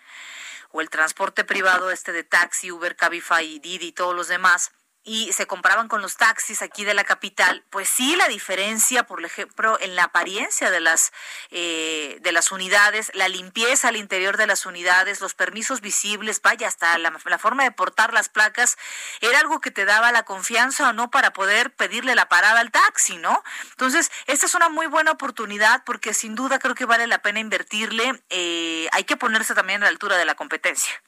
o 0.70 0.80
el 0.80 0.90
transporte 0.90 1.44
privado, 1.44 1.90
este 1.90 2.12
de 2.12 2.24
taxi, 2.24 2.70
Uber, 2.70 2.96
Cabify, 2.96 3.58
Didi 3.58 3.88
y 3.88 3.92
todos 3.92 4.14
los 4.14 4.28
demás, 4.28 4.72
y 5.08 5.32
se 5.32 5.46
comparaban 5.46 5.88
con 5.88 6.02
los 6.02 6.18
taxis 6.18 6.60
aquí 6.60 6.84
de 6.84 6.92
la 6.92 7.02
capital, 7.02 7.64
pues 7.70 7.88
sí 7.88 8.14
la 8.16 8.28
diferencia, 8.28 9.04
por 9.04 9.24
ejemplo, 9.24 9.78
en 9.80 9.96
la 9.96 10.04
apariencia 10.04 10.70
de 10.70 10.80
las 10.80 11.12
eh, 11.50 12.18
de 12.20 12.30
las 12.30 12.52
unidades, 12.52 13.10
la 13.14 13.28
limpieza 13.28 13.88
al 13.88 13.96
interior 13.96 14.36
de 14.36 14.46
las 14.46 14.66
unidades, 14.66 15.22
los 15.22 15.32
permisos 15.32 15.80
visibles, 15.80 16.42
vaya 16.42 16.68
hasta 16.68 16.98
la, 16.98 17.10
forma 17.38 17.64
de 17.64 17.72
portar 17.72 18.12
las 18.12 18.28
placas, 18.28 18.76
era 19.22 19.40
algo 19.40 19.62
que 19.62 19.70
te 19.70 19.86
daba 19.86 20.12
la 20.12 20.24
confianza 20.24 20.90
o 20.90 20.92
no 20.92 21.10
para 21.10 21.32
poder 21.32 21.74
pedirle 21.74 22.14
la 22.14 22.28
parada 22.28 22.60
al 22.60 22.70
taxi, 22.70 23.16
¿no? 23.16 23.42
Entonces 23.70 24.10
esta 24.26 24.44
es 24.44 24.54
una 24.54 24.68
muy 24.68 24.88
buena 24.88 25.12
oportunidad 25.12 25.84
porque 25.84 26.12
sin 26.12 26.34
duda 26.34 26.58
creo 26.58 26.74
que 26.74 26.84
vale 26.84 27.06
la 27.06 27.22
pena 27.22 27.40
invertirle. 27.40 28.22
Eh, 28.28 28.88
hay 28.92 29.04
que 29.04 29.16
ponerse 29.16 29.54
también 29.54 29.82
a 29.82 29.86
la 29.86 29.90
altura 29.90 30.18
de 30.18 30.26
la 30.26 30.34
competencia. 30.34 31.00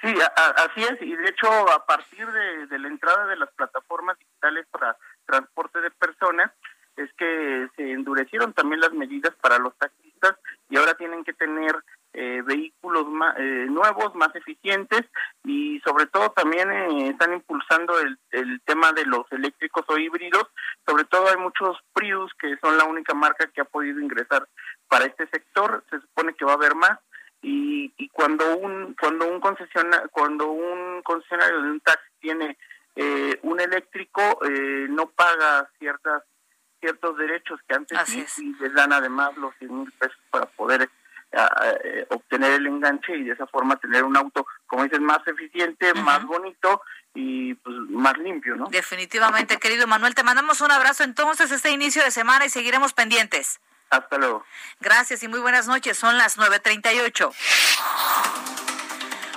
Sí, 0.00 0.14
así 0.36 0.82
es, 0.84 1.02
y 1.02 1.16
de 1.16 1.28
hecho 1.28 1.48
a 1.72 1.84
partir 1.84 2.24
de, 2.30 2.78
la 2.78 2.88
entrada 2.88 3.26
de 3.26 3.36
las 3.36 3.50
plataformas 3.54 4.16
digitales 4.18 4.64
para 4.70 4.96
transporte 5.26 5.80
de 5.80 5.90
personas, 5.90 6.52
es 6.96 7.12
que 7.14 7.68
se 7.76 7.92
endurecieron 7.92 8.52
también 8.52 8.80
las 8.80 8.92
medidas 8.92 9.34
para 9.40 9.58
los 9.58 9.76
taxistas 9.76 10.36
y 10.68 10.76
ahora 10.76 10.94
tienen 10.94 11.24
que 11.24 11.32
tener 11.32 11.76
eh, 12.12 12.42
vehículos 12.44 13.06
eh, 13.38 13.66
nuevos, 13.68 14.14
más 14.14 14.34
eficientes 14.34 15.02
y 15.44 15.80
sobre 15.80 16.06
todo 16.06 16.30
también 16.30 16.70
eh, 16.70 17.08
están 17.10 17.32
impulsando 17.32 17.98
el, 18.00 18.18
el 18.30 18.60
tema 18.62 18.92
de 18.92 19.04
los 19.04 19.30
eléctricos 19.30 19.84
o 19.88 19.98
híbridos. 19.98 20.48
Sobre 20.86 21.04
todo 21.04 21.28
hay 21.28 21.36
muchos 21.36 21.76
Prius 21.92 22.32
que 22.40 22.56
son 22.58 22.76
la 22.76 22.84
única 22.84 23.14
marca 23.14 23.48
que 23.48 23.60
ha 23.60 23.64
podido 23.64 24.00
ingresar 24.00 24.48
para 24.88 25.04
este 25.04 25.28
sector. 25.28 25.84
Se 25.90 26.00
supone 26.00 26.34
que 26.34 26.44
va 26.44 26.52
a 26.52 26.56
haber 26.56 26.74
más 26.74 26.98
y, 27.42 27.92
y 27.96 28.08
cuando 28.08 28.56
un 28.56 28.94
cuando 28.94 29.28
un 29.28 29.40
concesionario 29.40 30.08
cuando 30.10 30.50
un 30.50 31.02
concesionario 31.02 31.62
de 31.62 31.70
un 31.70 31.80
taxi 31.80 32.10
tiene 32.20 32.58
eh, 32.96 33.38
un 33.42 33.60
eléctrico 33.60 34.40
eh, 34.44 34.86
no 34.88 35.06
paga 35.10 35.70
ciertas 35.78 36.22
ciertos 36.80 37.16
derechos 37.16 37.60
que 37.66 37.74
antes 37.74 37.98
sí, 38.06 38.24
y 38.38 38.62
les 38.62 38.72
dan 38.74 38.92
además 38.92 39.36
los 39.36 39.54
100 39.58 39.80
mil 39.80 39.92
pesos 39.92 40.18
para 40.30 40.46
poder 40.46 40.88
eh, 41.30 42.06
obtener 42.08 42.52
el 42.52 42.66
enganche 42.66 43.14
y 43.16 43.24
de 43.24 43.32
esa 43.32 43.46
forma 43.46 43.76
tener 43.76 44.02
un 44.02 44.16
auto, 44.16 44.46
como 44.66 44.84
dices, 44.84 45.00
más 45.00 45.20
eficiente, 45.26 45.92
más 45.94 46.24
bonito 46.24 46.80
y 47.14 47.52
pues 47.54 47.76
más 47.90 48.16
limpio, 48.16 48.56
¿no? 48.56 48.68
Definitivamente, 48.70 49.58
querido 49.58 49.86
Manuel, 49.86 50.14
te 50.14 50.22
mandamos 50.22 50.62
un 50.62 50.70
abrazo 50.70 51.04
entonces 51.04 51.50
este 51.50 51.70
inicio 51.70 52.02
de 52.02 52.10
semana 52.12 52.46
y 52.46 52.48
seguiremos 52.48 52.94
pendientes. 52.94 53.60
Hasta 53.90 54.18
luego. 54.18 54.44
Gracias 54.80 55.22
y 55.22 55.28
muy 55.28 55.40
buenas 55.40 55.66
noches. 55.66 55.96
Son 55.96 56.18
las 56.18 56.36
9.38. 56.36 58.57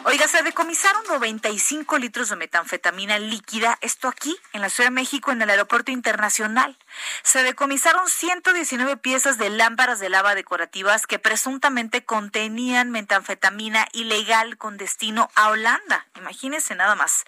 Oiga, 0.04 0.28
se 0.28 0.42
decomisaron 0.42 1.04
95 1.08 2.00
litros 2.00 2.30
de 2.30 2.36
metanfetamina 2.36 3.20
líquida, 3.20 3.78
esto 3.82 4.08
aquí, 4.08 4.36
en 4.52 4.62
la 4.62 4.70
Ciudad 4.70 4.90
de 4.90 4.96
México, 4.96 5.32
en 5.32 5.40
el 5.44 5.50
Aeropuerto 5.52 5.92
Internacional. 5.92 6.76
Se 7.22 7.44
decomisaron 7.44 8.10
119 8.10 8.98
piezas 8.98 9.38
de 9.38 9.52
lámparas 9.52 10.00
de 10.00 10.10
lava 10.10 10.34
decorativas 10.34 11.06
que 11.06 11.20
presuntamente 11.20 12.04
contenían 12.04 12.90
metanfetamina 12.90 13.88
ilegal 13.94 14.58
con 14.58 14.78
destino 14.78 15.30
a 15.36 15.50
Holanda. 15.50 16.08
Imagínense 16.16 16.74
nada 16.74 16.96
más. 16.96 17.26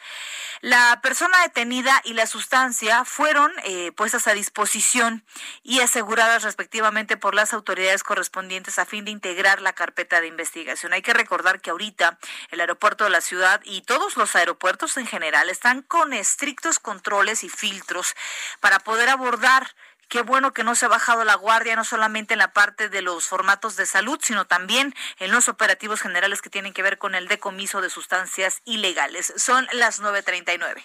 La 0.61 0.99
persona 1.03 1.39
detenida 1.43 2.01
y 2.03 2.13
la 2.13 2.25
sustancia 2.25 3.05
fueron 3.05 3.51
eh, 3.65 3.91
puestas 3.91 4.27
a 4.27 4.33
disposición 4.33 5.23
y 5.61 5.81
aseguradas 5.81 6.41
respectivamente 6.41 7.17
por 7.17 7.35
las 7.35 7.53
autoridades 7.53 8.03
correspondientes 8.03 8.79
a 8.79 8.85
fin 8.87 9.05
de 9.05 9.11
integrar 9.11 9.61
la 9.61 9.73
carpeta 9.73 10.21
de 10.21 10.27
investigación. 10.27 10.93
Hay 10.93 11.03
que 11.03 11.13
recordar 11.13 11.61
que 11.61 11.69
ahorita 11.69 12.17
el 12.49 12.62
aeropuerto 12.63 13.03
de 13.03 13.11
la 13.11 13.21
ciudad 13.21 13.61
y 13.63 13.81
todos 13.81 14.17
los 14.17 14.35
aeropuertos 14.35 14.97
en 14.97 15.05
general 15.05 15.49
están 15.49 15.81
con 15.81 16.13
estrictos 16.13 16.79
controles 16.79 17.43
y 17.43 17.49
filtros 17.49 18.15
para 18.59 18.79
poder 18.79 19.09
abordar 19.09 19.67
Qué 20.13 20.21
bueno 20.21 20.53
que 20.53 20.63
no 20.63 20.75
se 20.75 20.85
ha 20.85 20.89
bajado 20.89 21.23
la 21.23 21.33
guardia, 21.33 21.75
no 21.75 21.83
solamente 21.83 22.35
en 22.35 22.37
la 22.37 22.53
parte 22.53 22.87
de 22.87 23.01
los 23.01 23.25
formatos 23.25 23.75
de 23.77 23.87
salud, 23.87 24.19
sino 24.21 24.45
también 24.45 24.93
en 25.17 25.31
los 25.31 25.47
operativos 25.47 26.01
generales 26.01 26.43
que 26.43 26.51
tienen 26.51 26.71
que 26.71 26.83
ver 26.83 26.99
con 26.99 27.15
el 27.15 27.27
decomiso 27.27 27.81
de 27.81 27.89
sustancias 27.89 28.61
ilegales. 28.63 29.33
Son 29.37 29.67
las 29.71 30.03
9.39. 30.03 30.83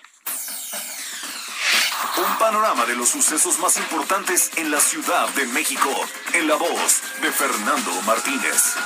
Un 2.17 2.39
panorama 2.39 2.87
de 2.87 2.97
los 2.97 3.11
sucesos 3.11 3.59
más 3.59 3.77
importantes 3.77 4.51
en 4.57 4.71
la 4.71 4.81
Ciudad 4.81 5.29
de 5.35 5.45
México, 5.47 5.91
en 6.33 6.49
la 6.49 6.55
voz 6.55 7.03
de 7.21 7.31
Fernando 7.31 7.93
Martínez. 8.07 8.77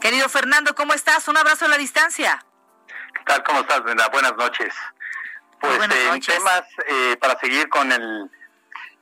Querido 0.00 0.28
Fernando, 0.28 0.74
¿cómo 0.74 0.94
estás? 0.94 1.26
Un 1.28 1.36
abrazo 1.36 1.64
a 1.64 1.68
la 1.68 1.76
distancia. 1.76 2.44
¿Qué 2.86 3.20
tal? 3.26 3.42
¿Cómo 3.42 3.60
estás, 3.60 3.82
Brenda? 3.82 4.08
Buenas 4.08 4.36
noches. 4.36 4.72
Pues 5.60 5.82
en 5.82 6.20
temas, 6.20 6.62
eh, 6.86 7.16
para 7.20 7.38
seguir 7.40 7.68
con 7.68 7.90
el, 7.90 8.30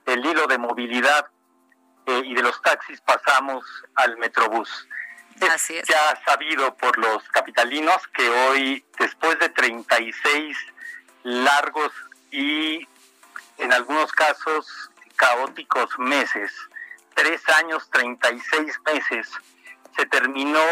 el 0.06 0.24
hilo 0.24 0.46
de 0.46 0.56
movilidad 0.56 1.26
eh, 2.06 2.22
y 2.24 2.34
de 2.34 2.42
los 2.42 2.60
taxis, 2.62 3.00
pasamos 3.02 3.64
al 3.96 4.16
Metrobús. 4.16 4.88
Así 5.50 5.76
es. 5.76 5.86
Ya 5.86 6.18
sabido 6.24 6.74
por 6.76 6.96
los 6.96 7.22
capitalinos 7.28 8.06
que 8.14 8.26
hoy, 8.26 8.82
después 8.98 9.38
de 9.38 9.50
36 9.50 10.56
largos 11.24 11.92
y 12.30 12.88
en 13.58 13.72
algunos 13.72 14.10
casos 14.12 14.90
caóticos 15.16 15.90
meses, 15.98 16.52
tres 17.14 17.46
años, 17.50 17.86
36 17.90 18.80
meses, 18.86 19.28
se 19.96 20.06
terminó 20.06 20.64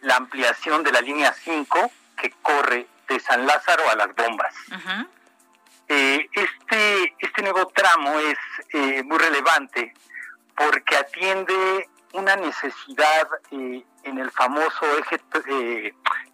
la 0.00 0.16
ampliación 0.16 0.82
de 0.82 0.92
la 0.92 1.00
línea 1.00 1.32
5 1.32 1.90
que 2.16 2.30
corre 2.42 2.86
de 3.08 3.20
San 3.20 3.46
Lázaro 3.46 3.88
a 3.90 3.96
las 3.96 4.14
bombas. 4.14 4.54
Eh, 5.88 6.28
este, 6.32 7.14
este 7.18 7.42
nuevo 7.42 7.66
tramo 7.68 8.18
es 8.18 8.38
eh, 8.70 9.02
muy 9.02 9.18
relevante 9.18 9.92
porque 10.56 10.96
atiende 10.96 11.88
una 12.12 12.36
necesidad 12.36 13.28
eh, 13.50 13.84
en 14.04 14.18
el 14.18 14.30
famoso 14.30 14.86
eje, 14.98 15.20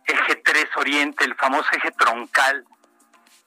eje 0.07 0.37
3 0.37 0.67
Oriente, 0.77 1.25
el 1.25 1.35
famoso 1.35 1.69
eje 1.73 1.91
troncal, 1.93 2.65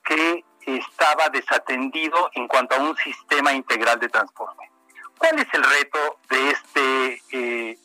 que 0.03 0.43
estaba 0.65 1.29
desatendido 1.29 2.29
en 2.33 2.47
cuanto 2.47 2.75
a 2.75 2.79
un 2.79 2.95
sistema 2.97 3.53
integral 3.53 3.99
de 3.99 4.09
transporte. 4.09 4.69
¿Cuál 5.17 5.39
es 5.39 5.47
el 5.53 5.63
reto 5.63 6.19
de 6.29 6.49
este 6.49 7.77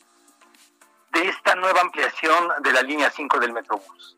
de 1.17 1.29
esta 1.29 1.55
nueva 1.55 1.81
ampliación 1.81 2.49
de 2.61 2.71
la 2.71 2.81
línea 2.81 3.09
5 3.09 3.39
del 3.39 3.53
Metrobús? 3.53 4.17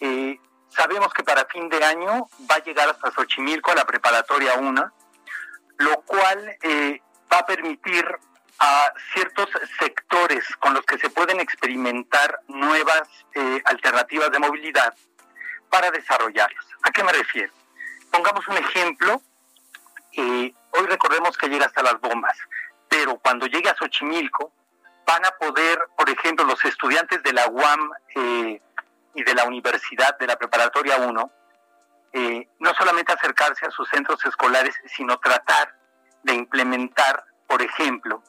Eh, 0.00 0.38
Sabemos 0.76 1.12
que 1.14 1.22
para 1.22 1.44
fin 1.46 1.68
de 1.68 1.84
año 1.84 2.28
va 2.50 2.56
a 2.56 2.64
llegar 2.64 2.88
hasta 2.88 3.12
Xochimilco 3.12 3.70
a 3.70 3.76
la 3.76 3.84
preparatoria 3.84 4.54
1, 4.54 4.92
lo 5.78 6.02
cual 6.02 6.56
eh, 6.62 7.00
va 7.32 7.38
a 7.38 7.46
permitir 7.46 8.04
a 8.58 8.92
ciertos 9.12 9.48
sectores 9.78 10.44
con 10.56 10.74
los 10.74 10.84
que 10.84 10.98
se 10.98 11.10
pueden 11.10 11.38
experimentar 11.38 12.40
nuevas 12.48 13.02
eh, 13.34 13.62
alternativas 13.66 14.32
de 14.32 14.38
movilidad 14.40 14.94
para 15.70 15.92
desarrollarlas. 15.92 16.64
¿A 16.82 16.90
qué 16.90 17.04
me 17.04 17.12
refiero? 17.12 17.52
Pongamos 18.10 18.46
un 18.48 18.56
ejemplo. 18.56 19.22
Eh, 20.12 20.52
hoy 20.72 20.86
recordemos 20.86 21.36
que 21.36 21.48
llega 21.48 21.66
hasta 21.66 21.84
las 21.84 22.00
bombas, 22.00 22.36
pero 22.88 23.16
cuando 23.18 23.46
llegue 23.46 23.68
a 23.68 23.76
Xochimilco 23.76 24.52
van 25.06 25.24
a 25.24 25.30
poder, 25.32 25.78
por 25.96 26.08
ejemplo, 26.08 26.44
los 26.44 26.64
estudiantes 26.64 27.22
de 27.22 27.32
la 27.32 27.46
UAM 27.48 27.90
y 29.14 29.22
de 29.22 29.34
la 29.34 29.44
universidad, 29.44 30.18
de 30.18 30.26
la 30.26 30.36
preparatoria 30.36 30.96
1, 30.96 31.30
eh, 32.16 32.48
no 32.60 32.72
solamente 32.74 33.12
acercarse 33.12 33.66
a 33.66 33.70
sus 33.72 33.88
centros 33.88 34.24
escolares, 34.24 34.74
sino 34.86 35.18
tratar 35.18 35.74
de 36.22 36.34
implementar, 36.34 37.24
por 37.48 37.60
ejemplo, 37.60 38.22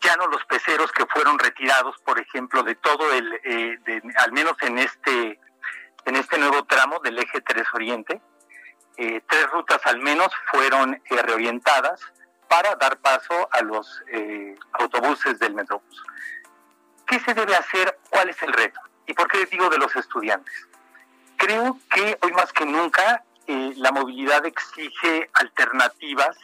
ya 0.00 0.16
no 0.16 0.26
los 0.28 0.44
peceros 0.46 0.90
que 0.92 1.04
fueron 1.06 1.38
retirados, 1.38 1.96
por 1.98 2.18
ejemplo, 2.18 2.62
de 2.62 2.74
todo 2.76 3.12
el, 3.12 3.40
eh, 3.44 3.78
al 4.16 4.32
menos 4.32 4.56
en 4.62 4.78
este, 4.78 5.38
en 6.06 6.16
este 6.16 6.38
nuevo 6.38 6.64
tramo 6.64 7.00
del 7.00 7.18
eje 7.18 7.42
3 7.42 7.66
Oriente, 7.74 8.22
eh, 8.96 9.20
tres 9.28 9.50
rutas 9.50 9.80
al 9.84 9.98
menos 9.98 10.28
fueron 10.50 11.02
reorientadas 11.10 12.00
para 12.54 12.76
dar 12.76 12.96
paso 12.98 13.48
a 13.50 13.62
los 13.62 14.00
autobuses 14.74 15.40
del 15.40 15.54
Metrobús. 15.54 16.04
¿Qué 17.04 17.18
se 17.18 17.34
debe 17.34 17.56
hacer? 17.56 17.98
¿Cuál 18.10 18.28
es 18.28 18.40
el 18.44 18.52
reto? 18.52 18.80
¿Y 19.08 19.12
por 19.12 19.26
qué 19.26 19.44
digo 19.46 19.68
de 19.68 19.78
los 19.78 19.96
estudiantes? 19.96 20.54
Creo 21.36 21.76
que 21.90 22.16
hoy 22.22 22.30
más 22.30 22.52
que 22.52 22.64
nunca 22.64 23.24
eh, 23.48 23.72
la 23.76 23.90
movilidad 23.90 24.46
exige 24.46 25.28
alternativas 25.32 26.36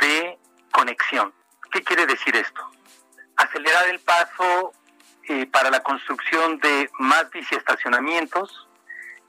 de 0.00 0.38
conexión. 0.72 1.34
¿Qué 1.72 1.82
quiere 1.82 2.06
decir 2.06 2.34
esto? 2.34 2.62
Acelerar 3.36 3.86
el 3.88 4.00
paso 4.00 4.72
eh, 5.24 5.44
para 5.44 5.68
la 5.68 5.82
construcción 5.82 6.58
de 6.60 6.90
más 7.00 7.30
biciestacionamientos, 7.30 8.66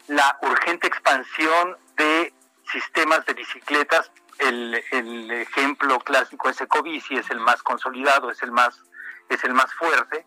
la 0.07 0.37
urgente 0.43 0.87
expansión 0.87 1.77
de 1.97 2.33
sistemas 2.71 3.25
de 3.25 3.33
bicicletas. 3.33 4.11
El, 4.37 4.81
el 4.91 5.31
ejemplo 5.31 5.99
clásico 5.99 6.49
es 6.49 6.61
Ecobici, 6.61 7.17
es 7.17 7.29
el 7.29 7.39
más 7.39 7.61
consolidado, 7.61 8.31
es 8.31 8.41
el 8.41 8.51
más, 8.51 8.81
es 9.27 9.43
el 9.43 9.53
más 9.53 9.73
fuerte 9.73 10.25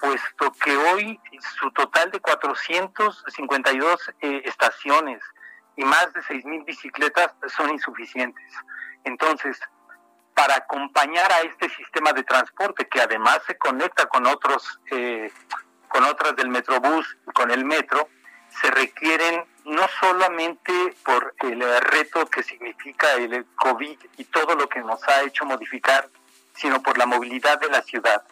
puesto 0.00 0.52
que 0.52 0.76
hoy 0.76 1.20
su 1.58 1.70
total 1.72 2.10
de 2.10 2.20
452 2.20 4.10
eh, 4.20 4.42
estaciones 4.44 5.22
y 5.76 5.84
más 5.84 6.12
de 6.12 6.20
6.000 6.20 6.64
bicicletas 6.64 7.32
son 7.54 7.70
insuficientes. 7.70 8.52
Entonces, 9.04 9.60
para 10.34 10.56
acompañar 10.56 11.30
a 11.32 11.40
este 11.42 11.68
sistema 11.68 12.12
de 12.12 12.22
transporte 12.24 12.88
que 12.88 13.00
además 13.00 13.40
se 13.46 13.56
conecta 13.58 14.06
con 14.06 14.26
otros, 14.26 14.80
eh, 14.90 15.30
con 15.88 16.04
otras 16.04 16.34
del 16.36 16.48
Metrobús, 16.48 17.18
con 17.34 17.50
el 17.50 17.64
metro, 17.64 18.08
se 18.48 18.70
requieren 18.70 19.44
no 19.70 19.86
solamente 20.00 20.72
por 21.04 21.34
el 21.42 21.60
reto 21.80 22.26
que 22.26 22.42
significa 22.42 23.14
el 23.14 23.46
COVID 23.54 23.98
y 24.16 24.24
todo 24.24 24.56
lo 24.56 24.68
que 24.68 24.80
nos 24.80 25.00
ha 25.08 25.22
hecho 25.22 25.44
modificar, 25.44 26.08
sino 26.54 26.82
por 26.82 26.98
la 26.98 27.06
movilidad 27.06 27.60
de 27.60 27.68
la 27.68 27.80
ciudad. 27.82 28.24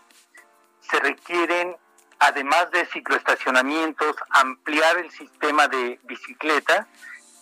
Se 0.80 0.98
requieren, 0.98 1.76
además 2.18 2.70
de 2.72 2.86
cicloestacionamientos, 2.86 4.16
ampliar 4.30 4.98
el 4.98 5.10
sistema 5.12 5.68
de 5.68 6.00
bicicleta 6.02 6.88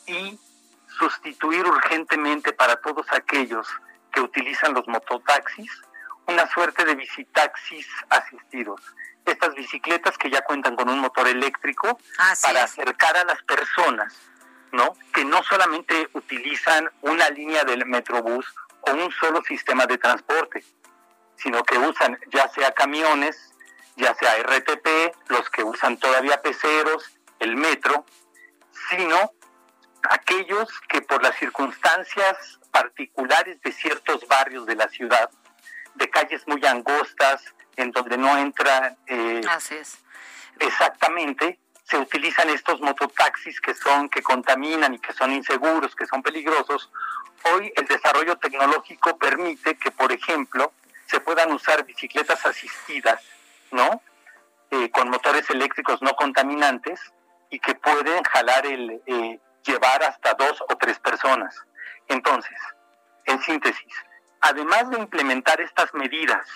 y 0.07 0.39
sustituir 0.99 1.67
urgentemente 1.67 2.53
para 2.53 2.77
todos 2.77 3.07
aquellos 3.13 3.67
que 4.13 4.21
utilizan 4.21 4.75
los 4.75 4.87
mototaxis 4.89 5.71
una 6.27 6.47
suerte 6.49 6.85
de 6.85 6.95
bicitaxis 6.95 7.87
asistidos. 8.11 8.81
Estas 9.25 9.55
bicicletas 9.55 10.17
que 10.19 10.31
ya 10.31 10.43
cuentan 10.43 10.77
con 10.77 10.89
un 10.89 11.01
motor 11.01 11.27
eléctrico 11.27 11.99
para 12.43 12.65
acercar 12.65 13.17
a 13.17 13.25
las 13.25 13.43
personas, 13.43 14.15
¿no? 14.73 14.97
Que 15.13 15.25
no 15.25 15.43
solamente 15.43 16.09
utilizan 16.13 16.91
una 17.03 17.29
línea 17.31 17.65
del 17.65 17.87
Metrobús 17.87 18.47
o 18.83 18.93
un 18.93 19.11
solo 19.13 19.43
sistema 19.43 19.87
de 19.87 19.99
transporte, 19.99 20.65
sino 21.37 21.63
que 21.65 21.79
usan 21.79 22.19
ya 22.33 22.49
sea 22.49 22.73
camiones, 22.73 23.53
ya 23.97 24.15
sea 24.15 24.37
RTP, 24.43 25.15
los 25.29 25.49
que 25.51 25.65
usan 25.65 25.97
todavía 25.97 26.41
peceros, 26.43 27.19
el 27.41 27.57
metro, 27.57 28.05
sino 28.91 29.33
aquellos 30.11 30.69
que 30.89 31.03
por 31.03 31.23
las 31.23 31.37
circunstancias 31.37 32.61
particulares 32.71 33.61
de 33.63 33.73
ciertos 33.73 34.27
barrios 34.29 34.67
de 34.67 34.77
la 34.77 34.89
ciudad, 34.89 35.31
de 35.97 36.09
calles 36.11 36.47
muy 36.47 36.65
angostas, 36.65 37.43
en 37.77 37.91
donde 37.91 38.17
no 38.17 38.37
entran... 38.39 38.97
Eh, 39.07 39.43
Exactamente, 40.59 41.59
se 41.85 41.99
utilizan 41.99 42.49
estos 42.49 42.81
mototaxis 42.81 43.61
que 43.61 43.75
son, 43.75 44.09
que 44.09 44.23
contaminan 44.23 44.95
y 44.95 44.99
que 44.99 45.13
son 45.13 45.33
inseguros, 45.33 45.95
que 45.95 46.07
son 46.07 46.23
peligrosos. 46.23 46.91
Hoy 47.45 47.73
el 47.77 47.87
desarrollo 47.87 48.37
tecnológico 48.37 49.19
permite 49.19 49.77
que, 49.77 49.91
por 49.91 50.11
ejemplo, 50.11 50.73
se 51.07 51.21
puedan 51.21 51.53
usar 51.53 51.85
bicicletas 51.85 52.45
asistidas 52.47 53.21
¿no? 53.71 54.03
Eh, 54.71 54.91
con 54.91 55.11
motores 55.11 55.49
eléctricos 55.51 56.03
no 56.03 56.15
contaminantes 56.15 57.01
y 57.51 57.59
que 57.61 57.75
pueden 57.75 58.23
jalar 58.25 58.67
el, 58.67 59.03
eh, 59.07 59.39
llevar 59.65 60.03
hasta 60.03 60.35
dos 60.35 60.61
o 60.69 60.77
tres 60.77 60.99
personas. 60.99 61.55
Entonces, 62.09 62.59
en 63.25 63.41
síntesis, 63.43 63.95
además 64.47 64.89
de 64.91 64.99
implementar 64.99 65.61
estas 65.61 65.93
medidas 65.93 66.47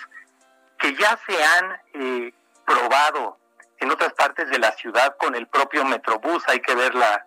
que 0.79 0.95
ya 0.95 1.19
se 1.27 1.43
han 1.43 1.81
eh, 1.93 2.33
probado 2.65 3.37
en 3.79 3.91
otras 3.91 4.13
partes 4.13 4.49
de 4.49 4.59
la 4.59 4.71
ciudad 4.73 5.17
con 5.17 5.35
el 5.35 5.47
propio 5.47 5.83
Metrobús, 5.85 6.43
hay 6.47 6.61
que 6.61 6.73
ver 6.73 6.95
la, 6.95 7.25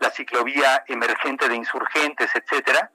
la 0.00 0.10
ciclovía 0.10 0.84
emergente 0.88 1.48
de 1.48 1.56
insurgentes, 1.56 2.30
etcétera, 2.34 2.90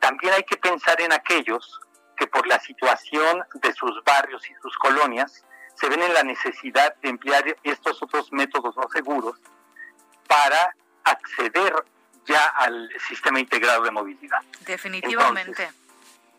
también 0.00 0.34
hay 0.34 0.42
que 0.42 0.56
pensar 0.56 1.00
en 1.00 1.12
aquellos 1.12 1.80
que 2.16 2.26
por 2.26 2.46
la 2.46 2.58
situación 2.58 3.44
de 3.54 3.72
sus 3.72 4.02
barrios 4.04 4.42
y 4.50 4.54
sus 4.60 4.76
colonias 4.78 5.44
se 5.74 5.88
ven 5.88 6.02
en 6.02 6.12
la 6.12 6.24
necesidad 6.24 6.96
de 6.96 7.10
emplear 7.10 7.44
estos 7.62 8.02
otros 8.02 8.32
métodos 8.32 8.76
no 8.76 8.88
seguros 8.92 9.36
para 10.26 10.74
acceder 11.04 11.72
ya 12.26 12.44
al 12.56 12.90
sistema 13.08 13.38
integrado 13.38 13.84
de 13.84 13.90
movilidad. 13.92 14.42
Definitivamente. 14.66 15.70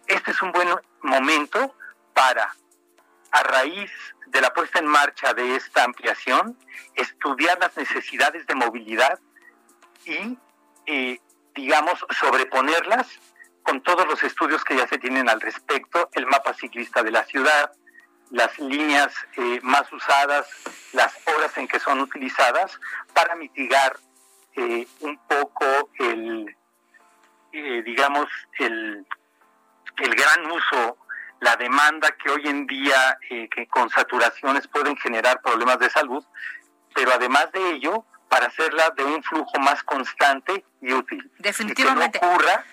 Este 0.10 0.32
es 0.32 0.42
un 0.42 0.52
buen 0.52 0.68
momento 1.04 1.76
para, 2.14 2.54
a 3.32 3.44
raíz 3.44 3.92
de 4.28 4.42
la 4.42 4.52
puesta 4.54 4.80
en 4.80 4.88
marcha 4.88 5.34
de 5.34 5.56
esta 5.56 5.84
ampliación, 5.84 6.58
estudiar 6.96 7.58
las 7.60 7.78
necesidades 7.78 8.46
de 8.48 8.56
movilidad 8.56 9.20
y, 10.06 10.38
eh, 10.88 11.20
digamos, 11.56 12.06
sobreponerlas 12.20 13.08
con 13.64 13.82
todos 13.82 14.08
los 14.08 14.24
estudios 14.24 14.64
que 14.64 14.76
ya 14.76 14.88
se 14.88 14.98
tienen 14.98 15.30
al 15.30 15.42
respecto, 15.42 16.10
el 16.14 16.26
mapa 16.26 16.54
ciclista 16.54 17.04
de 17.04 17.12
la 17.12 17.24
ciudad, 17.26 17.72
las 18.32 18.58
líneas 18.60 19.14
eh, 19.38 19.60
más 19.62 19.92
usadas, 19.94 20.48
las 20.94 21.14
horas 21.28 21.56
en 21.58 21.68
que 21.68 21.80
son 21.80 22.00
utilizadas, 22.00 22.80
para 23.14 23.36
mitigar 23.36 23.98
eh, 24.56 24.88
un 25.02 25.18
poco 25.28 25.66
el, 26.00 26.56
digamos, 27.52 28.28
el, 28.58 29.06
el 30.02 30.16
gran 30.16 30.46
uso, 30.52 30.98
la 31.40 31.56
demanda 31.56 32.10
que 32.12 32.30
hoy 32.30 32.48
en 32.48 32.68
día, 32.68 33.18
que 33.30 33.68
con 33.70 33.90
saturaciones 33.90 34.68
pueden 34.68 34.98
generar 34.98 35.42
problemas 35.42 35.80
de 35.80 35.90
salud, 35.90 36.24
pero 36.94 37.14
además 37.14 37.52
de 37.52 37.72
ello, 37.72 38.06
para 38.30 38.48
hacerla 38.48 38.92
de 38.92 39.04
un 39.04 39.24
flujo 39.24 39.60
más 39.60 39.84
constante 39.84 40.64
y 40.82 40.94
útil. 40.94 41.32
Definitivamente. 41.40 42.20
que 42.20 42.26
no 42.26 42.32
ocurra, 42.32 42.66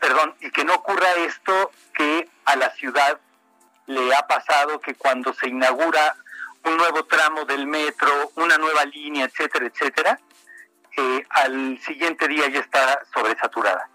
perdón, 0.00 0.34
y 0.40 0.50
que 0.50 0.64
no 0.64 0.74
ocurra 0.74 1.08
esto 1.18 1.70
que 1.94 2.28
a 2.44 2.56
la 2.56 2.70
ciudad 2.70 3.20
le 3.86 4.14
ha 4.14 4.26
pasado 4.26 4.80
que 4.80 4.94
cuando 4.94 5.32
se 5.32 5.48
inaugura 5.48 6.16
un 6.64 6.76
nuevo 6.76 7.04
tramo 7.04 7.44
del 7.44 7.66
metro, 7.66 8.32
una 8.34 8.58
nueva 8.58 8.84
línea, 8.84 9.26
etcétera, 9.26 9.66
etcétera, 9.66 10.20
eh, 10.96 11.24
al 11.30 11.78
siguiente 11.82 12.26
día 12.26 12.48
ya 12.48 12.60
está 12.60 13.02
sobresaturada. 13.14 13.88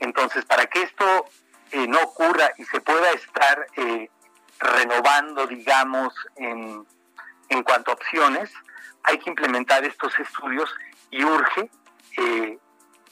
Entonces, 0.00 0.44
para 0.44 0.66
que 0.66 0.82
esto 0.82 1.26
eh, 1.76 1.86
no 1.88 2.00
ocurra 2.00 2.52
y 2.58 2.64
se 2.64 2.80
pueda 2.80 3.10
estar 3.12 3.66
eh, 3.76 4.10
renovando, 4.58 5.46
digamos, 5.46 6.14
en, 6.36 6.86
en 7.48 7.62
cuanto 7.62 7.90
a 7.90 7.94
opciones, 7.94 8.50
hay 9.02 9.18
que 9.18 9.30
implementar 9.30 9.84
estos 9.84 10.18
estudios 10.18 10.68
y 11.10 11.24
urge 11.24 11.70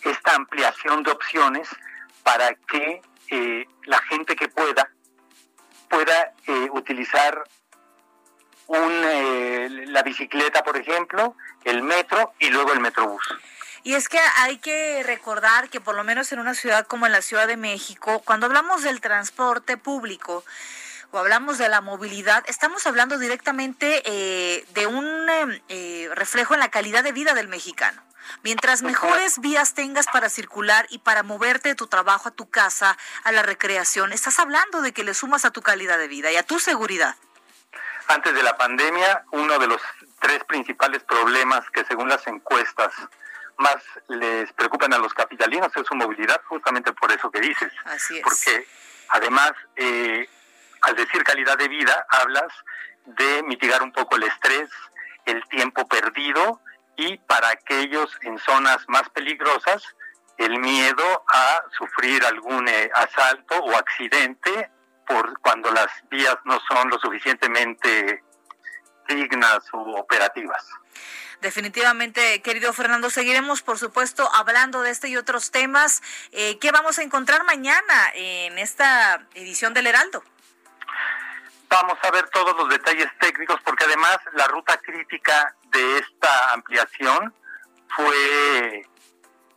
esta 0.02 0.34
ampliación 0.34 1.02
de 1.02 1.10
opciones 1.10 1.68
para 2.22 2.54
que 2.54 3.02
la 3.84 3.98
gente 4.08 4.34
que 4.34 4.48
pueda 4.48 4.90
pueda 5.94 6.32
eh, 6.46 6.68
utilizar 6.72 7.44
un, 8.66 8.92
eh, 9.04 9.68
la 9.86 10.02
bicicleta, 10.02 10.64
por 10.64 10.76
ejemplo, 10.76 11.36
el 11.62 11.82
metro 11.82 12.32
y 12.40 12.50
luego 12.50 12.72
el 12.72 12.80
metrobús. 12.80 13.22
Y 13.84 13.94
es 13.94 14.08
que 14.08 14.18
hay 14.38 14.56
que 14.56 15.02
recordar 15.04 15.68
que 15.68 15.78
por 15.78 15.94
lo 15.94 16.04
menos 16.04 16.32
en 16.32 16.40
una 16.40 16.54
ciudad 16.54 16.86
como 16.86 17.04
en 17.04 17.12
la 17.12 17.20
Ciudad 17.20 17.46
de 17.46 17.58
México, 17.58 18.22
cuando 18.24 18.46
hablamos 18.46 18.82
del 18.82 19.02
transporte 19.02 19.76
público 19.76 20.42
o 21.10 21.18
hablamos 21.18 21.58
de 21.58 21.68
la 21.68 21.82
movilidad, 21.82 22.42
estamos 22.48 22.86
hablando 22.86 23.18
directamente 23.18 24.02
eh, 24.06 24.64
de 24.72 24.86
un 24.86 25.04
reflejo 26.14 26.54
en 26.54 26.60
la 26.60 26.70
calidad 26.70 27.04
de 27.04 27.12
vida 27.12 27.34
del 27.34 27.46
mexicano. 27.48 28.02
Mientras 28.42 28.82
mejores 28.82 29.38
vías 29.38 29.74
tengas 29.74 30.06
para 30.06 30.30
circular 30.30 30.86
y 30.88 31.00
para 31.00 31.22
moverte 31.22 31.68
de 31.68 31.74
tu 31.74 31.86
trabajo 31.86 32.30
a 32.30 32.32
tu 32.32 32.48
casa, 32.48 32.96
a 33.22 33.32
la 33.32 33.42
recreación, 33.42 34.14
estás 34.14 34.38
hablando 34.38 34.80
de 34.80 34.92
que 34.92 35.04
le 35.04 35.12
sumas 35.12 35.44
a 35.44 35.50
tu 35.50 35.60
calidad 35.60 35.98
de 35.98 36.08
vida 36.08 36.32
y 36.32 36.36
a 36.36 36.42
tu 36.42 36.58
seguridad. 36.58 37.16
Antes 38.08 38.34
de 38.34 38.42
la 38.42 38.56
pandemia, 38.56 39.26
uno 39.32 39.58
de 39.58 39.66
los 39.66 39.82
tres 40.20 40.42
principales 40.44 41.02
problemas 41.04 41.70
que 41.70 41.84
según 41.84 42.08
las 42.08 42.26
encuestas 42.26 42.94
más 43.58 43.76
les 44.08 44.52
preocupan 44.52 44.92
a 44.92 44.98
los 44.98 45.14
capitalinos 45.14 45.70
es 45.76 45.86
su 45.86 45.94
movilidad, 45.94 46.40
justamente 46.46 46.92
por 46.92 47.10
eso 47.12 47.30
que 47.30 47.40
dices. 47.40 47.72
Así 47.84 48.18
es. 48.18 48.22
Porque 48.22 48.66
además, 49.08 49.52
eh, 49.76 50.28
al 50.82 50.96
decir 50.96 51.22
calidad 51.24 51.56
de 51.58 51.68
vida, 51.68 52.06
hablas 52.08 52.52
de 53.06 53.42
mitigar 53.44 53.82
un 53.82 53.92
poco 53.92 54.16
el 54.16 54.24
estrés, 54.24 54.70
el 55.26 55.42
tiempo 55.48 55.86
perdido 55.86 56.60
y 56.96 57.18
para 57.18 57.48
aquellos 57.48 58.10
en 58.22 58.38
zonas 58.38 58.78
más 58.88 59.08
peligrosas, 59.10 59.82
el 60.38 60.58
miedo 60.58 61.24
a 61.28 61.62
sufrir 61.76 62.24
algún 62.24 62.68
eh, 62.68 62.90
asalto 62.94 63.58
o 63.58 63.76
accidente 63.76 64.70
por 65.06 65.38
cuando 65.40 65.70
las 65.70 65.88
vías 66.10 66.36
no 66.44 66.58
son 66.68 66.88
lo 66.90 66.98
suficientemente 66.98 68.22
dignas 69.08 69.62
u 69.72 69.96
operativas. 69.96 70.66
Definitivamente, 71.44 72.40
querido 72.40 72.72
Fernando, 72.72 73.10
seguiremos, 73.10 73.60
por 73.60 73.78
supuesto, 73.78 74.26
hablando 74.32 74.80
de 74.80 74.90
este 74.90 75.08
y 75.08 75.18
otros 75.18 75.50
temas. 75.50 76.02
Eh, 76.32 76.58
¿Qué 76.58 76.72
vamos 76.72 76.98
a 76.98 77.02
encontrar 77.02 77.44
mañana 77.44 78.10
en 78.14 78.58
esta 78.58 79.26
edición 79.34 79.74
del 79.74 79.86
Heraldo? 79.86 80.24
Vamos 81.68 81.98
a 82.00 82.10
ver 82.12 82.30
todos 82.30 82.56
los 82.56 82.70
detalles 82.70 83.08
técnicos 83.20 83.60
porque 83.62 83.84
además 83.84 84.16
la 84.32 84.46
ruta 84.46 84.78
crítica 84.78 85.54
de 85.64 85.98
esta 85.98 86.54
ampliación 86.54 87.34
fue 87.94 88.86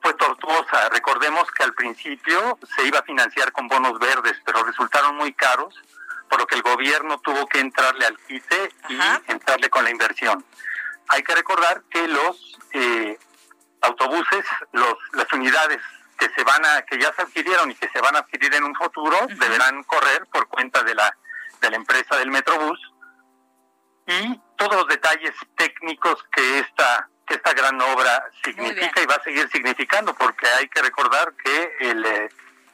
fue 0.02 0.14
tortuosa. 0.16 0.90
Recordemos 0.90 1.50
que 1.52 1.64
al 1.64 1.74
principio 1.74 2.60
se 2.76 2.86
iba 2.86 3.00
a 3.00 3.04
financiar 3.04 3.54
con 3.54 3.70
bonos 3.70 3.98
verdes, 3.98 4.36
pero 4.44 4.62
resultaron 4.66 5.16
muy 5.16 5.32
caros, 5.32 5.74
por 6.30 6.38
lo 6.38 6.48
que 6.48 6.56
el 6.56 6.64
gobierno 6.64 7.18
tuvo 7.20 7.48
que 7.48 7.62
entrarle 7.62 8.06
al 8.06 8.18
quite 8.28 8.74
y 8.90 9.00
entrarle 9.32 9.70
con 9.70 9.86
la 9.86 9.90
inversión. 9.90 10.44
Hay 11.10 11.24
que 11.24 11.36
recordar 11.36 11.84
que 11.90 12.08
los 12.08 12.58
eh, 12.74 13.18
autobuses, 13.82 14.46
los, 14.74 14.96
las 15.14 15.32
unidades 15.34 15.82
que 16.18 16.30
se 16.30 16.44
van 16.44 16.66
a, 16.66 16.82
que 16.84 17.00
ya 17.00 17.14
se 17.14 17.22
adquirieron 17.22 17.70
y 17.72 17.76
que 17.76 17.90
se 17.90 18.02
van 18.02 18.16
a 18.16 18.20
adquirir 18.20 18.54
en 18.56 18.64
un 18.64 18.76
futuro, 18.76 19.18
deberán 19.28 19.84
correr 19.84 20.26
por 20.28 20.48
cuenta 20.48 20.84
de 20.84 20.96
la 20.96 21.16
de 21.62 21.70
la 21.70 21.78
empresa 21.78 22.16
del 22.18 22.32
Metrobús 22.32 22.80
y 24.06 24.40
todos 24.56 24.76
los 24.76 24.88
detalles 24.88 25.34
técnicos 25.56 26.24
que 26.32 26.60
esta 26.60 27.10
que 27.26 27.36
esta 27.36 27.54
gran 27.54 27.80
obra 27.82 28.26
significa 28.42 29.02
y 29.02 29.06
va 29.06 29.16
a 29.16 29.24
seguir 29.24 29.50
significando 29.52 30.14
porque 30.16 30.48
hay 30.48 30.70
que 30.70 30.82
recordar 30.82 31.34
que 31.34 31.76
el 31.82 32.06
eh, 32.06 32.30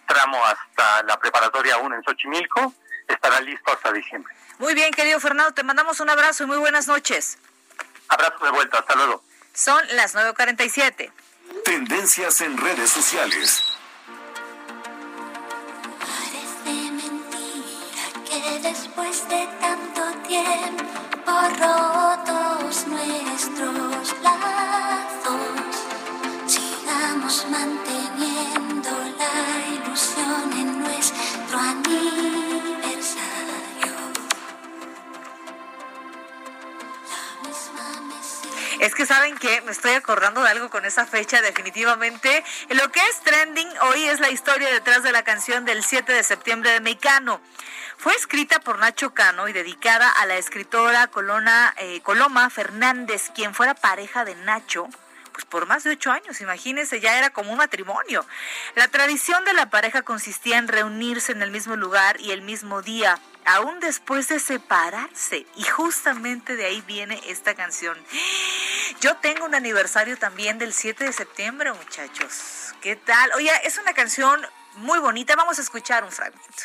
tramo 0.07 0.45
hasta 0.45 1.01
la 1.03 1.19
preparatoria 1.19 1.77
1 1.77 1.95
en 1.95 2.03
Xochimilco 2.03 2.71
estará 3.07 3.41
listo 3.41 3.73
hasta 3.73 3.91
diciembre. 3.91 4.31
Muy 4.59 4.75
bien, 4.75 4.91
querido 4.91 5.19
Fernando, 5.19 5.55
te 5.55 5.63
mandamos 5.63 5.99
un 6.01 6.09
abrazo 6.11 6.43
y 6.43 6.47
muy 6.47 6.57
buenas 6.57 6.88
noches. 6.88 7.39
Abrazo 8.08 8.45
de 8.45 8.51
vuelta, 8.51 8.80
hasta 8.80 8.95
luego. 8.95 9.24
Son 9.54 9.82
las 9.95 10.16
9.47. 10.16 11.12
Tendencias 11.64 12.41
en 12.41 12.58
redes 12.58 12.89
sociales. 12.89 13.74
después 18.62 19.28
de 19.30 19.47
tanto 19.60 20.01
tiempo 20.28 21.32
rotos 21.60 22.88
nuestros 22.88 24.16
lazos, 24.24 25.76
sigamos 26.47 27.45
manteniendo 27.49 27.92
Es 38.84 38.95
que 38.95 39.05
saben 39.05 39.38
que 39.38 39.61
me 39.61 39.71
estoy 39.71 39.93
acordando 39.93 40.43
de 40.43 40.49
algo 40.49 40.69
con 40.69 40.84
esa 40.84 41.05
fecha 41.05 41.41
definitivamente. 41.41 42.43
Lo 42.67 42.91
que 42.91 42.99
es 42.99 43.21
trending 43.21 43.69
hoy 43.84 44.03
es 44.03 44.19
la 44.19 44.29
historia 44.29 44.69
detrás 44.73 45.03
de 45.03 45.13
la 45.13 45.23
canción 45.23 45.63
del 45.63 45.86
7 45.86 46.11
de 46.11 46.21
septiembre 46.21 46.69
de 46.71 46.81
Mecano. 46.81 47.39
Fue 47.95 48.13
escrita 48.13 48.59
por 48.59 48.79
Nacho 48.79 49.13
Cano 49.13 49.47
y 49.47 49.53
dedicada 49.53 50.09
a 50.09 50.25
la 50.25 50.36
escritora 50.36 51.07
Colona, 51.07 51.73
eh, 51.77 52.01
Coloma 52.01 52.49
Fernández, 52.49 53.31
quien 53.34 53.53
fuera 53.53 53.73
pareja 53.73 54.25
de 54.25 54.36
Nacho 54.36 54.89
pues 55.31 55.45
por 55.45 55.65
más 55.65 55.84
de 55.84 55.91
ocho 55.91 56.11
años, 56.11 56.41
imagínense, 56.41 56.99
ya 56.99 57.17
era 57.17 57.31
como 57.31 57.51
un 57.51 57.57
matrimonio. 57.57 58.23
La 58.75 58.88
tradición 58.89 59.43
de 59.45 59.53
la 59.53 59.69
pareja 59.69 60.03
consistía 60.03 60.59
en 60.59 60.67
reunirse 60.67 61.31
en 61.31 61.41
el 61.41 61.49
mismo 61.49 61.75
lugar 61.75 62.21
y 62.21 62.31
el 62.31 62.43
mismo 62.43 62.84
día 62.84 63.19
aún 63.45 63.79
después 63.79 64.27
de 64.27 64.39
separarse. 64.39 65.45
Y 65.55 65.63
justamente 65.63 66.55
de 66.55 66.65
ahí 66.65 66.81
viene 66.81 67.21
esta 67.27 67.55
canción. 67.55 67.97
Yo 69.01 69.17
tengo 69.17 69.45
un 69.45 69.55
aniversario 69.55 70.17
también 70.17 70.57
del 70.57 70.73
7 70.73 71.03
de 71.05 71.13
septiembre, 71.13 71.73
muchachos. 71.73 72.73
¿Qué 72.81 72.95
tal? 72.95 73.31
Oye, 73.35 73.51
es 73.63 73.77
una 73.77 73.93
canción 73.93 74.45
muy 74.75 74.99
bonita. 74.99 75.35
Vamos 75.35 75.59
a 75.59 75.61
escuchar 75.61 76.03
un 76.03 76.11
fragmento. 76.11 76.63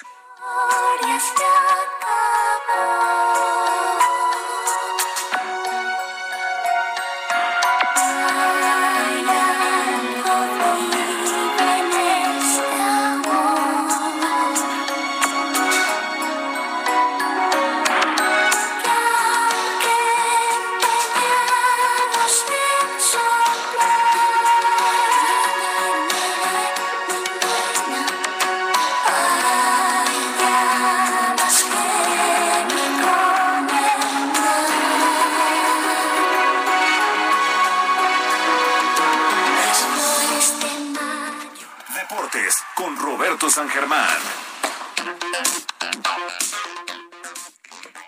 San 43.37 43.69
Germán. 43.69 44.09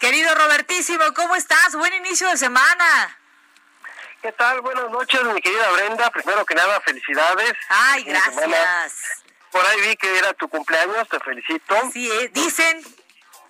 Querido 0.00 0.34
Robertísimo, 0.34 1.04
¿cómo 1.14 1.36
estás? 1.36 1.74
Buen 1.74 1.92
inicio 1.92 2.26
de 2.30 2.38
semana. 2.38 3.18
¿Qué 4.22 4.32
tal? 4.32 4.62
Buenas 4.62 4.90
noches, 4.90 5.22
mi 5.24 5.40
querida 5.42 5.70
Brenda. 5.72 6.10
Primero 6.10 6.44
que 6.46 6.54
nada, 6.54 6.80
felicidades. 6.80 7.52
Ay, 7.68 8.04
gracias. 8.04 9.22
Por 9.52 9.64
ahí 9.66 9.80
vi 9.82 9.96
que 9.96 10.18
era 10.18 10.32
tu 10.32 10.48
cumpleaños, 10.48 11.06
te 11.08 11.20
felicito. 11.20 11.74
Sí, 11.92 12.10
eh, 12.10 12.30
dicen, 12.32 12.82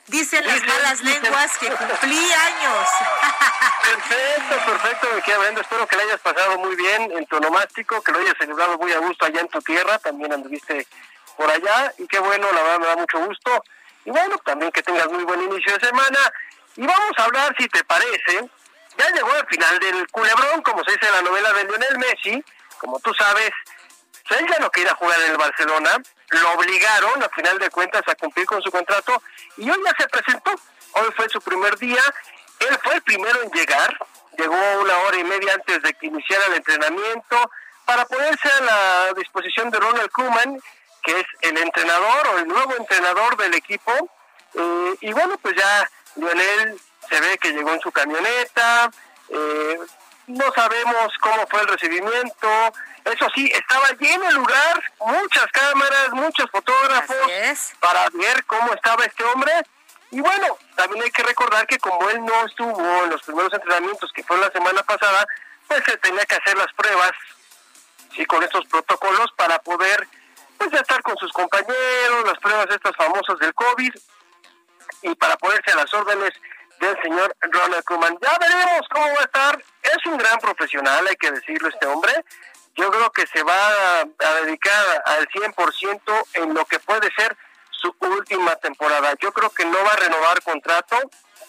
dicen 0.09 0.45
las 0.45 0.67
malas 0.67 1.01
lenguas 1.03 1.57
que 1.57 1.69
cumplí 1.69 2.33
años. 2.33 2.89
Perfecto, 3.83 4.57
perfecto, 4.67 5.09
mi 5.15 5.23
querida 5.23 5.39
Brenda. 5.39 5.61
Espero 5.63 5.87
que 5.87 5.97
le 5.97 6.03
hayas 6.03 6.21
pasado 6.21 6.59
muy 6.59 6.75
bien 6.75 7.11
en 7.13 7.27
tu 7.27 7.41
nomástico, 7.41 8.03
que 8.03 8.13
lo 8.13 8.19
hayas 8.19 8.35
celebrado 8.39 8.77
muy 8.79 8.93
a 8.93 8.99
gusto 8.99 9.25
allá 9.25 9.41
en 9.41 9.49
tu 9.49 9.61
tierra. 9.63 9.99
También 9.99 10.33
anduviste 10.33 10.87
por 11.37 11.51
allá 11.51 11.93
y 11.99 12.07
qué 12.07 12.19
bueno, 12.19 12.51
la 12.53 12.63
verdad 12.63 12.79
me 12.79 12.87
da 12.87 12.97
mucho 12.97 13.19
gusto. 13.27 13.65
Y 14.05 14.11
bueno, 14.11 14.37
también 14.45 14.73
que 14.73 14.83
tengas 14.83 15.09
muy 15.09 15.25
buen 15.25 15.43
inicio 15.43 15.77
de 15.77 15.87
semana. 15.87 16.19
Y 16.77 16.87
vamos 16.87 17.13
a 17.17 17.25
hablar, 17.25 17.55
si 17.59 17.69
te 17.69 17.85
parece, 17.85 18.49
ya 18.97 19.11
llegó 19.13 19.35
el 19.35 19.47
final 19.47 19.79
del 19.79 20.09
culebrón, 20.09 20.63
como 20.63 20.85
se 20.85 20.93
dice 20.93 21.07
en 21.07 21.13
la 21.13 21.23
novela 21.23 21.53
de 21.53 21.65
Lionel 21.65 21.99
Messi, 21.99 22.45
como 22.79 22.99
tú 23.01 23.13
sabes, 23.15 23.51
él 24.31 24.47
ya 24.49 24.59
no 24.59 24.71
quería 24.71 24.95
jugar 24.95 25.19
en 25.21 25.33
el 25.33 25.37
Barcelona, 25.37 25.91
lo 26.31 26.53
obligaron 26.53 27.23
a 27.23 27.29
final 27.31 27.59
de 27.59 27.71
cuentas 27.71 28.03
a 28.07 28.15
cumplir 28.15 28.47
con 28.47 28.63
su 28.63 28.71
contrato 28.71 29.23
y 29.57 29.69
hoy 29.69 29.79
ya 29.85 29.93
se 29.99 30.09
presentó, 30.09 30.53
hoy 30.93 31.09
fue 31.17 31.29
su 31.29 31.41
primer 31.41 31.77
día, 31.79 32.03
él 32.61 32.79
fue 32.83 32.95
el 32.95 33.03
primero 33.03 33.43
en 33.43 33.51
llegar, 33.51 33.99
llegó 34.39 34.55
una 34.81 34.97
hora 34.99 35.17
y 35.19 35.25
media 35.25 35.55
antes 35.55 35.83
de 35.83 35.93
que 35.95 36.07
iniciara 36.07 36.47
el 36.47 36.55
entrenamiento 36.55 37.51
para 37.85 38.05
ponerse 38.07 38.49
a 38.49 38.61
la 38.61 39.13
disposición 39.17 39.71
de 39.71 39.81
Ronald 39.81 40.11
Koeman 40.13 40.61
que 41.03 41.21
es 41.21 41.27
el 41.43 41.59
entrenador 41.59 42.27
o 42.29 42.39
el 42.39 42.49
nuevo 42.49 42.77
entrenador 42.77 43.37
del 43.37 43.55
equipo. 43.55 43.93
Eh, 44.55 44.95
y 45.01 45.13
bueno, 45.13 45.39
pues 45.39 45.55
ya 45.57 45.91
Lionel 46.17 46.81
se 47.09 47.21
ve 47.21 47.39
que 47.39 47.53
llegó 47.53 47.73
en 47.73 47.81
su 47.81 47.91
camioneta, 47.93 48.91
eh, 49.29 49.79
no 50.27 50.53
sabemos 50.53 51.13
cómo 51.21 51.47
fue 51.49 51.61
el 51.61 51.69
recibimiento, 51.69 52.73
eso 53.05 53.27
sí, 53.35 53.51
estaba 53.53 53.89
lleno 53.99 54.29
el 54.29 54.37
lugar, 54.37 54.83
muchas 55.01 55.47
cámaras, 55.53 56.11
muchos 56.13 56.51
fotógrafos 56.51 57.17
para 57.81 58.09
ver 58.11 58.45
cómo 58.45 58.73
estaba 58.75 59.05
este 59.05 59.25
hombre. 59.25 59.53
Y 60.11 60.21
bueno, 60.21 60.59
también 60.77 61.05
hay 61.05 61.11
que 61.11 61.23
recordar 61.23 61.67
que 61.67 61.79
como 61.79 62.09
él 62.11 62.25
no 62.25 62.47
estuvo 62.47 63.05
en 63.05 63.11
los 63.11 63.23
primeros 63.23 63.53
entrenamientos 63.53 64.13
que 64.13 64.25
fue 64.25 64.39
la 64.39 64.51
semana 64.51 64.83
pasada, 64.83 65.27
pues 65.67 65.83
se 65.85 65.97
tenía 65.99 66.27
que 66.27 66.35
hacer 66.35 66.59
las 66.59 66.73
pruebas, 66.75 67.13
sí, 68.15 68.27
con 68.27 68.43
estos 68.43 68.67
protocolos 68.67 69.33
para 69.37 69.59
poder 69.61 70.07
pues 70.61 70.73
ya 70.73 70.81
estar 70.81 71.03
con 71.03 71.17
sus 71.17 71.33
compañeros, 71.33 72.27
las 72.27 72.39
pruebas 72.39 72.67
estas 72.69 72.95
famosas 72.95 73.39
del 73.39 73.55
COVID 73.55 73.95
y 75.01 75.15
para 75.15 75.35
ponerse 75.39 75.73
a 75.73 75.77
las 75.77 75.95
órdenes 75.95 76.33
del 76.79 77.01
señor 77.01 77.35
Ronald 77.41 77.83
Koeman. 77.85 78.19
Ya 78.21 78.37
veremos 78.39 78.87
cómo 78.91 79.07
va 79.07 79.21
a 79.21 79.25
estar. 79.25 79.65
Es 79.83 80.05
un 80.05 80.19
gran 80.19 80.39
profesional, 80.39 81.07
hay 81.07 81.17
que 81.17 81.31
decirlo 81.31 81.71
este 81.71 81.87
hombre. 81.87 82.13
Yo 82.75 82.91
creo 82.91 83.11
que 83.11 83.27
se 83.27 83.43
va 83.43 84.01
a, 84.01 84.35
dedicar 84.45 85.03
al 85.07 85.27
100% 85.29 86.27
en 86.35 86.53
lo 86.53 86.67
que 86.67 86.79
puede 86.79 87.11
ser 87.15 87.35
su 87.71 87.95
última 88.01 88.55
temporada. 88.57 89.15
Yo 89.19 89.33
creo 89.33 89.49
que 89.49 89.65
no 89.65 89.83
va 89.83 89.95
a 89.95 89.97
renovar 89.97 90.43
contrato, 90.43 90.99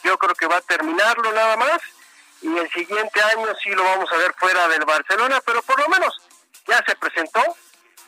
yo 0.05 0.17
creo 0.17 0.35
que 0.35 0.47
va 0.47 0.55
a 0.55 0.61
terminarlo 0.61 1.33
nada 1.33 1.57
más 1.57 1.81
y 2.41 2.57
el 2.57 2.71
siguiente 2.71 3.21
año 3.21 3.47
sí 3.61 3.71
lo 3.71 3.83
vamos 3.83 4.09
a 4.09 4.17
ver 4.17 4.33
fuera 4.37 4.69
del 4.69 4.85
Barcelona, 4.85 5.41
pero 5.45 5.61
por 5.63 5.77
lo 5.79 5.89
menos 5.89 6.15
ya 6.65 6.81
se 6.87 6.95
presentó, 6.95 7.41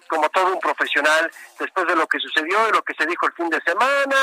como 0.07 0.29
todo 0.29 0.47
un 0.47 0.59
profesional 0.59 1.31
después 1.59 1.87
de 1.87 1.95
lo 1.95 2.07
que 2.07 2.19
sucedió 2.19 2.69
y 2.69 2.71
lo 2.71 2.81
que 2.83 2.93
se 2.93 3.05
dijo 3.05 3.27
el 3.27 3.33
fin 3.33 3.49
de 3.49 3.61
semana 3.61 4.15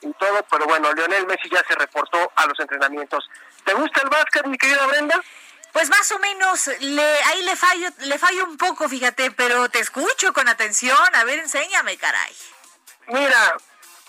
y 0.00 0.12
todo, 0.14 0.44
pero 0.50 0.66
bueno, 0.66 0.92
Lionel 0.92 1.26
Messi 1.26 1.48
ya 1.50 1.62
se 1.66 1.74
reportó 1.74 2.30
a 2.36 2.46
los 2.46 2.58
entrenamientos. 2.60 3.28
¿Te 3.64 3.74
gusta 3.74 4.00
el 4.02 4.08
básquet, 4.08 4.46
mi 4.46 4.56
querida 4.56 4.86
Brenda? 4.86 5.20
Pues 5.72 5.90
más 5.90 6.10
o 6.12 6.18
menos, 6.18 6.70
le, 6.80 7.22
ahí 7.24 7.42
le 7.42 7.54
fallo, 7.56 7.88
le 7.98 8.18
fallo 8.18 8.44
un 8.44 8.56
poco, 8.56 8.88
fíjate, 8.88 9.30
pero 9.32 9.68
te 9.68 9.80
escucho 9.80 10.32
con 10.32 10.48
atención. 10.48 10.96
A 11.14 11.24
ver, 11.24 11.40
enséñame, 11.40 11.96
caray. 11.98 12.34
Mira, 13.08 13.56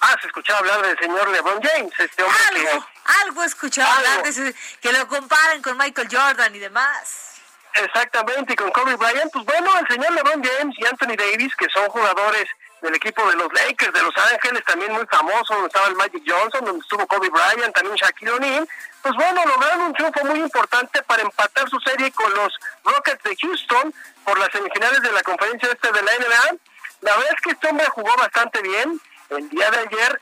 has 0.02 0.26
escuchado 0.26 0.60
hablar 0.60 0.82
del 0.82 0.98
señor 0.98 1.28
LeBron 1.30 1.62
James, 1.62 1.94
este 1.98 2.24
hombre 2.24 2.70
algo, 2.70 2.88
Algo 3.24 3.44
he 3.44 3.46
escuchado 3.46 3.92
hablar 3.92 4.24
de 4.24 4.56
que 4.82 4.92
lo 4.94 5.08
comparen 5.08 5.62
con 5.62 5.78
Michael 5.78 6.08
Jordan 6.12 6.56
y 6.56 6.60
demás. 6.60 7.29
Exactamente, 7.76 8.54
y 8.54 8.56
con 8.56 8.72
Kobe 8.72 8.96
Bryant, 8.96 9.32
pues 9.32 9.46
bueno, 9.46 9.72
el 9.80 9.88
señor 9.88 10.12
LeBron 10.12 10.44
James 10.44 10.76
y 10.78 10.86
Anthony 10.86 11.16
Davis, 11.16 11.56
que 11.56 11.68
son 11.70 11.88
jugadores 11.90 12.46
del 12.82 12.96
equipo 12.96 13.28
de 13.30 13.36
los 13.36 13.52
Lakers 13.54 13.94
de 13.94 14.02
Los 14.02 14.16
Ángeles, 14.32 14.64
también 14.66 14.94
muy 14.94 15.06
famoso, 15.06 15.54
donde 15.54 15.68
estaba 15.68 15.88
el 15.88 15.96
Magic 15.96 16.24
Johnson, 16.26 16.66
donde 16.66 16.82
estuvo 16.82 17.06
Kobe 17.08 17.30
Bryant, 17.30 17.76
también 17.76 17.96
Shaquille 17.96 18.32
O'Neal, 18.32 18.68
pues 19.02 19.16
bueno, 19.16 19.46
lograron 19.46 19.82
un 19.82 19.94
triunfo 19.94 20.26
muy 20.26 20.40
importante 20.40 21.02
para 21.04 21.22
empatar 21.22 21.70
su 21.70 21.80
serie 21.80 22.12
con 22.12 22.34
los 22.34 22.54
Rockets 22.84 23.24
de 23.24 23.36
Houston 23.42 23.94
por 24.26 24.38
las 24.40 24.50
semifinales 24.52 25.02
de 25.02 25.12
la 25.12 25.24
conferencia 25.24 25.70
este 25.72 25.92
de 25.92 26.02
la 26.02 26.12
NBA. 26.18 26.58
La 27.02 27.16
verdad 27.16 27.34
es 27.34 27.42
que 27.42 27.52
este 27.52 27.68
hombre 27.68 27.86
jugó 27.88 28.16
bastante 28.18 28.62
bien. 28.62 29.00
El 29.30 29.50
día 29.50 29.72
de 29.72 29.78
ayer, 29.78 30.22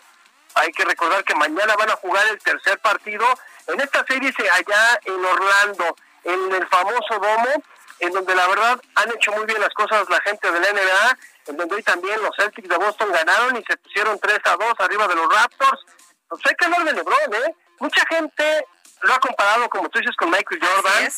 hay 0.55 0.71
que 0.73 0.85
recordar 0.85 1.23
que 1.23 1.33
mañana 1.33 1.75
van 1.75 1.89
a 1.89 1.95
jugar 1.95 2.25
el 2.29 2.39
tercer 2.39 2.77
partido 2.79 3.25
en 3.67 3.79
esta 3.81 4.05
serie 4.05 4.33
allá 4.53 4.99
en 5.05 5.25
Orlando 5.25 5.95
en 6.27 6.53
el 6.53 6.67
famoso 6.67 7.19
domo, 7.21 7.63
en 7.99 8.11
donde 8.11 8.35
la 8.35 8.47
verdad 8.47 8.79
han 8.95 9.09
hecho 9.11 9.31
muy 9.31 9.45
bien 9.45 9.61
las 9.61 9.73
cosas 9.73 10.07
la 10.09 10.19
gente 10.21 10.51
de 10.51 10.59
la 10.59 10.71
NBA, 10.73 11.17
en 11.47 11.57
donde 11.57 11.75
hoy 11.75 11.83
también 11.83 12.21
los 12.21 12.35
Celtics 12.35 12.67
de 12.67 12.77
Boston 12.77 13.11
ganaron 13.11 13.55
y 13.55 13.63
se 13.63 13.77
pusieron 13.77 14.19
3 14.19 14.39
a 14.43 14.57
2 14.57 14.73
arriba 14.79 15.07
de 15.07 15.15
los 15.15 15.33
Raptors. 15.33 15.85
Pues 16.27 16.41
hay 16.45 16.55
que 16.55 16.65
hablar 16.65 16.83
de 16.83 16.93
LeBron, 16.93 17.33
¿eh? 17.33 17.55
Mucha 17.79 18.05
gente 18.09 18.65
lo 19.01 19.13
ha 19.13 19.19
comparado, 19.19 19.69
como 19.69 19.87
tú 19.89 19.99
dices, 19.99 20.15
con 20.17 20.29
Michael 20.29 20.61
Jordan. 20.61 21.09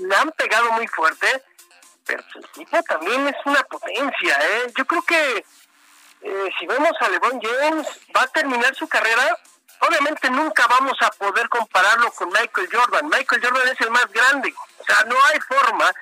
Le 0.00 0.16
han 0.16 0.30
pegado 0.32 0.72
muy 0.72 0.86
fuerte, 0.88 1.42
pero 2.06 2.22
el 2.34 2.48
tipo 2.52 2.82
también 2.84 3.28
es 3.28 3.36
una 3.44 3.62
potencia, 3.64 4.38
¿eh? 4.40 4.72
Yo 4.76 4.86
creo 4.86 5.02
que 5.02 5.44
eh, 6.22 6.48
si 6.58 6.66
vemos 6.66 6.92
a 7.00 7.08
LeBron 7.10 7.40
James, 7.40 7.86
va 8.16 8.22
a 8.22 8.28
terminar 8.28 8.74
su 8.74 8.88
carrera 8.88 9.38
obviamente 9.80 10.30
nunca 10.30 10.66
vamos 10.66 10.96
a 11.00 11.10
poder 11.10 11.48
compararlo 11.48 12.10
con 12.12 12.28
Michael 12.28 12.68
Jordan. 12.72 13.08
Michael 13.08 13.42
Jordan 13.42 13.68
es 13.68 13.80
el 13.80 13.90
más 13.90 14.06
grande, 14.12 14.54
o 14.78 14.84
sea, 14.84 15.04
no 15.04 15.16
hay 15.32 15.40
forma. 15.40 15.92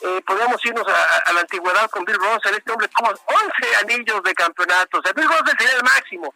Eh, 0.00 0.22
podemos 0.26 0.62
irnos 0.66 0.86
a, 0.86 1.32
la 1.32 1.40
antigüedad 1.40 1.88
con 1.90 2.04
Bill 2.04 2.18
Russell, 2.18 2.54
este 2.54 2.70
hombre 2.70 2.88
tuvo 2.88 3.08
11 3.08 3.76
anillos 3.82 4.22
de 4.22 4.34
campeonato, 4.34 4.98
o 4.98 5.14
Bill 5.14 5.28
Russell 5.28 5.58
sería 5.58 5.76
el 5.76 5.82
máximo. 5.82 6.34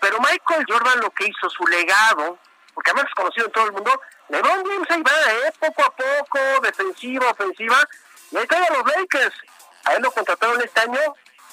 Pero 0.00 0.18
Michael 0.20 0.66
Jordan 0.68 1.00
lo 1.00 1.10
que 1.10 1.26
hizo, 1.26 1.48
su 1.48 1.64
legado, 1.66 2.38
porque 2.74 2.90
además 2.90 3.06
es 3.08 3.14
conocido 3.14 3.46
en 3.46 3.52
todo 3.52 3.66
el 3.66 3.72
mundo, 3.72 4.00
LeBron 4.28 4.64
James 4.64 4.90
ahí 4.90 5.02
va, 5.02 5.32
¿eh? 5.32 5.52
poco 5.60 5.84
a 5.84 5.90
poco, 5.94 6.38
defensiva, 6.62 7.30
ofensiva, 7.30 7.76
y 8.32 8.36
ahí 8.36 8.46
a 8.50 8.72
los 8.72 8.84
Lakers. 8.84 9.34
A 9.84 9.94
él 9.94 10.02
lo 10.02 10.10
contrataron 10.10 10.60
este 10.60 10.80
año 10.80 11.00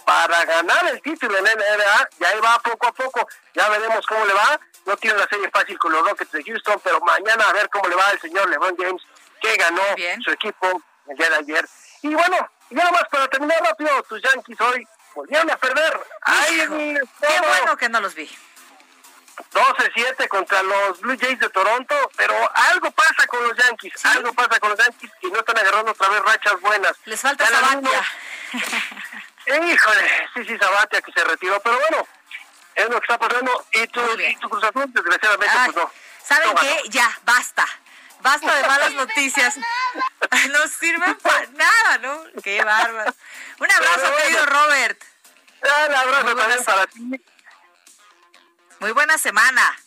para 0.05 0.43
ganar 0.45 0.87
el 0.87 1.01
título 1.01 1.37
en 1.37 1.43
NBA, 1.43 2.09
y 2.19 2.23
ahí 2.23 2.39
va 2.39 2.59
poco 2.59 2.87
a 2.87 2.91
poco, 2.91 3.27
ya 3.53 3.69
veremos 3.69 4.05
cómo 4.07 4.25
le 4.25 4.33
va, 4.33 4.59
no 4.85 4.97
tiene 4.97 5.17
la 5.17 5.27
serie 5.27 5.49
fácil 5.49 5.77
con 5.77 5.91
los 5.91 6.07
Rockets 6.07 6.31
de 6.31 6.43
Houston, 6.43 6.81
pero 6.83 6.99
mañana 7.01 7.47
a 7.47 7.53
ver 7.53 7.69
cómo 7.69 7.87
le 7.87 7.95
va 7.95 8.07
al 8.07 8.19
señor 8.19 8.49
LeBron 8.49 8.75
James, 8.77 9.01
que 9.41 9.55
ganó 9.55 9.81
su 10.23 10.31
equipo 10.31 10.81
el 11.07 11.17
día 11.17 11.29
de 11.29 11.35
ayer. 11.35 11.65
Y 12.01 12.13
bueno, 12.13 12.49
y 12.69 12.75
nada 12.75 12.91
más 12.91 13.03
para 13.11 13.27
terminar 13.27 13.61
rápido, 13.61 13.89
tus 14.03 14.21
Yankees 14.21 14.59
hoy 14.61 14.87
volvieron 15.13 15.49
a 15.51 15.57
perder. 15.57 15.99
Ay, 16.21 16.67
Qué 17.19 17.39
bueno 17.47 17.77
que 17.77 17.89
no 17.89 17.99
los 18.01 18.15
vi. 18.15 18.29
12-7 19.51 20.27
contra 20.27 20.61
los 20.61 21.01
Blue 21.01 21.17
Jays 21.19 21.39
de 21.39 21.49
Toronto, 21.49 21.95
pero 22.15 22.33
algo 22.53 22.91
pasa 22.91 23.25
con 23.27 23.47
los 23.47 23.57
Yankees, 23.57 24.05
algo 24.05 24.33
pasa 24.33 24.59
con 24.59 24.69
los 24.69 24.79
Yankees 24.79 25.11
y 25.21 25.31
no 25.31 25.39
están 25.39 25.57
agarrando 25.57 25.91
otra 25.91 26.09
vez 26.09 26.21
rachas 26.21 26.61
buenas. 26.61 26.93
Les 27.05 27.19
falta 27.19 27.45
Sabatia. 27.47 28.03
Híjole, 29.47 30.29
sí, 30.35 30.45
sí, 30.45 30.57
Sabatia 30.57 31.01
que 31.01 31.11
se 31.11 31.23
retiró, 31.23 31.59
pero 31.61 31.79
bueno, 31.79 32.07
es 32.75 32.89
lo 32.89 32.99
que 32.99 33.05
está 33.05 33.17
pasando 33.17 33.65
y 33.71 33.87
tu, 33.87 34.01
y 34.19 34.35
tu 34.37 34.49
Cruz 34.49 34.63
Azul, 34.63 34.85
desgraciadamente, 34.93 35.55
pues 35.65 35.75
no. 35.75 35.91
¿Saben 36.23 36.55
qué? 36.55 36.89
Ya, 36.89 37.19
basta. 37.23 37.65
Basta 38.21 38.55
de 38.55 38.67
malas 38.67 38.93
noticias. 38.93 39.55
No 40.49 40.67
sirven 40.67 41.15
para 41.15 41.45
nada, 41.47 41.97
¿no? 41.97 42.41
Qué 42.41 42.63
bárbaro. 42.63 43.13
Un 43.59 43.71
abrazo, 43.71 44.15
querido 44.17 44.45
Robert. 44.45 45.03
Un 45.61 45.93
abrazo 45.93 46.35
también 46.35 46.63
para 46.63 46.87
ti. 46.87 47.21
Muy 48.79 48.91
buena 48.91 49.17
semana. 49.17 49.77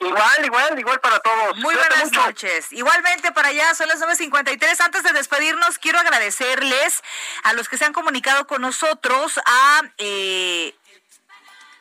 Igual, 0.00 0.44
igual, 0.44 0.78
igual 0.78 1.00
para 1.00 1.20
todos. 1.20 1.56
Muy 1.58 1.74
buenas 1.74 2.12
noches. 2.12 2.72
Igualmente 2.72 3.32
para 3.32 3.48
allá, 3.48 3.74
son 3.74 3.88
las 3.88 4.00
9.53. 4.00 4.80
Antes 4.80 5.02
de 5.02 5.12
despedirnos, 5.12 5.78
quiero 5.78 5.98
agradecerles 5.98 7.02
a 7.42 7.52
los 7.52 7.68
que 7.68 7.78
se 7.78 7.84
han 7.84 7.92
comunicado 7.92 8.46
con 8.46 8.62
nosotros. 8.62 9.38
A, 9.44 9.82
eh, 9.98 10.74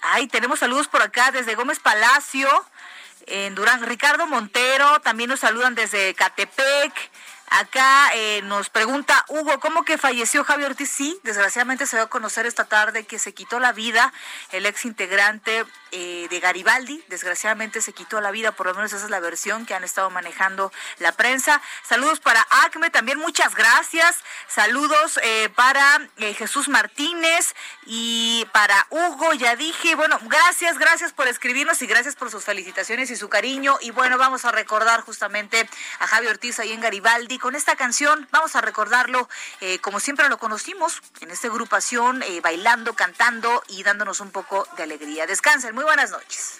ay, 0.06 0.28
tenemos 0.28 0.60
saludos 0.60 0.88
por 0.88 1.02
acá 1.02 1.32
desde 1.32 1.56
Gómez 1.56 1.80
Palacio, 1.80 2.48
en 3.28 3.56
Durán. 3.56 3.84
Ricardo 3.84 4.28
Montero, 4.28 5.00
también 5.02 5.30
nos 5.30 5.40
saludan 5.40 5.76
desde 5.76 6.14
Catepec. 6.14 6.94
Acá 7.58 8.12
eh, 8.14 8.42
nos 8.44 8.70
pregunta 8.70 9.24
Hugo, 9.30 9.62
¿cómo 9.62 9.86
que 9.86 9.98
falleció 9.98 10.44
Javier 10.44 10.72
Ortiz? 10.72 10.92
Sí, 10.92 11.18
desgraciadamente 11.24 11.88
se 11.88 11.96
dio 11.96 12.04
a 12.04 12.10
conocer 12.10 12.46
esta 12.46 12.66
tarde 12.66 13.06
que 13.06 13.18
se 13.18 13.34
quitó 13.34 13.62
la 13.62 13.72
vida 13.72 14.12
el 14.52 14.66
ex 14.66 14.84
integrante 14.84 15.64
eh, 15.92 16.28
de 16.30 16.40
Garibaldi. 16.42 17.02
Desgraciadamente 17.08 17.82
se 17.82 17.94
quitó 17.94 18.20
la 18.20 18.32
vida, 18.32 18.52
por 18.52 18.66
lo 18.66 18.74
menos 18.74 18.92
esa 18.92 19.06
es 19.06 19.10
la 19.10 19.22
versión 19.22 19.66
que 19.66 19.74
han 19.74 19.86
estado 19.86 20.10
manejando 20.10 20.74
la 21.00 21.14
prensa. 21.14 21.62
Saludos 21.88 22.20
para 22.20 22.46
Acme, 22.66 22.90
también 22.90 23.20
muchas 23.20 23.56
gracias. 23.56 24.18
Saludos 24.50 25.18
eh, 25.24 25.48
para 25.56 26.02
Jesús 26.18 26.68
Martínez 26.68 27.56
y 27.86 28.46
para 28.52 28.86
Hugo, 28.90 29.34
ya 29.34 29.56
dije. 29.56 29.96
Bueno, 29.96 30.20
gracias, 30.24 30.78
gracias 30.78 31.14
por 31.14 31.30
escribirnos 31.30 31.82
y 31.82 31.88
gracias 31.88 32.18
por 32.18 32.30
sus 32.30 32.44
felicitaciones 32.44 33.10
y 33.12 33.16
su 33.16 33.30
cariño. 33.30 33.78
Y 33.80 33.92
bueno, 33.92 34.18
vamos 34.18 34.44
a 34.44 34.52
recordar 34.52 35.00
justamente 35.02 35.70
a 36.00 36.08
Javier 36.08 36.34
Ortiz 36.34 36.60
ahí 36.60 36.74
en 36.74 36.82
Garibaldi 36.82 37.38
con 37.46 37.54
esta 37.54 37.76
canción. 37.76 38.28
Vamos 38.32 38.56
a 38.56 38.62
recordarlo 38.62 39.30
eh, 39.62 39.78
como 39.78 40.00
siempre 40.00 40.28
lo 40.30 40.40
conocimos, 40.40 41.04
en 41.22 41.30
esta 41.30 41.48
agrupación, 41.48 42.24
eh, 42.24 42.42
bailando, 42.42 42.96
cantando 42.96 43.62
y 43.68 43.84
dándonos 43.84 44.20
un 44.20 44.32
poco 44.32 44.68
de 44.78 44.82
alegría. 44.82 45.28
Descansen, 45.28 45.76
muy 45.76 45.84
buenas 45.84 46.10
noches. 46.10 46.60